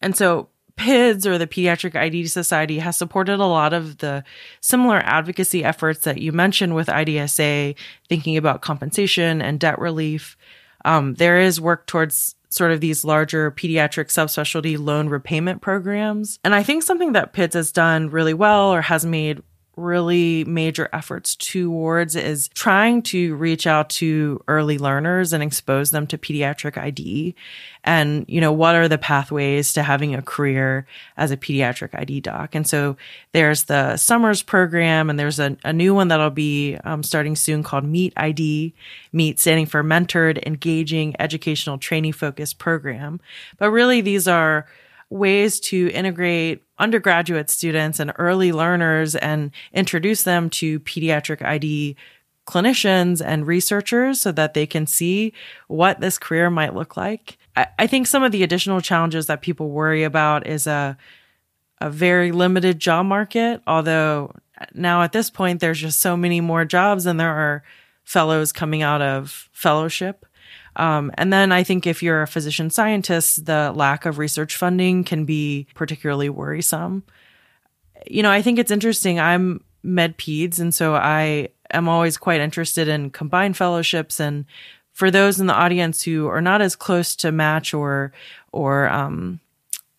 And 0.00 0.16
so 0.16 0.48
PIDS 0.76 1.26
or 1.26 1.38
the 1.38 1.46
Pediatric 1.46 1.94
ID 1.94 2.26
Society 2.26 2.78
has 2.78 2.96
supported 2.96 3.40
a 3.40 3.46
lot 3.46 3.72
of 3.72 3.98
the 3.98 4.24
similar 4.60 4.98
advocacy 4.98 5.64
efforts 5.64 6.00
that 6.02 6.20
you 6.20 6.32
mentioned 6.32 6.74
with 6.74 6.88
IDSA, 6.88 7.76
thinking 8.08 8.36
about 8.36 8.62
compensation 8.62 9.40
and 9.40 9.60
debt 9.60 9.78
relief. 9.78 10.36
Um, 10.84 11.14
there 11.14 11.40
is 11.40 11.60
work 11.60 11.86
towards 11.86 12.34
sort 12.48 12.72
of 12.72 12.80
these 12.80 13.04
larger 13.04 13.50
pediatric 13.50 14.06
subspecialty 14.06 14.78
loan 14.78 15.08
repayment 15.08 15.60
programs. 15.60 16.38
And 16.44 16.54
I 16.54 16.62
think 16.62 16.82
something 16.82 17.12
that 17.12 17.32
PIDS 17.32 17.54
has 17.54 17.72
done 17.72 18.08
really 18.08 18.34
well 18.34 18.72
or 18.72 18.80
has 18.82 19.04
made 19.04 19.42
really 19.76 20.42
major 20.44 20.88
efforts 20.92 21.36
towards 21.36 22.16
is 22.16 22.48
trying 22.48 23.02
to 23.02 23.36
reach 23.36 23.66
out 23.66 23.90
to 23.90 24.42
early 24.48 24.78
learners 24.78 25.34
and 25.34 25.42
expose 25.42 25.90
them 25.90 26.06
to 26.06 26.16
pediatric 26.16 26.78
ID 26.78 27.34
and 27.86 28.24
you 28.26 28.40
know 28.40 28.52
what 28.52 28.74
are 28.74 28.88
the 28.88 28.98
pathways 28.98 29.72
to 29.74 29.82
having 29.82 30.14
a 30.14 30.22
career 30.22 30.86
as 31.16 31.30
a 31.30 31.36
pediatric 31.36 31.90
ID 31.94 32.20
doc? 32.20 32.54
And 32.54 32.66
so 32.66 32.96
there's 33.32 33.64
the 33.64 33.96
summers 33.96 34.42
program 34.42 35.08
and 35.08 35.18
there's 35.18 35.38
a, 35.38 35.56
a 35.64 35.72
new 35.72 35.94
one 35.94 36.08
that'll 36.08 36.30
be 36.30 36.76
um, 36.82 37.02
starting 37.02 37.36
soon 37.36 37.62
called 37.62 37.84
meet 37.84 38.12
ID 38.16 38.74
meet 39.12 39.38
standing 39.38 39.66
for 39.66 39.84
mentored 39.84 40.44
engaging 40.44 41.14
educational 41.20 41.78
training 41.78 42.12
focused 42.12 42.58
program. 42.58 43.20
But 43.58 43.70
really 43.70 44.00
these 44.00 44.26
are 44.26 44.66
ways 45.08 45.60
to 45.60 45.88
integrate 45.90 46.65
undergraduate 46.78 47.50
students 47.50 47.98
and 47.98 48.12
early 48.16 48.52
learners 48.52 49.14
and 49.14 49.50
introduce 49.72 50.22
them 50.22 50.50
to 50.50 50.80
pediatric 50.80 51.44
ID 51.44 51.96
clinicians 52.46 53.24
and 53.24 53.46
researchers 53.46 54.20
so 54.20 54.30
that 54.32 54.54
they 54.54 54.66
can 54.66 54.86
see 54.86 55.32
what 55.66 56.00
this 56.00 56.18
career 56.18 56.48
might 56.48 56.74
look 56.74 56.96
like. 56.96 57.38
I, 57.56 57.66
I 57.78 57.86
think 57.86 58.06
some 58.06 58.22
of 58.22 58.32
the 58.32 58.42
additional 58.42 58.80
challenges 58.80 59.26
that 59.26 59.42
people 59.42 59.70
worry 59.70 60.04
about 60.04 60.46
is 60.46 60.66
a 60.66 60.96
a 61.78 61.90
very 61.90 62.32
limited 62.32 62.78
job 62.78 63.06
market, 63.06 63.60
although 63.66 64.34
now 64.72 65.02
at 65.02 65.12
this 65.12 65.28
point 65.28 65.60
there's 65.60 65.80
just 65.80 66.00
so 66.00 66.16
many 66.16 66.40
more 66.40 66.64
jobs 66.64 67.04
than 67.04 67.18
there 67.18 67.34
are 67.34 67.62
fellows 68.04 68.52
coming 68.52 68.82
out 68.82 69.02
of 69.02 69.48
fellowship. 69.52 70.24
Um, 70.76 71.10
and 71.14 71.32
then 71.32 71.52
I 71.52 71.62
think 71.62 71.86
if 71.86 72.02
you're 72.02 72.22
a 72.22 72.26
physician 72.26 72.70
scientist, 72.70 73.46
the 73.46 73.72
lack 73.74 74.06
of 74.06 74.18
research 74.18 74.56
funding 74.56 75.04
can 75.04 75.24
be 75.24 75.66
particularly 75.74 76.28
worrisome. 76.28 77.02
You 78.06 78.22
know, 78.22 78.30
I 78.30 78.42
think 78.42 78.58
it's 78.58 78.70
interesting. 78.70 79.18
I'm 79.18 79.64
med 79.82 80.18
peds, 80.18 80.60
and 80.60 80.74
so 80.74 80.94
I 80.94 81.48
am 81.72 81.88
always 81.88 82.16
quite 82.16 82.40
interested 82.40 82.88
in 82.88 83.10
combined 83.10 83.56
fellowships 83.56 84.20
and 84.20 84.44
for 84.92 85.10
those 85.10 85.38
in 85.38 85.46
the 85.46 85.54
audience 85.54 86.02
who 86.02 86.26
are 86.26 86.40
not 86.40 86.62
as 86.62 86.74
close 86.74 87.14
to 87.16 87.30
match 87.30 87.74
or 87.74 88.12
or 88.52 88.88
um, 88.88 89.40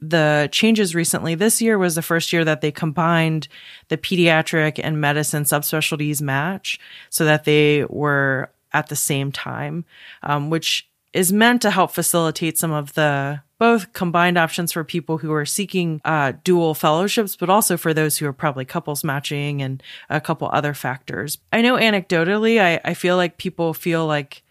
the 0.01 0.49
changes 0.51 0.95
recently 0.95 1.35
this 1.35 1.61
year 1.61 1.77
was 1.77 1.93
the 1.93 2.01
first 2.01 2.33
year 2.33 2.43
that 2.43 2.61
they 2.61 2.71
combined 2.71 3.47
the 3.89 3.97
pediatric 3.97 4.79
and 4.83 4.99
medicine 4.99 5.43
subspecialties 5.43 6.19
match 6.19 6.79
so 7.11 7.25
that 7.25 7.45
they 7.45 7.85
were 7.89 8.49
at 8.77 8.87
the 8.87 8.95
same 8.95 9.31
time 9.31 9.83
um, 10.23 10.49
which 10.49 10.87
is 11.13 11.33
meant 11.33 11.61
to 11.63 11.71
help 11.71 11.91
facilitate 11.91 12.57
some 12.57 12.71
of 12.71 12.93
the 12.93 13.41
both 13.59 13.91
combined 13.93 14.37
options 14.37 14.71
for 14.71 14.83
people 14.83 15.17
who 15.17 15.33
are 15.33 15.45
seeking 15.45 15.99
uh, 16.05 16.33
dual 16.43 16.75
fellowships, 16.75 17.35
but 17.35 17.49
also 17.49 17.75
for 17.75 17.91
those 17.91 18.17
who 18.17 18.27
are 18.27 18.33
probably 18.33 18.65
couples 18.65 19.03
matching 19.03 19.61
and 19.63 19.81
a 20.09 20.21
couple 20.21 20.47
other 20.53 20.75
factors. 20.75 21.39
I 21.51 21.63
know 21.63 21.75
anecdotally, 21.75 22.61
I, 22.61 22.79
I 22.85 22.93
feel 22.93 23.15
like 23.15 23.37
people 23.37 23.73
feel 23.73 24.05
like 24.05 24.43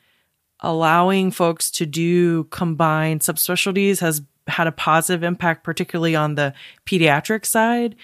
allowing 0.61 1.31
folks 1.31 1.71
to 1.71 1.87
do 1.87 2.45
combined 2.45 3.21
subspecialties 3.21 4.01
has 4.01 4.23
had 4.49 4.67
a 4.67 4.73
positive 4.73 5.23
impact, 5.23 5.63
particularly 5.63 6.17
on 6.17 6.35
the 6.35 6.53
pediatric 6.85 7.47
side. 7.47 7.95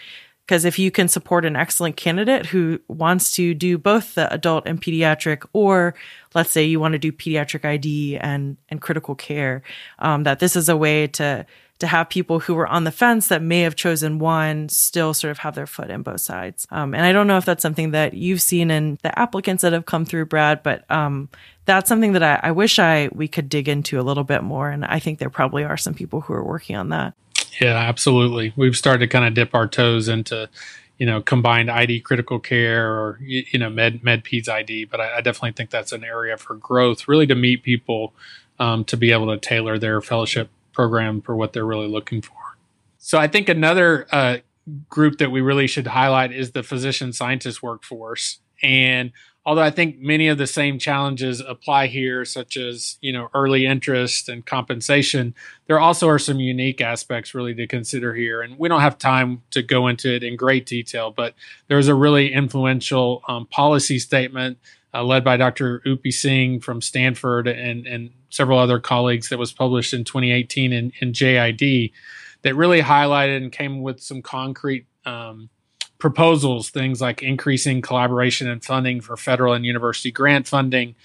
Because 0.47 0.65
if 0.65 0.79
you 0.79 0.91
can 0.91 1.09
support 1.09 1.45
an 1.45 1.57
excellent 1.57 1.97
candidate 1.97 2.47
who 2.47 2.81
wants 2.89 3.33
to 3.37 3.55
do 3.55 3.79
both 3.79 4.15
the 4.15 4.33
adult 4.33 4.67
and 4.67 4.81
pediatric, 4.83 5.47
or 5.53 5.95
let's 6.35 6.51
say 6.51 6.65
you 6.65 6.81
want 6.81 6.93
to 6.93 6.99
do 6.99 7.13
pediatric 7.13 7.65
ID 7.65 8.19
and 8.19 8.57
and 8.69 8.81
critical 8.81 9.15
care, 9.15 9.63
um, 10.01 10.25
that 10.25 10.41
this 10.41 10.57
is 10.57 10.69
a 10.69 10.77
way 10.77 11.07
to 11.07 11.47
to 11.83 11.87
have 11.89 12.09
people 12.09 12.39
who 12.39 12.55
were 12.55 12.69
on 12.69 12.85
the 12.85 12.93
fence 12.93 13.27
that 13.27 13.43
may 13.43 13.63
have 13.63 13.75
chosen 13.75 14.21
one 14.21 14.69
still 14.69 15.13
sort 15.13 15.33
of 15.33 15.39
have 15.39 15.57
their 15.57 15.67
foot 15.67 15.91
in 15.91 16.03
both 16.03 16.21
sides. 16.21 16.65
Um, 16.71 16.95
and 16.95 17.05
I 17.05 17.11
don't 17.11 17.27
know 17.27 17.39
if 17.39 17.45
that's 17.45 17.61
something 17.61 17.91
that 17.91 18.15
you've 18.15 18.41
seen 18.41 18.71
in 18.71 18.99
the 19.03 19.19
applicants 19.19 19.63
that 19.63 19.73
have 19.73 19.85
come 19.85 20.05
through, 20.05 20.27
Brad, 20.27 20.63
but 20.63 20.89
um, 20.93 21.29
that's 21.65 21.89
something 21.89 22.13
that 22.13 22.23
I, 22.23 22.39
I 22.41 22.53
wish 22.53 22.79
I 22.79 23.09
we 23.11 23.27
could 23.27 23.49
dig 23.49 23.69
into 23.69 23.99
a 23.99 24.03
little 24.03 24.23
bit 24.23 24.45
more. 24.45 24.71
And 24.71 24.85
I 24.85 25.01
think 25.01 25.19
there 25.19 25.29
probably 25.29 25.65
are 25.65 25.77
some 25.77 25.93
people 25.93 26.21
who 26.21 26.35
are 26.35 26.45
working 26.45 26.77
on 26.77 26.91
that. 26.91 27.15
Yeah, 27.61 27.77
absolutely. 27.77 28.53
We've 28.57 28.77
started 28.77 29.01
to 29.01 29.09
kind 29.09 29.25
of 29.27 29.35
dip 29.35 29.55
our 29.55 29.67
toes 29.67 30.09
into, 30.09 30.49
you 30.99 31.07
know, 31.07 31.21
combined 31.21 31.71
ID 31.71 32.01
critical 32.01 32.39
care 32.39 32.91
or 32.91 33.19
you 33.21 33.59
know 33.59 33.69
med 33.69 34.03
med 34.03 34.25
peds 34.25 34.49
ID, 34.49 34.87
but 34.87 35.01
I, 35.01 35.19
I 35.19 35.21
definitely 35.21 35.53
think 35.53 35.71
that's 35.71 35.93
an 35.93 36.05
area 36.05 36.37
for 36.37 36.55
growth, 36.55 37.09
really 37.09 37.27
to 37.27 37.35
meet 37.35 37.63
people 37.63 38.15
um, 38.59 38.85
to 38.85 38.97
be 38.97 39.13
able 39.13 39.27
to 39.27 39.39
tailor 39.39 39.79
their 39.79 40.01
fellowship 40.01 40.51
program 40.73 41.21
for 41.21 41.37
what 41.37 41.53
they're 41.53 41.67
really 41.67 41.89
looking 41.89 42.23
for. 42.23 42.37
So 42.99 43.19
I 43.19 43.27
think 43.27 43.49
another 43.49 44.07
uh, 44.13 44.39
group 44.89 45.19
that 45.19 45.31
we 45.31 45.41
really 45.41 45.67
should 45.67 45.89
highlight 45.89 46.33
is 46.33 46.53
the 46.53 46.63
physician 46.63 47.13
scientist 47.13 47.63
workforce, 47.63 48.41
and 48.63 49.13
although 49.45 49.63
I 49.63 49.71
think 49.71 49.99
many 49.99 50.29
of 50.29 50.39
the 50.39 50.47
same 50.47 50.79
challenges 50.79 51.41
apply 51.41 51.89
here, 51.89 52.25
such 52.25 52.57
as 52.57 52.99
you 53.01 53.13
know 53.13 53.29
early 53.35 53.67
interest 53.67 54.29
and 54.29 54.45
compensation, 54.45 55.35
there 55.67 55.81
also 55.81 56.09
are 56.09 56.19
some 56.19 56.41
unique 56.41 56.81
aspects 56.81 57.35
really 57.35 57.55
to 57.55 57.67
consider 57.67 58.15
here. 58.15 58.43
And 58.43 58.59
we 58.59 58.69
don't 58.69 58.81
have 58.81 58.99
time 58.99 59.43
to 59.51 59.63
go 59.63 59.89
into 59.89 60.15
it 60.15 60.23
in 60.23 60.37
great 60.37 60.67
detail, 60.67 61.11
but 61.11 61.35
there's 61.69 61.89
a 61.89 61.95
really 61.95 62.33
influential 62.33 63.23
um, 63.29 63.47
policy 63.47 63.99
statement 63.99 64.59
uh, 64.95 65.03
led 65.03 65.25
by 65.25 65.37
Dr. 65.37 65.81
Upi 65.87 66.13
Singh 66.13 66.61
from 66.61 66.81
Stanford 66.81 67.49
and 67.49 67.87
and 67.87 68.11
several 68.31 68.59
other 68.59 68.81
colleagues 68.81 69.29
that 69.29 69.39
was 69.39 69.53
published 69.53 69.93
in 69.93 70.05
2018 70.05 70.73
in, 70.73 70.93
in 71.01 71.13
JID 71.13 71.93
that 72.43 72.55
really 72.55 72.81
highlighted 72.81 73.37
and 73.37 73.53
came 73.53 73.83
with 73.83 74.01
some 74.01 74.23
concrete. 74.23 74.87
Um, 75.05 75.51
proposals, 76.03 76.69
things 76.69 77.01
like 77.01 77.23
increasing 77.23 77.81
collaboration 77.81 78.51
and 78.51 78.65
funding 78.65 79.01
for 79.01 79.17
federal 79.17 79.53
and 79.53 79.65
university 79.65 80.11
grant 80.11 80.49
funding, 80.49 80.97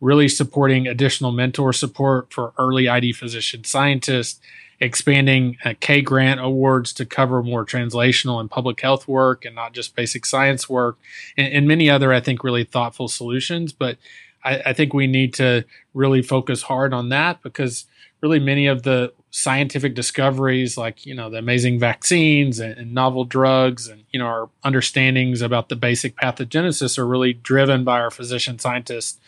really 0.00 0.30
supporting 0.30 0.86
additional 0.86 1.30
mentor 1.30 1.74
support 1.74 2.32
for 2.32 2.54
early 2.58 2.88
ID 2.88 3.12
physician 3.12 3.64
scientists, 3.64 4.40
expanding 4.80 5.58
uh, 5.62 5.74
K 5.78 6.00
grant 6.00 6.40
awards 6.40 6.94
to 6.94 7.04
cover 7.04 7.42
more 7.42 7.66
translational 7.66 8.40
and 8.40 8.50
public 8.50 8.80
health 8.80 9.06
work 9.06 9.44
and 9.44 9.54
not 9.54 9.74
just 9.74 9.94
basic 9.94 10.24
science 10.24 10.70
work, 10.70 10.96
and, 11.36 11.52
and 11.52 11.68
many 11.68 11.90
other, 11.90 12.14
I 12.14 12.20
think, 12.20 12.42
really 12.42 12.64
thoughtful 12.64 13.08
solutions. 13.08 13.74
But 13.74 13.98
I, 14.42 14.62
I 14.64 14.72
think 14.72 14.94
we 14.94 15.06
need 15.06 15.34
to 15.34 15.66
really 15.92 16.22
focus 16.22 16.62
hard 16.62 16.94
on 16.94 17.10
that 17.10 17.42
because 17.42 17.84
really 18.22 18.40
many 18.40 18.68
of 18.68 18.84
the 18.84 19.12
scientific 19.36 19.94
discoveries 19.94 20.78
like 20.78 21.04
you 21.04 21.14
know 21.14 21.28
the 21.28 21.36
amazing 21.36 21.78
vaccines 21.78 22.58
and, 22.58 22.78
and, 22.78 22.94
novel 22.94 23.22
drugs 23.22 23.86
and 23.86 24.02
you 24.10 24.18
know 24.18 24.24
our 24.24 24.48
understandings 24.64 25.42
about 25.42 25.68
the 25.68 25.76
basic 25.76 26.16
pathogenesis 26.16 26.96
are 26.96 27.06
really 27.06 27.34
driven 27.34 27.84
by 27.84 28.00
our 28.00 28.10
physician 28.10 28.58
scientist 28.58 29.20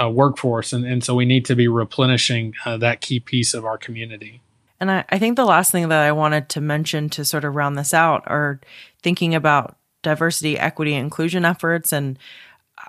uh, 0.00 0.08
workforce. 0.08 0.72
And, 0.72 0.84
and 0.84 1.02
so 1.02 1.16
we 1.16 1.24
need 1.24 1.44
to 1.46 1.56
be 1.56 1.66
replenishing 1.66 2.54
uh, 2.64 2.76
that 2.76 3.00
key 3.00 3.18
piece 3.18 3.54
of 3.54 3.64
our 3.64 3.76
community. 3.76 4.40
And 4.78 4.88
I, 4.88 5.04
I 5.08 5.18
think 5.18 5.34
the 5.34 5.44
last 5.44 5.72
thing 5.72 5.88
that 5.88 6.02
i 6.04 6.12
wanted 6.12 6.48
to 6.50 6.60
mention 6.60 7.08
to 7.10 7.24
sort 7.24 7.44
of 7.44 7.56
round 7.56 7.76
this 7.76 7.92
out 7.92 8.22
are 8.26 8.60
thinking 9.02 9.34
about 9.34 9.76
diversity 10.02 10.56
equity 10.56 10.94
inclusion 10.94 11.44
efforts. 11.44 11.92
And 11.92 12.20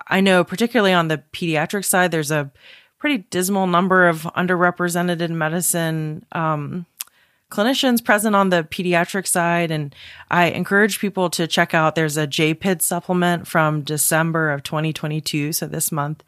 i 0.06 0.20
know 0.20 0.44
particularly 0.44 0.92
on 0.92 1.08
the 1.08 1.24
pediatric 1.32 1.84
side 1.84 2.12
there's 2.12 2.30
a 2.30 2.52
pretty 2.98 3.18
dismal 3.30 3.66
number 3.66 4.08
of 4.08 4.22
underrepresented 4.36 5.20
in 5.20 5.38
medicine 5.38 6.24
um, 6.32 6.86
clinicians 7.50 8.04
present 8.04 8.36
on 8.36 8.50
the 8.50 8.64
pediatric 8.64 9.26
side. 9.26 9.70
And 9.70 9.94
I 10.30 10.46
encourage 10.46 10.98
people 10.98 11.30
to 11.30 11.46
check 11.46 11.74
out, 11.74 11.94
there's 11.94 12.16
a 12.16 12.26
JPID 12.26 12.82
supplement 12.82 13.46
from 13.46 13.82
December 13.82 14.50
of 14.50 14.62
2022, 14.62 15.52
so 15.52 15.66
this 15.66 15.90
month, 15.90 16.22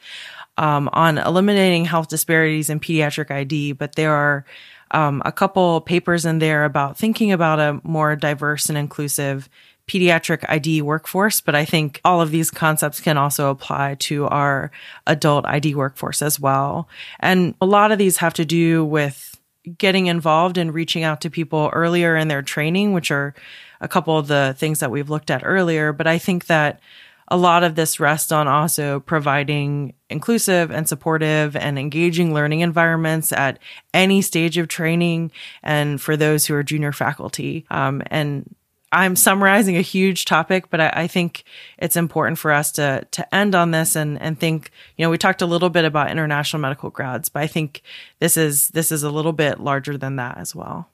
um, 0.57 0.89
on 0.93 1.18
eliminating 1.18 1.85
health 1.85 2.09
disparities 2.09 2.71
in 2.71 2.81
pediatric 2.81 3.31
ID. 3.31 3.73
But 3.73 3.97
there 3.97 4.12
are 4.12 4.45
um, 4.93 5.23
a 5.25 5.33
couple 5.33 5.81
papers 5.83 6.25
in 6.25 6.39
there 6.39 6.64
about 6.64 6.97
thinking 6.97 7.33
about 7.33 7.61
a 7.61 7.81
more 7.85 8.16
diverse 8.16 8.68
and 8.68 8.79
inclusive 8.79 9.49
pediatric 9.91 10.45
ID 10.49 10.82
workforce, 10.82 11.41
but 11.41 11.57
I 11.57 11.64
think 11.64 12.01
all 12.05 12.20
of 12.20 12.30
these 12.30 12.49
concepts 12.49 13.01
can 13.01 13.18
also 13.18 13.51
apply 13.51 13.97
to 13.97 14.26
our 14.26 14.70
adult 15.05 15.45
ID 15.47 15.74
workforce 15.74 16.22
as 16.22 16.38
well. 16.38 16.88
And 17.18 17.57
a 17.61 17.66
lot 17.66 17.91
of 17.91 17.99
these 17.99 18.18
have 18.18 18.34
to 18.34 18.45
do 18.45 18.84
with 18.84 19.36
getting 19.78 20.07
involved 20.07 20.59
and 20.59 20.72
reaching 20.72 21.03
out 21.03 21.20
to 21.22 21.30
people 21.30 21.70
earlier 21.72 22.16
in 22.16 22.28
their 22.28 22.41
training, 22.41 22.93
which 22.93 23.11
are 23.11 23.34
a 23.80 23.88
couple 23.88 24.16
of 24.16 24.28
the 24.28 24.55
things 24.57 24.78
that 24.78 24.93
we've 24.93 25.11
looked 25.11 25.28
at 25.28 25.43
earlier. 25.45 25.93
But 25.93 26.07
I 26.07 26.18
think 26.18 26.47
that 26.47 26.78
a 27.26 27.36
lot 27.36 27.64
of 27.64 27.74
this 27.74 27.99
rests 27.99 28.30
on 28.30 28.47
also 28.47 29.01
providing 29.01 29.95
inclusive 30.09 30.70
and 30.70 30.88
supportive 30.88 31.57
and 31.57 31.80
engaging 31.80 32.32
learning 32.32 32.61
environments 32.61 33.32
at 33.32 33.59
any 33.93 34.22
stage 34.22 34.57
of 34.57 34.68
training 34.68 35.32
and 35.64 36.01
for 36.01 36.16
those 36.16 36.47
who 36.47 36.55
are 36.55 36.62
junior 36.62 36.93
faculty. 36.93 37.66
Um, 37.70 38.03
and 38.07 38.55
I'm 38.93 39.14
summarizing 39.14 39.76
a 39.76 39.82
huge 39.82 40.24
topic, 40.24 40.68
but 40.68 40.80
I, 40.80 40.93
I, 40.95 41.07
think 41.07 41.45
it's 41.78 41.97
important 41.97 42.38
for 42.38 42.51
us 42.51 42.72
to 42.72 43.07
to 43.12 43.34
end 43.34 43.55
on 43.55 43.70
this 43.70 43.95
and 43.95 44.20
and 44.20 44.38
think. 44.38 44.70
You 44.97 45.05
know, 45.05 45.11
we 45.11 45.18
talked 45.18 45.43
a 45.43 45.47
little 45.47 45.70
bit 45.70 45.84
about 45.84 46.11
international 46.11 46.61
medical 46.61 46.91
grads, 46.91 47.28
but 47.28 47.43
I 47.43 47.47
think 47.47 47.82
this 48.18 48.36
is 48.36 48.68
this 48.68 48.91
is 48.91 49.03
a 49.03 49.11
little 49.11 49.32
bit 49.32 49.61
larger 49.61 49.97
than 49.97 50.16
that 50.16 50.38
as 50.38 50.55
well. 50.55 50.88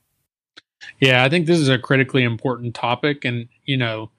Yeah, 1.00 1.24
I 1.24 1.28
think 1.28 1.46
this 1.46 1.58
is 1.58 1.68
a 1.68 1.78
critically 1.78 2.22
important 2.22 2.74
topic, 2.74 3.24
and 3.24 3.48
you 3.64 3.76
know, 3.78 4.10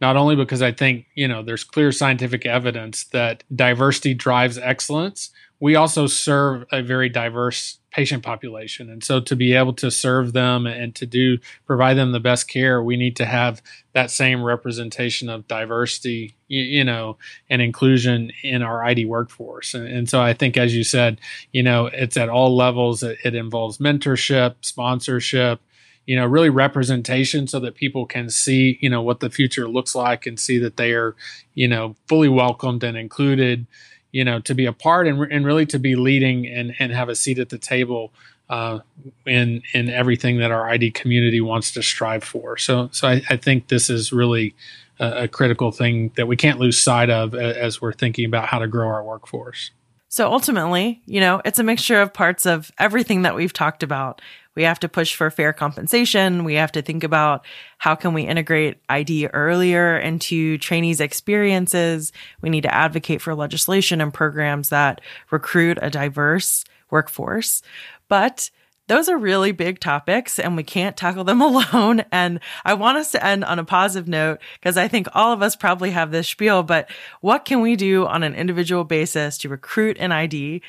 not 0.00 0.16
only 0.16 0.36
because 0.36 0.60
I 0.60 0.72
think 0.72 1.06
you 1.14 1.26
know 1.26 1.42
there's 1.42 1.64
clear 1.64 1.90
scientific 1.90 2.44
evidence 2.44 3.04
that 3.04 3.44
diversity 3.54 4.12
drives 4.12 4.58
excellence, 4.58 5.30
we 5.58 5.74
also 5.74 6.06
serve 6.06 6.66
a 6.70 6.82
very 6.82 7.08
diverse 7.08 7.78
patient 7.92 8.22
population. 8.22 8.90
And 8.90 9.04
so 9.04 9.20
to 9.20 9.36
be 9.36 9.52
able 9.52 9.74
to 9.74 9.90
serve 9.90 10.32
them 10.32 10.66
and 10.66 10.94
to 10.94 11.06
do 11.06 11.38
provide 11.66 11.94
them 11.94 12.12
the 12.12 12.20
best 12.20 12.48
care, 12.48 12.82
we 12.82 12.96
need 12.96 13.16
to 13.16 13.26
have 13.26 13.62
that 13.92 14.10
same 14.10 14.42
representation 14.42 15.28
of 15.28 15.46
diversity, 15.46 16.34
you, 16.48 16.62
you 16.62 16.84
know, 16.84 17.18
and 17.50 17.60
inclusion 17.60 18.32
in 18.42 18.62
our 18.62 18.82
ID 18.82 19.04
workforce. 19.04 19.74
And, 19.74 19.86
and, 19.86 20.08
so 20.08 20.20
I 20.20 20.32
think, 20.32 20.56
as 20.56 20.74
you 20.74 20.84
said, 20.84 21.20
you 21.52 21.62
know, 21.62 21.86
it's 21.86 22.16
at 22.16 22.30
all 22.30 22.56
levels. 22.56 23.02
It, 23.02 23.18
it 23.24 23.34
involves 23.34 23.76
mentorship, 23.76 24.56
sponsorship, 24.62 25.60
you 26.06 26.16
know, 26.16 26.26
really 26.26 26.50
representation 26.50 27.46
so 27.46 27.60
that 27.60 27.74
people 27.74 28.06
can 28.06 28.30
see, 28.30 28.78
you 28.80 28.88
know, 28.88 29.02
what 29.02 29.20
the 29.20 29.30
future 29.30 29.68
looks 29.68 29.94
like 29.94 30.26
and 30.26 30.40
see 30.40 30.58
that 30.58 30.78
they 30.78 30.92
are, 30.92 31.14
you 31.54 31.68
know, 31.68 31.94
fully 32.08 32.28
welcomed 32.28 32.82
and 32.82 32.96
included 32.96 33.66
you 34.12 34.24
know, 34.24 34.38
to 34.40 34.54
be 34.54 34.66
a 34.66 34.72
part 34.72 35.08
and, 35.08 35.20
and 35.32 35.44
really 35.44 35.66
to 35.66 35.78
be 35.78 35.96
leading 35.96 36.46
and, 36.46 36.74
and 36.78 36.92
have 36.92 37.08
a 37.08 37.14
seat 37.14 37.38
at 37.38 37.48
the 37.48 37.58
table 37.58 38.12
uh, 38.50 38.80
in 39.26 39.62
in 39.72 39.88
everything 39.88 40.38
that 40.38 40.50
our 40.50 40.68
ID 40.68 40.90
community 40.90 41.40
wants 41.40 41.72
to 41.72 41.82
strive 41.82 42.22
for. 42.22 42.58
So, 42.58 42.90
so 42.92 43.08
I, 43.08 43.22
I 43.30 43.36
think 43.36 43.68
this 43.68 43.88
is 43.88 44.12
really 44.12 44.54
a, 45.00 45.22
a, 45.22 45.28
critical 45.28 45.72
thing 45.72 46.12
that 46.16 46.28
we 46.28 46.36
can't 46.36 46.58
lose 46.58 46.78
sight 46.78 47.08
of 47.08 47.34
as 47.34 47.80
we're 47.80 47.94
thinking 47.94 48.26
about 48.26 48.48
how 48.48 48.58
to 48.58 48.68
grow 48.68 48.88
our 48.88 49.02
workforce. 49.02 49.70
So 50.08 50.30
ultimately, 50.30 51.00
you 51.06 51.20
know, 51.20 51.40
it's 51.46 51.58
a 51.58 51.62
mixture 51.62 52.02
of 52.02 52.12
parts 52.12 52.44
of 52.44 52.70
everything 52.78 53.22
that 53.22 53.34
we've 53.34 53.52
talked 53.52 53.82
about. 53.82 54.20
We 54.54 54.64
have 54.64 54.80
to 54.80 54.88
push 54.88 55.14
for 55.14 55.30
fair 55.30 55.52
compensation. 55.52 56.44
We 56.44 56.54
have 56.54 56.72
to 56.72 56.82
think 56.82 57.04
about 57.04 57.44
how 57.78 57.94
can 57.94 58.14
we 58.14 58.22
integrate 58.22 58.78
ID 58.88 59.28
earlier 59.28 59.96
into 59.98 60.58
trainees' 60.58 61.00
experiences. 61.00 62.12
We 62.40 62.50
need 62.50 62.62
to 62.62 62.74
advocate 62.74 63.22
for 63.22 63.34
legislation 63.34 64.00
and 64.00 64.12
programs 64.12 64.68
that 64.68 65.00
recruit 65.30 65.78
a 65.80 65.90
diverse 65.90 66.64
workforce. 66.90 67.62
But 68.08 68.50
those 68.88 69.08
are 69.08 69.16
really 69.16 69.52
big 69.52 69.80
topics 69.80 70.38
and 70.38 70.56
we 70.56 70.62
can't 70.62 70.96
tackle 70.96 71.24
them 71.24 71.40
alone. 71.40 72.04
And 72.12 72.40
I 72.64 72.74
want 72.74 72.98
us 72.98 73.12
to 73.12 73.24
end 73.24 73.44
on 73.44 73.58
a 73.58 73.64
positive 73.64 74.08
note 74.08 74.38
because 74.60 74.76
I 74.76 74.88
think 74.88 75.08
all 75.14 75.32
of 75.32 75.42
us 75.42 75.56
probably 75.56 75.92
have 75.92 76.10
this 76.10 76.28
spiel, 76.28 76.62
but 76.62 76.90
what 77.20 77.44
can 77.44 77.60
we 77.60 77.76
do 77.76 78.06
on 78.06 78.22
an 78.22 78.34
individual 78.34 78.84
basis 78.84 79.38
to 79.38 79.48
recruit 79.48 79.96
an 79.98 80.12
ID? 80.12 80.62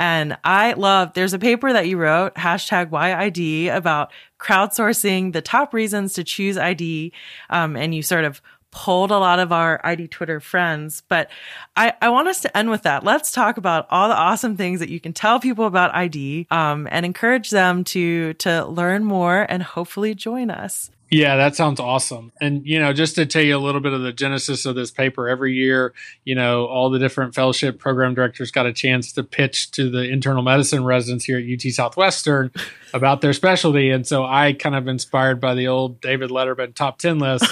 And 0.00 0.38
I 0.44 0.72
love, 0.72 1.12
there's 1.12 1.34
a 1.34 1.38
paper 1.38 1.74
that 1.74 1.86
you 1.86 1.98
wrote, 1.98 2.34
hashtag 2.34 2.88
WhyID 2.88 3.70
about 3.76 4.10
crowdsourcing 4.38 5.34
the 5.34 5.42
top 5.42 5.74
reasons 5.74 6.14
to 6.14 6.24
choose 6.24 6.56
ID. 6.56 7.12
Um, 7.50 7.76
and 7.76 7.94
you 7.94 8.02
sort 8.02 8.24
of 8.24 8.40
pulled 8.70 9.10
a 9.10 9.18
lot 9.18 9.38
of 9.38 9.52
our 9.52 9.80
ID 9.84 10.08
Twitter 10.08 10.40
friends. 10.40 11.02
But 11.08 11.30
I, 11.76 11.92
I 12.00 12.08
want 12.08 12.28
us 12.28 12.40
to 12.42 12.56
end 12.56 12.70
with 12.70 12.82
that. 12.82 13.04
Let's 13.04 13.32
talk 13.32 13.56
about 13.56 13.86
all 13.90 14.08
the 14.08 14.16
awesome 14.16 14.56
things 14.56 14.80
that 14.80 14.88
you 14.88 15.00
can 15.00 15.12
tell 15.12 15.40
people 15.40 15.66
about 15.66 15.94
ID 15.94 16.46
um, 16.50 16.88
and 16.90 17.04
encourage 17.04 17.50
them 17.50 17.84
to 17.84 18.34
to 18.34 18.64
learn 18.66 19.04
more 19.04 19.46
and 19.48 19.62
hopefully 19.62 20.14
join 20.14 20.50
us. 20.50 20.90
Yeah, 21.10 21.36
that 21.36 21.56
sounds 21.56 21.80
awesome. 21.80 22.30
And, 22.40 22.64
you 22.64 22.78
know, 22.78 22.92
just 22.92 23.16
to 23.16 23.26
tell 23.26 23.42
you 23.42 23.56
a 23.56 23.58
little 23.58 23.80
bit 23.80 23.92
of 23.92 24.02
the 24.02 24.12
genesis 24.12 24.64
of 24.64 24.76
this 24.76 24.92
paper, 24.92 25.28
every 25.28 25.54
year, 25.54 25.92
you 26.24 26.36
know, 26.36 26.66
all 26.66 26.88
the 26.88 27.00
different 27.00 27.34
fellowship 27.34 27.80
program 27.80 28.14
directors 28.14 28.52
got 28.52 28.66
a 28.66 28.72
chance 28.72 29.10
to 29.14 29.24
pitch 29.24 29.72
to 29.72 29.90
the 29.90 30.08
internal 30.08 30.42
medicine 30.42 30.84
residents 30.84 31.24
here 31.24 31.38
at 31.38 31.44
UT 31.44 31.72
Southwestern 31.72 32.52
about 32.94 33.22
their 33.22 33.32
specialty. 33.32 33.90
And 33.90 34.06
so 34.06 34.24
I 34.24 34.52
kind 34.52 34.76
of 34.76 34.86
inspired 34.86 35.40
by 35.40 35.56
the 35.56 35.66
old 35.66 36.00
David 36.00 36.30
Letterman 36.30 36.76
top 36.76 36.98
10 36.98 37.18
list 37.18 37.44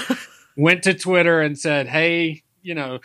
went 0.58 0.82
to 0.82 0.92
Twitter 0.92 1.40
and 1.40 1.58
said, 1.58 1.86
"Hey, 1.86 2.42
you 2.62 2.74
know, 2.74 2.98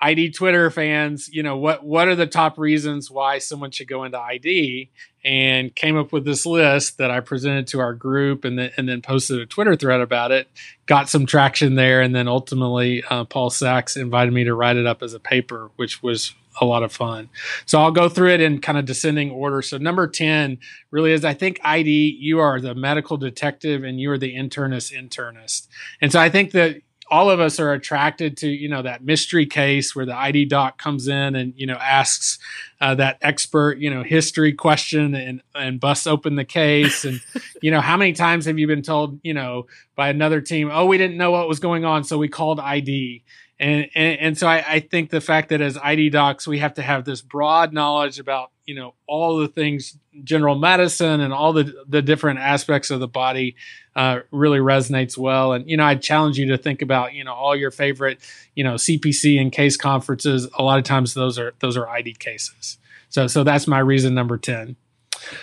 ID 0.00 0.32
Twitter 0.32 0.70
fans, 0.70 1.28
you 1.32 1.42
know, 1.42 1.56
what 1.56 1.84
what 1.84 2.08
are 2.08 2.16
the 2.16 2.26
top 2.26 2.58
reasons 2.58 3.10
why 3.10 3.38
someone 3.38 3.70
should 3.70 3.86
go 3.88 4.02
into 4.02 4.18
ID?" 4.18 4.90
And 5.24 5.74
came 5.74 5.96
up 5.96 6.12
with 6.12 6.24
this 6.24 6.44
list 6.44 6.98
that 6.98 7.10
I 7.10 7.20
presented 7.20 7.66
to 7.68 7.80
our 7.80 7.94
group, 7.94 8.44
and 8.44 8.58
then 8.58 8.72
and 8.76 8.88
then 8.88 9.02
posted 9.02 9.38
a 9.38 9.46
Twitter 9.46 9.76
thread 9.76 10.00
about 10.00 10.32
it. 10.32 10.48
Got 10.86 11.08
some 11.08 11.26
traction 11.26 11.76
there, 11.76 12.00
and 12.00 12.14
then 12.14 12.26
ultimately, 12.26 13.04
uh, 13.08 13.24
Paul 13.24 13.50
Sax 13.50 13.96
invited 13.96 14.34
me 14.34 14.44
to 14.44 14.54
write 14.54 14.76
it 14.76 14.86
up 14.86 15.02
as 15.02 15.14
a 15.14 15.20
paper, 15.20 15.70
which 15.76 16.02
was 16.02 16.34
a 16.60 16.64
lot 16.64 16.82
of 16.82 16.92
fun. 16.92 17.28
So 17.66 17.80
I'll 17.80 17.90
go 17.90 18.08
through 18.08 18.30
it 18.30 18.40
in 18.40 18.60
kind 18.60 18.78
of 18.78 18.84
descending 18.84 19.30
order. 19.30 19.62
So 19.62 19.78
number 19.78 20.06
10 20.06 20.58
really 20.90 21.12
is 21.12 21.24
I 21.24 21.34
think 21.34 21.60
ID, 21.64 22.16
you 22.20 22.40
are 22.40 22.60
the 22.60 22.74
medical 22.74 23.16
detective 23.16 23.82
and 23.82 24.00
you 24.00 24.10
are 24.10 24.18
the 24.18 24.34
internist 24.34 24.92
internist. 24.92 25.68
And 26.00 26.12
so 26.12 26.20
I 26.20 26.28
think 26.28 26.52
that 26.52 26.76
all 27.10 27.30
of 27.30 27.40
us 27.40 27.60
are 27.60 27.72
attracted 27.72 28.36
to 28.38 28.48
you 28.48 28.68
know 28.68 28.82
that 28.82 29.04
mystery 29.04 29.46
case 29.46 29.94
where 29.94 30.06
the 30.06 30.16
ID 30.16 30.46
doc 30.46 30.78
comes 30.78 31.08
in 31.08 31.34
and 31.34 31.52
you 31.56 31.66
know 31.66 31.74
asks 31.74 32.38
uh, 32.80 32.94
that 32.94 33.18
expert 33.22 33.78
you 33.78 33.90
know 33.90 34.02
history 34.02 34.52
question 34.52 35.14
and 35.14 35.42
and 35.54 35.80
busts 35.80 36.06
open 36.06 36.36
the 36.36 36.44
case. 36.44 37.04
And 37.04 37.20
you 37.62 37.70
know 37.70 37.80
how 37.80 37.96
many 37.96 38.12
times 38.12 38.46
have 38.46 38.58
you 38.58 38.66
been 38.66 38.82
told 38.82 39.20
you 39.22 39.34
know 39.34 39.66
by 39.96 40.08
another 40.08 40.40
team 40.40 40.70
oh 40.72 40.86
we 40.86 40.98
didn't 40.98 41.16
know 41.16 41.30
what 41.30 41.48
was 41.48 41.60
going 41.60 41.84
on 41.84 42.04
so 42.04 42.18
we 42.18 42.28
called 42.28 42.60
ID 42.60 43.22
and 43.58 43.88
and, 43.94 44.18
and 44.20 44.38
so 44.38 44.46
I, 44.46 44.64
I 44.66 44.80
think 44.80 45.10
the 45.10 45.20
fact 45.20 45.50
that 45.50 45.60
as 45.60 45.78
ID 45.78 46.10
docs 46.10 46.46
we 46.46 46.58
have 46.58 46.74
to 46.74 46.82
have 46.82 47.04
this 47.04 47.22
broad 47.22 47.72
knowledge 47.72 48.18
about 48.18 48.50
you 48.66 48.74
know 48.74 48.94
all 49.06 49.36
the 49.36 49.48
things 49.48 49.96
general 50.24 50.56
medicine 50.56 51.20
and 51.20 51.32
all 51.32 51.52
the 51.52 51.84
the 51.88 52.02
different 52.02 52.40
aspects 52.40 52.90
of 52.90 53.00
the 53.00 53.08
body 53.08 53.56
uh, 53.94 54.20
really 54.30 54.58
resonates 54.58 55.16
well. 55.16 55.52
And 55.52 55.68
you 55.68 55.76
know 55.76 55.84
i 55.84 55.94
challenge 55.94 56.38
you 56.38 56.46
to 56.48 56.58
think 56.58 56.82
about 56.82 57.14
you 57.14 57.24
know 57.24 57.34
all 57.34 57.54
your 57.54 57.70
favorite 57.70 58.18
you 58.54 58.64
know 58.64 58.74
cpc 58.74 59.40
and 59.40 59.52
case 59.52 59.76
conferences. 59.76 60.48
A 60.58 60.62
lot 60.62 60.78
of 60.78 60.84
times 60.84 61.14
those 61.14 61.38
are 61.38 61.54
those 61.60 61.76
are 61.76 61.88
id 61.88 62.18
cases. 62.18 62.78
So 63.08 63.26
so 63.26 63.44
that's 63.44 63.66
my 63.66 63.78
reason 63.78 64.14
number 64.14 64.38
10 64.38 64.76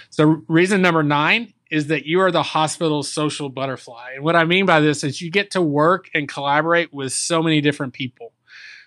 so 0.09 0.43
reason 0.47 0.81
number 0.81 1.01
9 1.01 1.53
is 1.71 1.87
that 1.87 2.05
you 2.05 2.19
are 2.19 2.31
the 2.31 2.43
hospital's 2.43 3.11
social 3.11 3.49
butterfly. 3.49 4.11
And 4.15 4.23
what 4.23 4.35
i 4.35 4.43
mean 4.43 4.65
by 4.65 4.81
this 4.81 5.03
is 5.03 5.21
you 5.21 5.31
get 5.31 5.51
to 5.51 5.61
work 5.61 6.09
and 6.13 6.27
collaborate 6.27 6.93
with 6.93 7.13
so 7.13 7.41
many 7.41 7.61
different 7.61 7.93
people. 7.93 8.33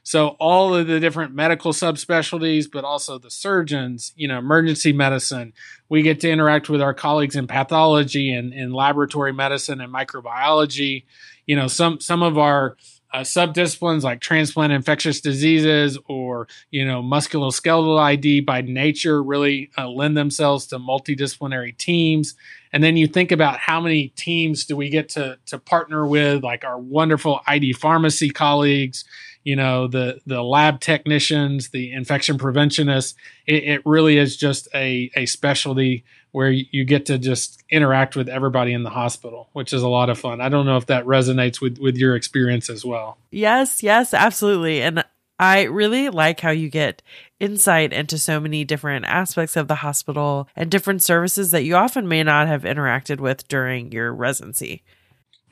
So 0.06 0.36
all 0.38 0.74
of 0.74 0.86
the 0.86 1.00
different 1.00 1.34
medical 1.34 1.72
subspecialties, 1.72 2.70
but 2.70 2.84
also 2.84 3.18
the 3.18 3.30
surgeons, 3.30 4.12
you 4.16 4.28
know, 4.28 4.38
emergency 4.38 4.92
medicine, 4.92 5.54
we 5.88 6.02
get 6.02 6.20
to 6.20 6.30
interact 6.30 6.68
with 6.68 6.82
our 6.82 6.92
colleagues 6.92 7.36
in 7.36 7.46
pathology 7.46 8.30
and 8.30 8.52
in 8.52 8.74
laboratory 8.74 9.32
medicine 9.32 9.80
and 9.80 9.92
microbiology. 9.92 11.04
You 11.46 11.56
know, 11.56 11.68
some 11.68 12.00
some 12.00 12.22
of 12.22 12.36
our 12.36 12.76
uh, 13.14 13.20
subdisciplines 13.20 14.02
like 14.02 14.20
transplant 14.20 14.72
infectious 14.72 15.20
diseases 15.20 15.96
or 16.08 16.48
you 16.72 16.84
know 16.84 17.00
musculoskeletal 17.00 17.98
ID 17.98 18.40
by 18.40 18.60
nature 18.60 19.22
really 19.22 19.70
uh, 19.78 19.88
lend 19.88 20.16
themselves 20.16 20.66
to 20.66 20.78
multidisciplinary 20.78 21.76
teams. 21.78 22.34
And 22.72 22.82
then 22.82 22.96
you 22.96 23.06
think 23.06 23.30
about 23.30 23.60
how 23.60 23.80
many 23.80 24.08
teams 24.16 24.64
do 24.66 24.74
we 24.74 24.88
get 24.88 25.08
to 25.10 25.38
to 25.46 25.58
partner 25.58 26.04
with, 26.04 26.42
like 26.42 26.64
our 26.64 26.76
wonderful 26.76 27.40
ID 27.46 27.74
pharmacy 27.74 28.30
colleagues, 28.30 29.04
you 29.44 29.54
know 29.54 29.86
the 29.86 30.20
the 30.26 30.42
lab 30.42 30.80
technicians, 30.80 31.70
the 31.70 31.92
infection 31.92 32.36
preventionists. 32.36 33.14
It, 33.46 33.62
it 33.62 33.82
really 33.86 34.18
is 34.18 34.36
just 34.36 34.66
a 34.74 35.08
a 35.14 35.26
specialty 35.26 36.04
where 36.34 36.50
you 36.50 36.84
get 36.84 37.06
to 37.06 37.16
just 37.16 37.62
interact 37.70 38.16
with 38.16 38.28
everybody 38.28 38.72
in 38.72 38.82
the 38.82 38.90
hospital, 38.90 39.48
which 39.52 39.72
is 39.72 39.82
a 39.82 39.88
lot 39.88 40.10
of 40.10 40.18
fun. 40.18 40.40
I 40.40 40.48
don't 40.48 40.66
know 40.66 40.76
if 40.76 40.86
that 40.86 41.04
resonates 41.04 41.60
with 41.60 41.78
with 41.78 41.96
your 41.96 42.16
experience 42.16 42.68
as 42.68 42.84
well. 42.84 43.18
Yes, 43.30 43.84
yes, 43.84 44.12
absolutely. 44.12 44.82
And 44.82 45.04
I 45.38 45.62
really 45.62 46.08
like 46.08 46.40
how 46.40 46.50
you 46.50 46.68
get 46.68 47.02
insight 47.38 47.92
into 47.92 48.18
so 48.18 48.40
many 48.40 48.64
different 48.64 49.04
aspects 49.04 49.54
of 49.54 49.68
the 49.68 49.76
hospital 49.76 50.48
and 50.56 50.72
different 50.72 51.04
services 51.04 51.52
that 51.52 51.62
you 51.62 51.76
often 51.76 52.08
may 52.08 52.24
not 52.24 52.48
have 52.48 52.64
interacted 52.64 53.20
with 53.20 53.46
during 53.46 53.92
your 53.92 54.12
residency. 54.12 54.82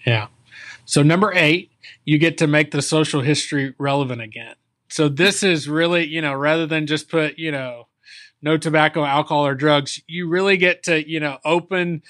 Yeah. 0.05 0.29
So, 0.85 1.05
number 1.05 1.33
eight, 1.33 1.71
you 2.05 2.19
get 2.19 2.39
to 2.39 2.49
make 2.49 2.73
the 2.73 2.83
social 2.83 3.21
history 3.21 3.73
relevant 3.79 4.21
again. 4.21 4.57
So, 4.89 5.09
this 5.09 5.45
is 5.45 5.69
really, 5.69 6.09
you 6.09 6.21
know, 6.21 6.35
rather 6.35 6.67
than 6.67 6.89
just 6.89 7.09
put, 7.09 7.39
you 7.39 7.53
know, 7.53 7.87
no 8.43 8.57
tobacco, 8.57 9.05
alcohol, 9.05 9.47
or 9.47 9.55
drugs, 9.55 10.01
you 10.07 10.29
really 10.29 10.57
get 10.57 10.83
to, 10.85 11.09
you 11.09 11.21
know, 11.21 11.39
open 11.45 12.03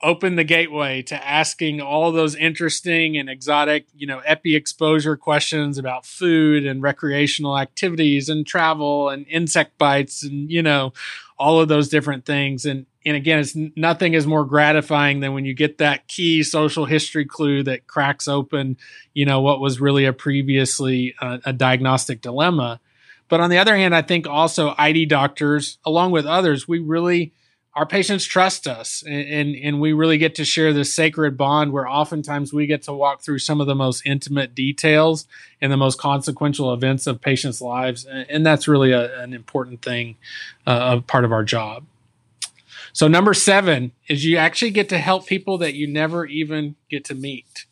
open 0.00 0.36
the 0.36 0.44
gateway 0.44 1.02
to 1.02 1.26
asking 1.26 1.80
all 1.80 2.12
those 2.12 2.36
interesting 2.36 3.16
and 3.16 3.28
exotic, 3.28 3.86
you 3.96 4.06
know, 4.06 4.20
epi 4.20 4.54
exposure 4.54 5.16
questions 5.16 5.76
about 5.76 6.06
food 6.06 6.64
and 6.64 6.82
recreational 6.82 7.58
activities 7.58 8.28
and 8.28 8.46
travel 8.46 9.08
and 9.08 9.26
insect 9.28 9.76
bites 9.76 10.22
and, 10.22 10.50
you 10.50 10.62
know, 10.62 10.92
all 11.36 11.60
of 11.60 11.68
those 11.68 11.88
different 11.88 12.24
things. 12.24 12.64
And 12.64 12.86
and 13.04 13.16
again, 13.16 13.38
it's 13.38 13.56
nothing 13.76 14.14
is 14.14 14.26
more 14.26 14.44
gratifying 14.44 15.20
than 15.20 15.32
when 15.32 15.44
you 15.44 15.54
get 15.54 15.78
that 15.78 16.08
key 16.08 16.42
social 16.42 16.84
history 16.84 17.24
clue 17.24 17.62
that 17.62 17.86
cracks 17.86 18.28
open, 18.28 18.76
you 19.14 19.24
know, 19.24 19.40
what 19.40 19.60
was 19.60 19.80
really 19.80 20.04
a 20.04 20.12
previously 20.12 21.14
uh, 21.20 21.38
a 21.44 21.52
diagnostic 21.52 22.20
dilemma. 22.20 22.80
But 23.28 23.40
on 23.40 23.50
the 23.50 23.58
other 23.58 23.76
hand, 23.76 23.94
I 23.94 24.02
think 24.02 24.26
also 24.26 24.74
ID 24.78 25.06
doctors, 25.06 25.78
along 25.84 26.12
with 26.12 26.26
others, 26.26 26.66
we 26.66 26.78
really 26.78 27.32
our 27.78 27.86
patients 27.86 28.24
trust 28.24 28.66
us 28.66 29.04
and, 29.06 29.28
and, 29.28 29.54
and 29.54 29.80
we 29.80 29.92
really 29.92 30.18
get 30.18 30.34
to 30.34 30.44
share 30.44 30.72
this 30.72 30.92
sacred 30.92 31.36
bond 31.36 31.72
where 31.72 31.86
oftentimes 31.86 32.52
we 32.52 32.66
get 32.66 32.82
to 32.82 32.92
walk 32.92 33.20
through 33.20 33.38
some 33.38 33.60
of 33.60 33.68
the 33.68 33.74
most 33.74 34.02
intimate 34.04 34.52
details 34.52 35.26
and 35.60 35.70
the 35.70 35.76
most 35.76 35.96
consequential 35.96 36.74
events 36.74 37.06
of 37.06 37.20
patients' 37.20 37.60
lives. 37.60 38.04
And, 38.04 38.28
and 38.28 38.44
that's 38.44 38.66
really 38.66 38.90
a, 38.90 39.22
an 39.22 39.32
important 39.32 39.80
thing, 39.80 40.16
uh, 40.66 40.96
a 40.98 41.02
part 41.02 41.24
of 41.24 41.30
our 41.30 41.44
job. 41.44 41.84
So 42.92 43.06
number 43.06 43.32
seven 43.32 43.92
is 44.08 44.24
you 44.24 44.38
actually 44.38 44.72
get 44.72 44.88
to 44.88 44.98
help 44.98 45.26
people 45.26 45.56
that 45.58 45.74
you 45.74 45.86
never 45.86 46.26
even 46.26 46.74
get 46.90 47.04
to 47.04 47.14
meet. 47.14 47.66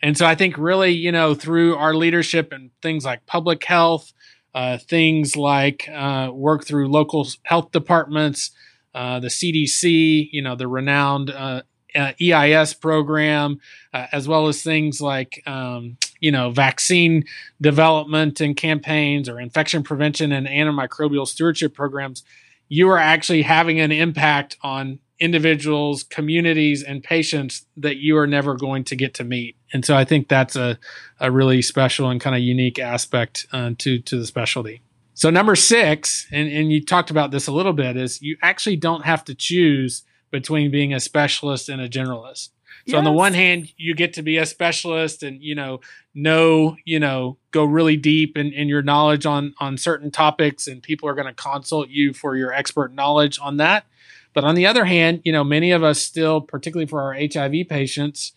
And 0.00 0.16
so 0.16 0.24
I 0.24 0.36
think 0.36 0.56
really, 0.56 0.92
you 0.92 1.10
know, 1.10 1.34
through 1.34 1.74
our 1.74 1.94
leadership 1.94 2.52
and 2.52 2.70
things 2.80 3.04
like 3.04 3.26
public 3.26 3.64
health, 3.64 4.12
uh, 4.54 4.78
things 4.78 5.36
like 5.36 5.88
uh, 5.88 6.30
work 6.32 6.64
through 6.64 6.88
local 6.88 7.26
health 7.44 7.70
departments, 7.72 8.50
uh, 8.94 9.20
the 9.20 9.28
CDC, 9.28 10.28
you 10.32 10.42
know, 10.42 10.56
the 10.56 10.68
renowned 10.68 11.30
uh, 11.30 11.62
uh, 11.94 12.12
EIS 12.20 12.74
program, 12.74 13.60
uh, 13.94 14.06
as 14.12 14.28
well 14.28 14.48
as 14.48 14.62
things 14.62 15.00
like, 15.00 15.42
um, 15.46 15.96
you 16.20 16.32
know, 16.32 16.50
vaccine 16.50 17.24
development 17.60 18.40
and 18.40 18.56
campaigns 18.56 19.28
or 19.28 19.40
infection 19.40 19.82
prevention 19.82 20.32
and 20.32 20.46
antimicrobial 20.46 21.26
stewardship 21.26 21.74
programs 21.74 22.22
you 22.68 22.88
are 22.90 22.98
actually 22.98 23.42
having 23.42 23.80
an 23.80 23.90
impact 23.90 24.56
on 24.62 24.98
individuals, 25.18 26.04
communities, 26.04 26.82
and 26.82 27.02
patients 27.02 27.66
that 27.76 27.96
you 27.96 28.16
are 28.16 28.26
never 28.26 28.54
going 28.54 28.84
to 28.84 28.96
get 28.96 29.14
to 29.14 29.24
meet. 29.24 29.56
And 29.72 29.84
so 29.84 29.96
I 29.96 30.04
think 30.04 30.28
that's 30.28 30.56
a, 30.56 30.78
a 31.20 31.30
really 31.30 31.62
special 31.62 32.08
and 32.08 32.20
kind 32.20 32.34
of 32.34 32.42
unique 32.42 32.78
aspect 32.78 33.46
uh, 33.52 33.72
to, 33.78 33.98
to 33.98 34.18
the 34.18 34.26
specialty. 34.26 34.82
So, 35.14 35.30
number 35.30 35.56
six, 35.56 36.28
and, 36.30 36.48
and 36.48 36.70
you 36.70 36.84
talked 36.84 37.10
about 37.10 37.32
this 37.32 37.48
a 37.48 37.52
little 37.52 37.72
bit, 37.72 37.96
is 37.96 38.22
you 38.22 38.36
actually 38.40 38.76
don't 38.76 39.04
have 39.04 39.24
to 39.24 39.34
choose 39.34 40.04
between 40.30 40.70
being 40.70 40.94
a 40.94 41.00
specialist 41.00 41.68
and 41.68 41.80
a 41.80 41.88
generalist. 41.88 42.50
So 42.88 42.92
yes. 42.92 42.98
on 42.98 43.04
the 43.04 43.12
one 43.12 43.34
hand, 43.34 43.70
you 43.76 43.94
get 43.94 44.14
to 44.14 44.22
be 44.22 44.38
a 44.38 44.46
specialist 44.46 45.22
and 45.22 45.42
you 45.42 45.54
know 45.54 45.80
know 46.14 46.76
you 46.86 46.98
know 46.98 47.36
go 47.50 47.64
really 47.64 47.96
deep 47.96 48.38
in, 48.38 48.52
in 48.52 48.66
your 48.66 48.80
knowledge 48.80 49.26
on 49.26 49.54
on 49.60 49.76
certain 49.76 50.10
topics, 50.10 50.66
and 50.66 50.82
people 50.82 51.06
are 51.06 51.14
going 51.14 51.26
to 51.26 51.34
consult 51.34 51.90
you 51.90 52.14
for 52.14 52.34
your 52.34 52.50
expert 52.50 52.94
knowledge 52.94 53.38
on 53.42 53.58
that. 53.58 53.84
But 54.32 54.44
on 54.44 54.54
the 54.54 54.66
other 54.66 54.86
hand, 54.86 55.20
you 55.24 55.32
know 55.32 55.44
many 55.44 55.70
of 55.72 55.82
us 55.82 56.00
still, 56.00 56.40
particularly 56.40 56.86
for 56.86 57.02
our 57.02 57.14
HIV 57.14 57.68
patients, 57.68 58.32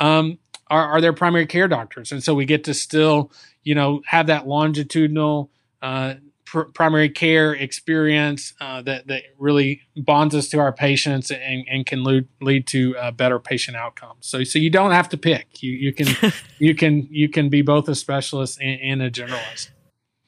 um, 0.00 0.38
are, 0.74 0.86
are 0.86 1.00
their 1.00 1.12
primary 1.12 1.46
care 1.46 1.68
doctors, 1.68 2.12
and 2.12 2.22
so 2.22 2.34
we 2.34 2.44
get 2.44 2.64
to 2.64 2.74
still 2.74 3.30
you 3.62 3.74
know 3.74 4.02
have 4.06 4.26
that 4.26 4.46
longitudinal 4.46 5.50
uh, 5.82 6.14
pr- 6.44 6.62
primary 6.62 7.08
care 7.08 7.52
experience 7.52 8.54
uh, 8.60 8.82
that 8.82 9.06
that 9.08 9.22
really 9.38 9.80
bonds 9.96 10.34
us 10.34 10.48
to 10.48 10.58
our 10.58 10.72
patients 10.72 11.30
and, 11.30 11.66
and 11.68 11.86
can 11.86 12.04
lead, 12.04 12.28
lead 12.40 12.66
to 12.68 12.96
uh, 12.96 13.10
better 13.10 13.38
patient 13.38 13.76
outcomes. 13.76 14.26
So 14.26 14.44
so 14.44 14.58
you 14.58 14.70
don't 14.70 14.92
have 14.92 15.08
to 15.10 15.16
pick. 15.16 15.62
You 15.62 15.72
you 15.72 15.92
can 15.92 16.32
you 16.58 16.74
can 16.74 17.06
you 17.10 17.28
can 17.28 17.48
be 17.48 17.62
both 17.62 17.88
a 17.88 17.94
specialist 17.94 18.60
and, 18.60 18.80
and 18.80 19.02
a 19.02 19.10
generalist. 19.10 19.70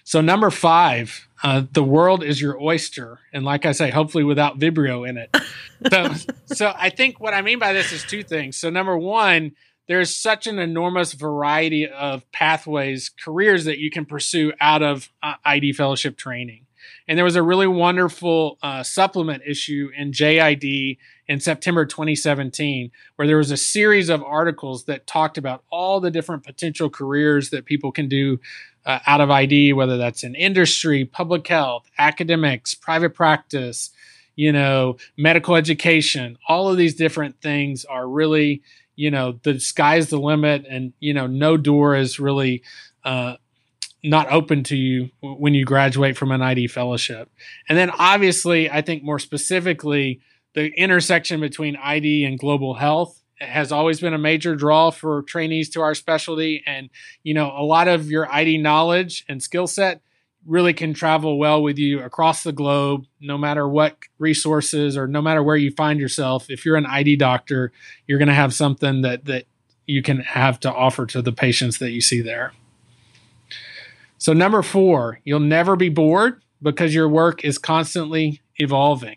So 0.05 0.21
number 0.21 0.51
five, 0.51 1.27
uh, 1.43 1.63
the 1.73 1.83
world 1.83 2.23
is 2.23 2.41
your 2.41 2.61
oyster, 2.63 3.19
and 3.33 3.45
like 3.45 3.67
I 3.67 3.73
say, 3.73 3.91
hopefully 3.91 4.23
without 4.23 4.59
Vibrio 4.59 5.09
in 5.09 5.17
it. 5.17 5.37
So 5.91 6.13
so 6.55 6.73
I 6.77 6.91
think 6.91 7.21
what 7.21 7.35
I 7.35 7.43
mean 7.43 7.59
by 7.59 7.73
this 7.73 7.93
is 7.93 8.05
two 8.05 8.23
things. 8.23 8.57
So 8.57 8.71
number 8.71 8.97
one 8.97 9.53
there's 9.89 10.15
such 10.15 10.47
an 10.47 10.59
enormous 10.59 11.13
variety 11.13 11.89
of 11.89 12.31
pathways, 12.33 13.09
careers 13.09 13.65
that 13.65 13.79
you 13.79 13.91
can 13.91 14.05
pursue 14.05 14.53
out 14.61 14.83
of 14.83 15.11
uh, 15.23 15.35
ID 15.45 15.73
fellowship 15.73 16.17
training. 16.17 16.67
And 17.09 17.17
there 17.17 17.25
was 17.25 17.37
a 17.37 17.43
really 17.43 17.67
wonderful 17.67 18.59
uh, 18.63 18.83
supplement 18.83 19.43
issue 19.47 19.91
in 19.97 20.13
JID 20.13 20.99
in 21.29 21.41
September 21.41 21.85
2017, 21.85 22.91
where 23.17 23.29
there 23.29 23.37
was 23.37 23.51
a 23.51 23.57
series 23.57 24.09
of 24.09 24.23
articles 24.23 24.85
that 24.85 25.07
talked 25.07 25.39
about 25.39 25.63
all 25.71 26.01
the 26.01 26.11
different 26.11 26.45
potential 26.45 26.91
careers 26.91 27.51
that 27.51 27.65
people 27.65 27.93
can 27.93 28.09
do 28.09 28.41
uh, 28.85 29.01
out 29.07 29.21
of 29.21 29.31
ID, 29.31 29.73
whether 29.73 29.97
that's 29.97 30.23
in 30.23 30.35
industry, 30.35 31.05
public 31.05 31.47
health, 31.47 31.89
academics, 31.99 32.75
private 32.75 33.15
practice, 33.15 33.91
you 34.37 34.53
know, 34.53 34.97
medical 35.17 35.57
education. 35.57 36.39
All 36.49 36.69
of 36.69 36.77
these 36.77 36.95
different 36.95 37.41
things 37.41 37.85
are 37.85 38.09
really 38.09 38.63
you 38.97 39.11
know 39.11 39.39
the 39.43 39.61
sky's 39.61 40.09
the 40.09 40.19
limit 40.19 40.67
and 40.69 40.93
you 40.99 41.15
know 41.15 41.27
no 41.27 41.57
door 41.57 41.95
is 41.95 42.19
really 42.19 42.63
uh, 43.05 43.37
not 44.03 44.31
open 44.33 44.65
to 44.65 44.77
you 44.77 45.11
when 45.21 45.55
you 45.55 45.65
graduate 45.65 46.17
from 46.17 46.33
an 46.33 46.43
id 46.43 46.67
fellowship. 46.69 47.31
And 47.69 47.79
then 47.79 47.91
obviously 47.91 48.71
i 48.71 48.81
think 48.81 49.05
more 49.05 49.19
specifically 49.19 50.21
the 50.55 50.67
intersection 50.77 51.41
between 51.41 51.77
id 51.77 52.25
and 52.25 52.39
global 52.39 52.75
health 52.75 53.23
has 53.39 53.71
always 53.71 54.01
been 54.01 54.15
a 54.15 54.19
major 54.19 54.57
draw 54.57 54.91
for 54.91 55.21
trainees 55.23 55.69
to 55.69 55.83
our 55.83 55.95
specialty. 55.95 56.63
And 56.67 56.89
you 57.23 57.35
know 57.35 57.53
a 57.55 57.63
lot 57.63 57.87
of 57.87 58.11
your 58.11 58.33
id 58.33 58.59
knowledge 58.59 59.25
and 59.29 59.43
skill 59.43 59.67
set 59.67 60.01
really 60.47 60.73
can 60.73 60.95
travel 60.95 61.39
well 61.39 61.63
with 61.63 61.79
you 61.79 62.01
across 62.01 62.43
the 62.43 62.53
globe, 62.53 63.07
no 63.21 63.37
matter 63.37 63.69
what 63.69 63.99
resources 64.19 64.97
or 64.97 65.07
no 65.07 65.21
matter 65.21 65.43
where 65.43 65.57
you 65.57 65.71
find 65.73 66.01
yourself. 66.01 66.49
If 66.51 66.65
you're 66.65 66.77
an 66.77 66.87
ID 66.87 67.17
doctor, 67.17 67.73
you're 68.07 68.19
going 68.19 68.29
to 68.29 68.35
have 68.35 68.55
something 68.55 69.03
that 69.03 69.25
that 69.27 69.47
you 69.87 70.03
can 70.03 70.19
have 70.19 70.59
to 70.61 70.73
offer 70.73 71.07
to 71.07 71.23
the 71.23 71.33
patients 71.33 71.79
that 71.79 71.91
you 71.91 72.01
see 72.01 72.21
there. 72.21 72.53
So 74.19 74.33
number 74.33 74.63
4, 74.63 75.21
you'll 75.25 75.41
never 75.41 75.77
be 75.77 75.89
bored 75.89 76.43
because 76.63 76.95
your 76.95 77.09
work 77.09 77.45
is 77.45 77.59
constantly 77.59 78.41
evolving. 78.57 79.17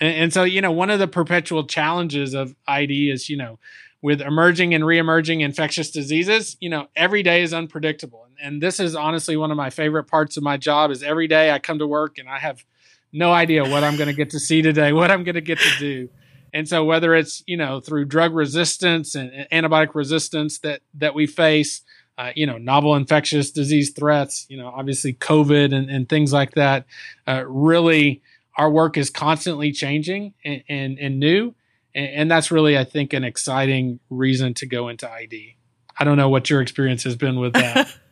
And, 0.00 0.14
and 0.14 0.32
so, 0.32 0.44
you 0.44 0.60
know, 0.60 0.72
one 0.72 0.90
of 0.90 0.98
the 0.98 1.08
perpetual 1.08 1.64
challenges 1.66 2.34
of 2.34 2.54
ID 2.66 3.10
is, 3.10 3.28
you 3.28 3.36
know, 3.36 3.58
with 4.02 4.20
emerging 4.20 4.74
and 4.74 4.84
re-emerging 4.84 5.40
infectious 5.42 5.90
diseases, 5.90 6.56
you 6.60 6.68
know, 6.68 6.88
every 6.96 7.22
day 7.22 7.42
is 7.42 7.52
unpredictable. 7.52 8.26
And 8.42 8.62
this 8.62 8.80
is 8.80 8.94
honestly 8.94 9.36
one 9.36 9.50
of 9.50 9.56
my 9.56 9.70
favorite 9.70 10.04
parts 10.04 10.36
of 10.36 10.42
my 10.42 10.56
job 10.56 10.90
is 10.90 11.02
every 11.02 11.28
day 11.28 11.50
I 11.50 11.58
come 11.58 11.78
to 11.78 11.86
work 11.86 12.18
and 12.18 12.28
I 12.28 12.38
have 12.38 12.64
no 13.12 13.32
idea 13.32 13.62
what 13.64 13.84
I'm 13.84 13.96
going 13.96 14.08
to 14.08 14.14
get 14.14 14.30
to 14.30 14.40
see 14.40 14.62
today, 14.62 14.92
what 14.94 15.10
I'm 15.10 15.24
going 15.24 15.34
to 15.34 15.40
get 15.40 15.58
to 15.58 15.78
do. 15.78 16.08
And 16.52 16.68
so 16.68 16.84
whether 16.84 17.14
it's, 17.14 17.44
you 17.46 17.56
know, 17.56 17.80
through 17.80 18.06
drug 18.06 18.34
resistance 18.34 19.14
and 19.14 19.46
antibiotic 19.52 19.94
resistance 19.94 20.58
that 20.60 20.80
that 20.94 21.14
we 21.14 21.26
face, 21.26 21.82
uh, 22.18 22.32
you 22.34 22.46
know, 22.46 22.58
novel 22.58 22.96
infectious 22.96 23.50
disease 23.50 23.90
threats, 23.90 24.46
you 24.48 24.56
know, 24.56 24.68
obviously 24.68 25.14
COVID 25.14 25.72
and, 25.74 25.88
and 25.88 26.08
things 26.08 26.32
like 26.32 26.52
that, 26.52 26.86
uh, 27.28 27.44
really 27.46 28.22
our 28.56 28.70
work 28.70 28.96
is 28.96 29.10
constantly 29.10 29.70
changing 29.72 30.34
and, 30.44 30.62
and, 30.68 30.98
and 30.98 31.20
new. 31.20 31.54
And, 31.94 32.06
and 32.08 32.30
that's 32.30 32.50
really 32.50 32.78
i 32.78 32.84
think 32.84 33.12
an 33.12 33.24
exciting 33.24 33.98
reason 34.10 34.54
to 34.54 34.66
go 34.66 34.88
into 34.88 35.10
id 35.10 35.56
i 35.98 36.04
don't 36.04 36.16
know 36.16 36.28
what 36.28 36.48
your 36.48 36.60
experience 36.60 37.02
has 37.02 37.16
been 37.16 37.40
with 37.40 37.54
that 37.54 37.92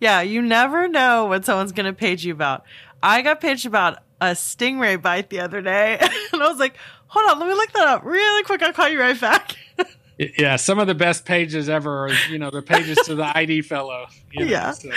yeah 0.00 0.20
you 0.20 0.42
never 0.42 0.88
know 0.88 1.26
what 1.26 1.44
someone's 1.44 1.72
going 1.72 1.86
to 1.86 1.92
page 1.92 2.24
you 2.24 2.32
about 2.32 2.64
i 3.02 3.22
got 3.22 3.40
paged 3.40 3.66
about 3.66 3.98
a 4.20 4.26
stingray 4.26 5.00
bite 5.00 5.30
the 5.30 5.40
other 5.40 5.60
day 5.60 5.98
and 6.32 6.42
i 6.42 6.48
was 6.48 6.58
like 6.58 6.76
hold 7.06 7.28
on 7.30 7.38
let 7.38 7.48
me 7.48 7.54
look 7.54 7.72
that 7.72 7.86
up 7.86 8.04
really 8.04 8.42
quick 8.44 8.62
i'll 8.62 8.72
call 8.72 8.88
you 8.88 9.00
right 9.00 9.20
back 9.20 9.56
yeah 10.38 10.56
some 10.56 10.78
of 10.78 10.86
the 10.86 10.94
best 10.94 11.24
pages 11.24 11.68
ever 11.68 12.06
are 12.06 12.12
you 12.30 12.38
know 12.38 12.50
the 12.50 12.62
pages 12.62 12.98
to 13.04 13.14
the 13.14 13.24
id 13.38 13.62
fellow 13.62 14.06
you 14.32 14.44
know, 14.44 14.50
yeah 14.50 14.70
so. 14.72 14.90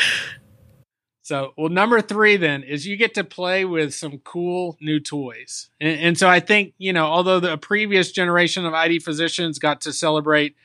So, 1.23 1.53
well, 1.55 1.69
number 1.69 2.01
three 2.01 2.35
then 2.35 2.63
is 2.63 2.87
you 2.87 2.97
get 2.97 3.13
to 3.13 3.23
play 3.23 3.63
with 3.63 3.93
some 3.93 4.17
cool 4.17 4.75
new 4.81 4.99
toys. 4.99 5.69
And, 5.79 5.99
and, 5.99 6.17
so 6.17 6.27
I 6.27 6.41
think, 6.41 6.73
you 6.77 6.91
know, 6.91 7.05
although 7.05 7.39
the 7.39 7.57
previous 7.57 8.11
generation 8.11 8.65
of 8.65 8.73
ID 8.73 8.99
physicians 8.99 9.59
got 9.59 9.79
to 9.81 9.93
celebrate, 9.93 10.55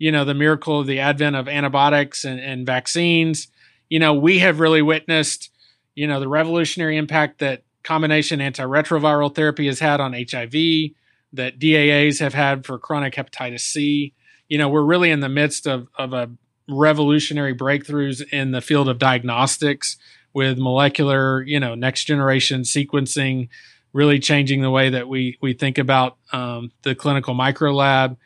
you 0.00 0.10
know, 0.10 0.24
the 0.24 0.34
miracle 0.34 0.80
of 0.80 0.86
the 0.86 0.98
advent 0.98 1.36
of 1.36 1.46
antibiotics 1.46 2.24
and, 2.24 2.40
and 2.40 2.64
vaccines, 2.64 3.48
you 3.90 3.98
know, 3.98 4.14
we 4.14 4.38
have 4.38 4.58
really 4.58 4.80
witnessed, 4.80 5.50
you 5.94 6.06
know, 6.06 6.18
the 6.18 6.26
revolutionary 6.26 6.96
impact 6.96 7.38
that 7.40 7.64
combination 7.84 8.40
antiretroviral 8.40 9.32
therapy 9.34 9.66
has 9.66 9.78
had 9.78 10.00
on 10.00 10.14
HIV, 10.14 10.94
that 11.34 11.58
DAAs 11.58 12.18
have 12.18 12.32
had 12.32 12.64
for 12.64 12.78
chronic 12.78 13.14
hepatitis 13.14 13.60
C. 13.60 14.14
You 14.48 14.56
know, 14.56 14.70
we're 14.70 14.82
really 14.82 15.10
in 15.10 15.20
the 15.20 15.28
midst 15.28 15.66
of, 15.66 15.86
of 15.98 16.14
a 16.14 16.30
revolutionary 16.66 17.54
breakthroughs 17.54 18.26
in 18.32 18.52
the 18.52 18.62
field 18.62 18.88
of 18.88 18.98
diagnostics 18.98 19.98
with 20.32 20.56
molecular, 20.56 21.42
you 21.42 21.60
know, 21.60 21.74
next 21.74 22.04
generation 22.04 22.62
sequencing, 22.62 23.50
really 23.92 24.18
changing 24.18 24.62
the 24.62 24.70
way 24.70 24.88
that 24.88 25.08
we 25.08 25.36
we 25.42 25.52
think 25.52 25.76
about 25.76 26.16
um, 26.32 26.72
the 26.84 26.94
clinical 26.94 27.34
micro 27.34 27.74
lab. 27.74 28.16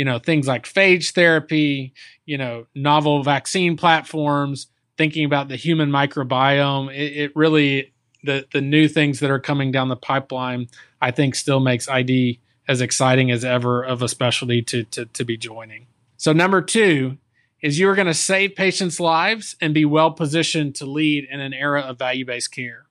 You 0.00 0.06
know, 0.06 0.18
things 0.18 0.48
like 0.48 0.64
phage 0.64 1.12
therapy, 1.12 1.92
you 2.24 2.38
know, 2.38 2.66
novel 2.74 3.22
vaccine 3.22 3.76
platforms, 3.76 4.68
thinking 4.96 5.26
about 5.26 5.48
the 5.48 5.56
human 5.56 5.90
microbiome. 5.90 6.90
It, 6.90 7.16
it 7.16 7.36
really 7.36 7.92
the 8.24 8.46
the 8.50 8.62
new 8.62 8.88
things 8.88 9.20
that 9.20 9.30
are 9.30 9.38
coming 9.38 9.70
down 9.72 9.88
the 9.88 9.96
pipeline, 9.96 10.68
I 11.02 11.10
think, 11.10 11.34
still 11.34 11.60
makes 11.60 11.86
ID 11.86 12.40
as 12.66 12.80
exciting 12.80 13.30
as 13.30 13.44
ever 13.44 13.82
of 13.82 14.00
a 14.00 14.08
specialty 14.08 14.62
to 14.62 14.84
to, 14.84 15.04
to 15.04 15.24
be 15.24 15.36
joining. 15.36 15.86
So 16.16 16.32
number 16.32 16.62
two, 16.62 17.18
is 17.62 17.78
you 17.78 17.88
are 17.88 17.94
going 17.94 18.06
to 18.06 18.14
save 18.14 18.54
patients' 18.54 19.00
lives 19.00 19.54
and 19.60 19.74
be 19.74 19.84
well 19.84 20.12
positioned 20.12 20.74
to 20.76 20.86
lead 20.86 21.26
in 21.30 21.40
an 21.40 21.52
era 21.52 21.82
of 21.82 21.98
value 21.98 22.24
based 22.24 22.52
care. 22.52 22.86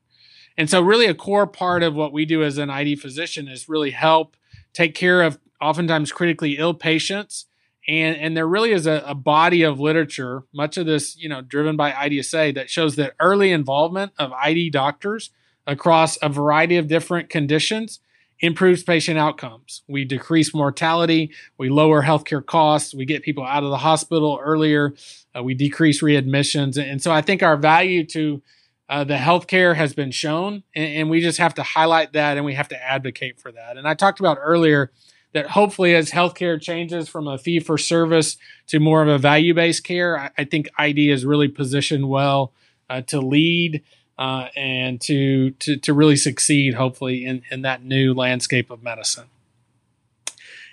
And 0.58 0.70
so, 0.70 0.82
really, 0.82 1.08
a 1.08 1.16
core 1.16 1.48
part 1.48 1.84
of 1.84 1.96
what 1.96 2.12
we 2.14 2.26
do 2.26 2.44
as 2.44 2.58
an 2.58 2.70
ID 2.70 2.98
physician 2.98 3.48
is 3.48 3.70
really 3.70 3.92
help 3.92 4.36
take 4.74 4.94
care 4.94 5.22
of 5.22 5.40
oftentimes 5.62 6.12
critically 6.12 6.58
ill 6.58 6.74
patients. 6.74 7.46
And, 7.88 8.18
and 8.18 8.38
there 8.38 8.48
really 8.48 8.72
is 8.72 8.86
a, 8.86 9.04
a 9.06 9.16
body 9.16 9.64
of 9.64 9.80
literature, 9.80 10.44
much 10.54 10.78
of 10.78 10.86
this, 10.86 11.18
you 11.18 11.28
know, 11.28 11.42
driven 11.42 11.76
by 11.76 11.92
IDSA, 11.92 12.54
that 12.56 12.70
shows 12.70 12.96
that 12.98 13.16
early 13.20 13.52
involvement 13.52 14.12
of 14.20 14.32
ID 14.34 14.70
doctors 14.70 15.32
across 15.66 16.18
a 16.22 16.30
variety 16.30 16.78
of 16.78 16.88
different 16.88 17.30
conditions 17.30 18.00
improves 18.42 18.84
patient 18.84 19.20
outcomes. 19.20 19.84
We 19.88 20.06
decrease 20.06 20.54
mortality, 20.54 21.32
we 21.58 21.70
lower 21.70 22.04
healthcare 22.04 22.46
costs, 22.46 22.94
we 22.94 23.06
get 23.06 23.24
people 23.24 23.44
out 23.44 23.64
of 23.64 23.70
the 23.70 23.78
hospital 23.78 24.40
earlier, 24.42 24.94
uh, 25.36 25.44
we 25.44 25.54
decrease 25.54 26.02
readmissions. 26.02 26.82
And 26.82 27.02
so 27.02 27.12
I 27.12 27.22
think 27.22 27.44
our 27.44 27.58
value 27.58 28.06
to 28.08 28.42
uh, 28.88 29.04
the 29.04 29.16
healthcare 29.16 29.76
has 29.76 29.94
been 29.94 30.10
shown, 30.10 30.64
and, 30.76 30.94
and, 30.96 31.10
we 31.12 31.22
just 31.22 31.38
have 31.38 31.54
to 31.54 31.62
highlight 31.62 32.14
that 32.14 32.38
and 32.38 32.46
we 32.46 32.56
have 32.56 32.70
to 32.70 32.84
advocate 32.84 33.40
for 33.40 33.52
that. 33.52 33.78
And 33.78 33.88
I 33.88 33.94
talked 33.94 34.20
about 34.20 34.40
earlier 34.42 34.92
that 35.34 35.48
hopefully, 35.48 35.96
as 35.96 36.12
healthcare 36.12 36.60
changes 36.60 37.08
from 37.08 37.28
a 37.28 37.38
fee 37.38 37.60
for 37.60 37.78
service 37.78 38.38
to 38.68 38.80
more 38.80 39.02
of 39.02 39.08
a 39.08 39.18
value 39.18 39.54
based 39.54 39.84
care, 39.84 40.18
I, 40.18 40.32
I, 40.40 40.44
think 40.44 40.70
ID 40.78 41.12
is 41.12 41.26
really 41.26 41.48
positioned 41.48 42.10
well 42.10 42.52
uh, 42.90 43.02
to 43.02 43.20
lead 43.20 43.84
uh, 44.18 44.48
and 44.56 45.00
to, 45.02 45.52
to 45.52 45.78
to 45.78 45.94
really 45.94 46.16
succeed, 46.16 46.74
hopefully, 46.74 47.26
in, 47.26 47.44
in 47.52 47.62
that 47.62 47.84
new 47.84 48.14
landscape 48.14 48.72
of 48.72 48.82
medicine. 48.82 49.28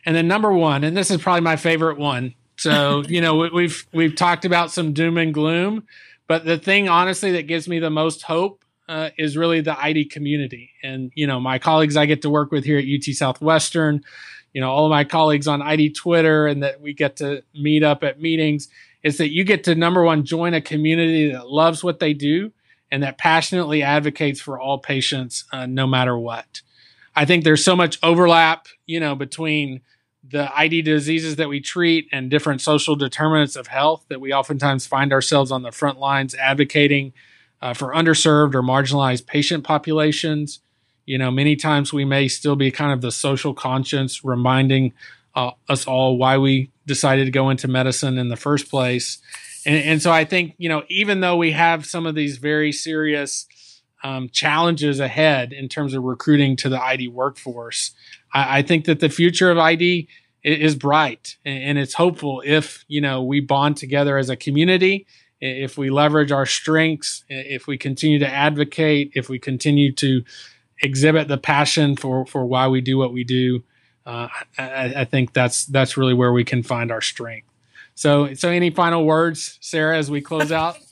And 0.05 0.17
then 0.17 0.29
number 0.29 0.53
one, 0.53 0.85
and 0.85 0.97
this 0.97 1.11
is 1.11 1.21
probably 1.21 1.43
my 1.43 1.57
favorite 1.57 1.99
one. 1.99 2.35
So 2.57 3.03
you 3.09 3.21
know 3.21 3.37
we, 3.37 3.51
we've 3.51 3.87
we've 3.93 4.17
talked 4.17 4.45
about 4.45 4.71
some 4.71 4.95
doom 4.95 5.19
and 5.19 5.35
gloom, 5.35 5.85
but 6.27 6.45
the 6.45 6.59
thing 6.59 6.89
honestly 6.89 7.33
that 7.33 7.47
gives 7.47 7.69
me 7.69 7.79
the 7.79 7.91
most 7.91 8.23
hope 8.23 8.65
uh, 8.89 9.11
is 9.19 9.37
really 9.37 9.61
the 9.61 9.79
ID 9.79 10.07
community. 10.07 10.71
And, 10.83 11.11
you 11.15 11.27
know, 11.27 11.41
my 11.41 11.59
colleagues 11.59 11.97
I 11.97 12.07
get 12.07 12.23
to 12.23 12.31
work 12.31 12.53
with 12.53 12.65
here 12.65 12.79
at 12.79 12.85
UT 12.85 13.05
Southwestern, 13.15 14.03
you 14.57 14.63
know, 14.63 14.71
all 14.71 14.87
of 14.87 14.91
my 14.91 15.05
colleagues 15.05 15.47
on 15.47 15.61
ID 15.61 15.91
Twitter 15.91 16.47
and 16.47 16.63
that 16.63 16.81
we 16.81 16.95
get 16.95 17.17
to 17.17 17.43
meet 17.55 17.83
up 17.83 18.03
at 18.03 18.23
meetings 18.23 18.69
is 19.03 19.19
that 19.19 19.29
you 19.29 19.45
get 19.45 19.65
to 19.65 19.75
number 19.75 20.03
one, 20.03 20.25
join 20.25 20.55
a 20.55 20.63
community 20.63 21.31
that 21.31 21.47
loves 21.47 21.85
what 21.85 21.99
they 21.99 22.15
do 22.15 22.51
and 22.91 23.03
that 23.03 23.19
passionately 23.19 23.83
advocates 23.83 24.41
for 24.41 24.59
all 24.59 24.79
patients, 24.79 25.45
uh, 25.53 25.67
no 25.67 25.87
matter 25.87 26.17
what. 26.17 26.63
I 27.15 27.27
think 27.27 27.45
there's 27.45 27.63
so 27.63 27.77
much 27.77 27.99
overlap, 28.03 28.69
you 28.87 28.99
know, 28.99 29.15
between 29.15 29.83
the 30.27 30.51
ID 30.59 30.81
diseases 30.81 31.37
that 31.37 31.51
we 31.51 31.61
treat 31.61 32.09
and 32.11 32.31
different 32.31 32.63
social 32.63 32.97
determinants 32.97 33.57
of 33.57 33.67
health 33.67 34.07
that 34.09 34.23
we 34.23 34.33
oftentimes 34.33 34.87
find 34.87 35.13
ourselves 35.13 35.53
on 35.53 35.65
the 35.65 35.71
front 35.71 35.99
lines 35.99 36.35
advocating 36.35 37.13
uh, 37.61 37.75
for 37.75 37.93
underserved 37.93 38.55
or 38.55 38.63
marginalized 38.63 39.27
patient 39.27 39.65
populations. 39.65 40.61
You 41.07 41.19
know, 41.19 41.31
many 41.31 41.57
times 41.57 41.93
we 41.93 42.05
may 42.05 42.29
still 42.29 42.57
be 42.57 42.71
kind 42.71 42.93
of 42.93 43.01
the 43.01 43.13
social 43.13 43.55
conscience 43.55 44.25
reminding 44.25 44.93
uh, 45.35 45.53
us 45.69 45.87
all 45.87 46.19
why 46.19 46.39
we 46.39 46.71
decided 46.87 47.27
to 47.27 47.31
go 47.31 47.51
into 47.51 47.69
medicine 47.69 48.19
in 48.19 48.29
the 48.29 48.37
first 48.37 48.69
place. 48.69 49.19
And, 49.65 49.77
and 49.77 50.03
so 50.03 50.11
I 50.11 50.25
think, 50.25 50.55
you 50.59 50.69
know, 50.69 50.83
even 50.89 51.21
though 51.21 51.37
we 51.37 51.53
have 51.53 51.87
some 51.87 52.07
of 52.07 52.15
these 52.15 52.39
very 52.39 52.73
serious 52.73 53.47
um, 54.03 54.29
challenges 54.31 55.01
ahead 55.01 55.53
in 55.53 55.69
terms 55.69 55.95
of 55.95 56.03
recruiting 56.03 56.57
to 56.57 56.69
the 56.69 56.83
ID 56.83 57.09
workforce, 57.09 57.93
I, 58.35 58.59
I 58.59 58.63
think 58.63 58.87
that 58.87 59.01
the 59.01 59.09
future 59.09 59.51
of 59.51 59.59
ID 59.59 60.09
is, 60.43 60.77
bright 60.77 61.37
and, 61.45 61.63
and 61.63 61.79
it's 61.79 61.95
hopeful 61.95 62.43
if, 62.45 62.85
you 62.89 63.01
know, 63.01 63.23
we 63.23 63.41
bond 63.41 63.77
together 63.77 64.17
as 64.17 64.31
a 64.31 64.37
community 64.37 65.07
if 65.41 65.77
we 65.77 65.91
leverage 65.91 66.33
our 66.33 66.47
strengths, 66.47 67.25
if 67.29 67.67
we 67.67 67.77
continue 67.77 68.19
to 68.19 68.29
advocate, 68.29 69.13
if 69.15 69.29
we 69.29 69.39
continue 69.39 69.93
to 69.93 70.25
exhibit 70.81 71.29
the 71.29 71.39
passion 71.39 71.97
for 71.97 72.27
for 72.27 72.45
why 72.45 72.69
we 72.69 72.81
do 72.81 72.99
what 72.99 73.13
we 73.13 73.25
do, 73.25 73.63
uh, 74.05 74.29
I, 74.59 74.95
I, 74.99 75.05
think 75.05 75.33
that's 75.33 75.65
that's 75.67 75.97
really 75.97 76.15
where 76.15 76.33
we 76.33 76.45
can 76.45 76.63
find 76.63 76.93
our 76.93 77.01
strength. 77.01 77.49
So, 77.95 78.35
so 78.35 78.51
any 78.51 78.71
final 78.71 79.05
words, 79.05 79.59
Sara, 79.61 79.97
as 79.97 80.11
we 80.11 80.21
close 80.21 80.53
out? 80.53 80.79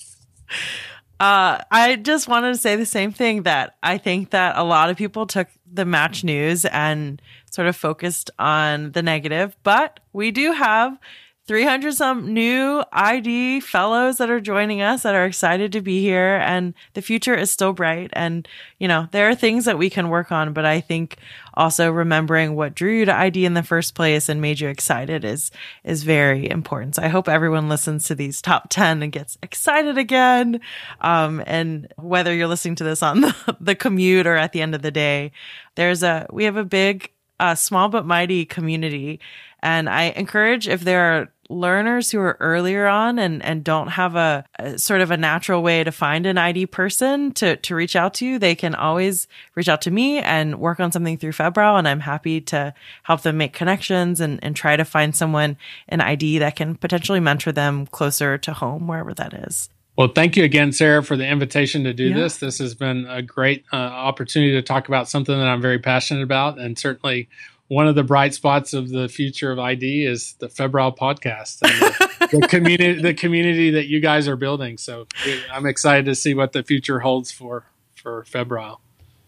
Uh, 1.20 1.62
I 1.70 1.94
just 1.96 2.26
wanted 2.26 2.52
to 2.52 2.60
say 2.60 2.74
the 2.74 2.84
same 2.84 3.12
thing 3.12 3.44
that 3.44 3.76
I 3.84 3.98
think 3.98 4.30
that 4.30 4.58
a 4.58 4.64
lot 4.64 4.90
of 4.90 4.96
people 4.96 5.26
took 5.26 5.46
the 5.72 5.84
match 5.84 6.24
news 6.24 6.64
and 6.64 7.22
sort 7.50 7.68
of 7.68 7.76
focused 7.76 8.32
on 8.38 8.90
the 8.92 9.02
negative, 9.02 9.56
but 9.62 10.00
we 10.12 10.32
do 10.32 10.52
have 10.52 10.98
300 11.46 11.92
some 11.92 12.32
new 12.32 12.82
ID 12.90 13.60
fellows 13.60 14.16
that 14.16 14.30
are 14.30 14.40
joining 14.40 14.80
us 14.80 15.02
that 15.02 15.14
are 15.14 15.26
excited 15.26 15.72
to 15.72 15.82
be 15.82 16.00
here 16.00 16.36
and 16.36 16.72
the 16.94 17.02
future 17.02 17.34
is 17.34 17.50
still 17.50 17.74
bright. 17.74 18.10
And, 18.14 18.48
you 18.78 18.88
know, 18.88 19.08
there 19.12 19.28
are 19.28 19.34
things 19.34 19.66
that 19.66 19.76
we 19.76 19.90
can 19.90 20.08
work 20.08 20.32
on, 20.32 20.54
but 20.54 20.64
I 20.64 20.80
think 20.80 21.18
also 21.52 21.90
remembering 21.90 22.54
what 22.54 22.74
drew 22.74 22.98
you 22.98 23.04
to 23.04 23.14
ID 23.14 23.44
in 23.44 23.52
the 23.52 23.62
first 23.62 23.94
place 23.94 24.30
and 24.30 24.40
made 24.40 24.58
you 24.58 24.68
excited 24.68 25.22
is, 25.22 25.50
is 25.84 26.02
very 26.02 26.48
important. 26.50 26.94
So 26.94 27.02
I 27.02 27.08
hope 27.08 27.28
everyone 27.28 27.68
listens 27.68 28.06
to 28.08 28.14
these 28.14 28.40
top 28.40 28.68
10 28.70 29.02
and 29.02 29.12
gets 29.12 29.36
excited 29.42 29.98
again. 29.98 30.60
Um, 31.02 31.42
and 31.46 31.92
whether 31.96 32.34
you're 32.34 32.48
listening 32.48 32.76
to 32.76 32.84
this 32.84 33.02
on 33.02 33.20
the, 33.20 33.56
the 33.60 33.74
commute 33.74 34.26
or 34.26 34.36
at 34.36 34.52
the 34.52 34.62
end 34.62 34.74
of 34.74 34.80
the 34.80 34.90
day, 34.90 35.30
there's 35.74 36.02
a, 36.02 36.26
we 36.32 36.44
have 36.44 36.56
a 36.56 36.64
big, 36.64 37.10
uh, 37.44 37.54
small 37.54 37.88
but 37.88 38.06
mighty 38.06 38.44
community. 38.44 39.20
And 39.62 39.88
I 39.88 40.04
encourage 40.04 40.68
if 40.68 40.82
there 40.82 41.00
are 41.00 41.28
learners 41.50 42.10
who 42.10 42.18
are 42.20 42.36
earlier 42.40 42.86
on 42.86 43.18
and, 43.18 43.42
and 43.42 43.62
don't 43.62 43.88
have 43.88 44.16
a, 44.16 44.44
a, 44.58 44.78
sort 44.78 45.02
of 45.02 45.10
a 45.10 45.16
natural 45.16 45.62
way 45.62 45.84
to 45.84 45.92
find 45.92 46.24
an 46.24 46.38
ID 46.38 46.66
person 46.66 47.32
to, 47.32 47.56
to 47.56 47.74
reach 47.74 47.96
out 47.96 48.14
to, 48.14 48.38
they 48.38 48.54
can 48.54 48.74
always 48.74 49.28
reach 49.54 49.68
out 49.68 49.82
to 49.82 49.90
me 49.90 50.18
and 50.18 50.58
work 50.58 50.80
on 50.80 50.90
something 50.90 51.18
through 51.18 51.32
Febrile. 51.32 51.76
And 51.76 51.86
I'm 51.86 52.00
happy 52.00 52.40
to 52.42 52.74
help 53.02 53.22
them 53.22 53.36
make 53.36 53.52
connections 53.52 54.20
and, 54.20 54.42
and 54.42 54.56
try 54.56 54.76
to 54.76 54.84
find 54.84 55.14
someone 55.14 55.56
an 55.88 56.00
ID 56.00 56.38
that 56.38 56.56
can 56.56 56.76
potentially 56.76 57.20
mentor 57.20 57.52
them 57.52 57.86
closer 57.86 58.38
to 58.38 58.52
home, 58.54 58.86
wherever 58.86 59.12
that 59.14 59.34
is. 59.34 59.68
Well, 59.96 60.08
thank 60.08 60.36
you 60.36 60.44
again, 60.44 60.72
Sara, 60.72 61.04
for 61.04 61.16
the 61.16 61.26
invitation 61.26 61.84
to 61.84 61.92
do 61.92 62.08
yeah. 62.08 62.16
this. 62.16 62.38
This 62.38 62.58
has 62.58 62.74
been 62.74 63.06
a 63.06 63.22
great 63.22 63.64
uh, 63.72 63.76
opportunity 63.76 64.52
to 64.52 64.62
talk 64.62 64.88
about 64.88 65.08
something 65.08 65.36
that 65.36 65.46
I'm 65.46 65.62
very 65.62 65.78
passionate 65.78 66.22
about 66.22 66.58
and 66.58 66.78
certainly 66.78 67.28
one 67.68 67.86
of 67.86 67.94
the 67.94 68.02
bright 68.02 68.34
spots 68.34 68.74
of 68.74 68.90
the 68.90 69.08
future 69.08 69.50
of 69.50 69.58
ID 69.58 70.04
is 70.04 70.34
the 70.34 70.48
Febrile 70.48 70.92
podcast 70.92 71.62
and 71.62 71.72
the, 71.72 72.38
the 72.40 72.46
community, 72.48 73.00
the 73.00 73.14
community 73.14 73.70
that 73.70 73.86
you 73.86 74.00
guys 74.00 74.28
are 74.28 74.36
building. 74.36 74.76
So 74.76 75.06
I'm 75.50 75.66
excited 75.66 76.04
to 76.06 76.14
see 76.14 76.34
what 76.34 76.52
the 76.52 76.62
future 76.62 77.00
holds 77.00 77.32
for 77.32 77.64
for 77.94 78.24
Febrile. 78.24 78.80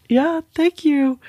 Yeah, 0.09 0.41
thank 0.55 0.85
you. 0.85 1.19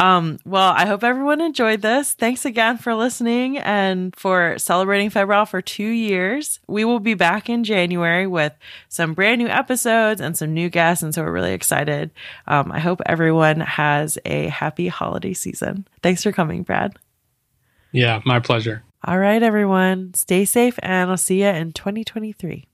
Um, 0.00 0.38
well, 0.44 0.72
I 0.76 0.86
hope 0.86 1.04
everyone 1.04 1.40
enjoyed 1.40 1.82
this. 1.82 2.14
Thanks 2.14 2.44
again 2.44 2.78
for 2.78 2.94
listening 2.94 3.58
and 3.58 4.14
for 4.16 4.58
celebrating 4.58 5.08
Febrile 5.08 5.46
for 5.46 5.62
two 5.62 5.88
years. 5.88 6.58
We 6.66 6.84
will 6.84 6.98
be 6.98 7.14
back 7.14 7.48
in 7.48 7.62
January 7.62 8.26
with 8.26 8.52
some 8.88 9.14
brand 9.14 9.40
new 9.40 9.46
episodes 9.46 10.20
and 10.20 10.36
some 10.36 10.52
new 10.52 10.68
guests. 10.68 11.02
And 11.02 11.14
so 11.14 11.22
we're 11.22 11.30
really 11.30 11.52
excited. 11.52 12.10
Um, 12.48 12.72
I 12.72 12.80
hope 12.80 13.00
everyone 13.06 13.60
has 13.60 14.18
a 14.24 14.48
happy 14.48 14.88
holiday 14.88 15.32
season. 15.32 15.86
Thanks 16.02 16.24
for 16.24 16.32
coming, 16.32 16.64
Brad. 16.64 16.96
Yeah, 17.92 18.20
my 18.24 18.40
pleasure. 18.40 18.82
All 19.04 19.18
right, 19.18 19.42
everyone. 19.42 20.14
Stay 20.14 20.44
safe 20.44 20.76
and 20.82 21.10
I'll 21.10 21.16
see 21.16 21.42
you 21.42 21.48
in 21.48 21.72
2023. 21.72 22.66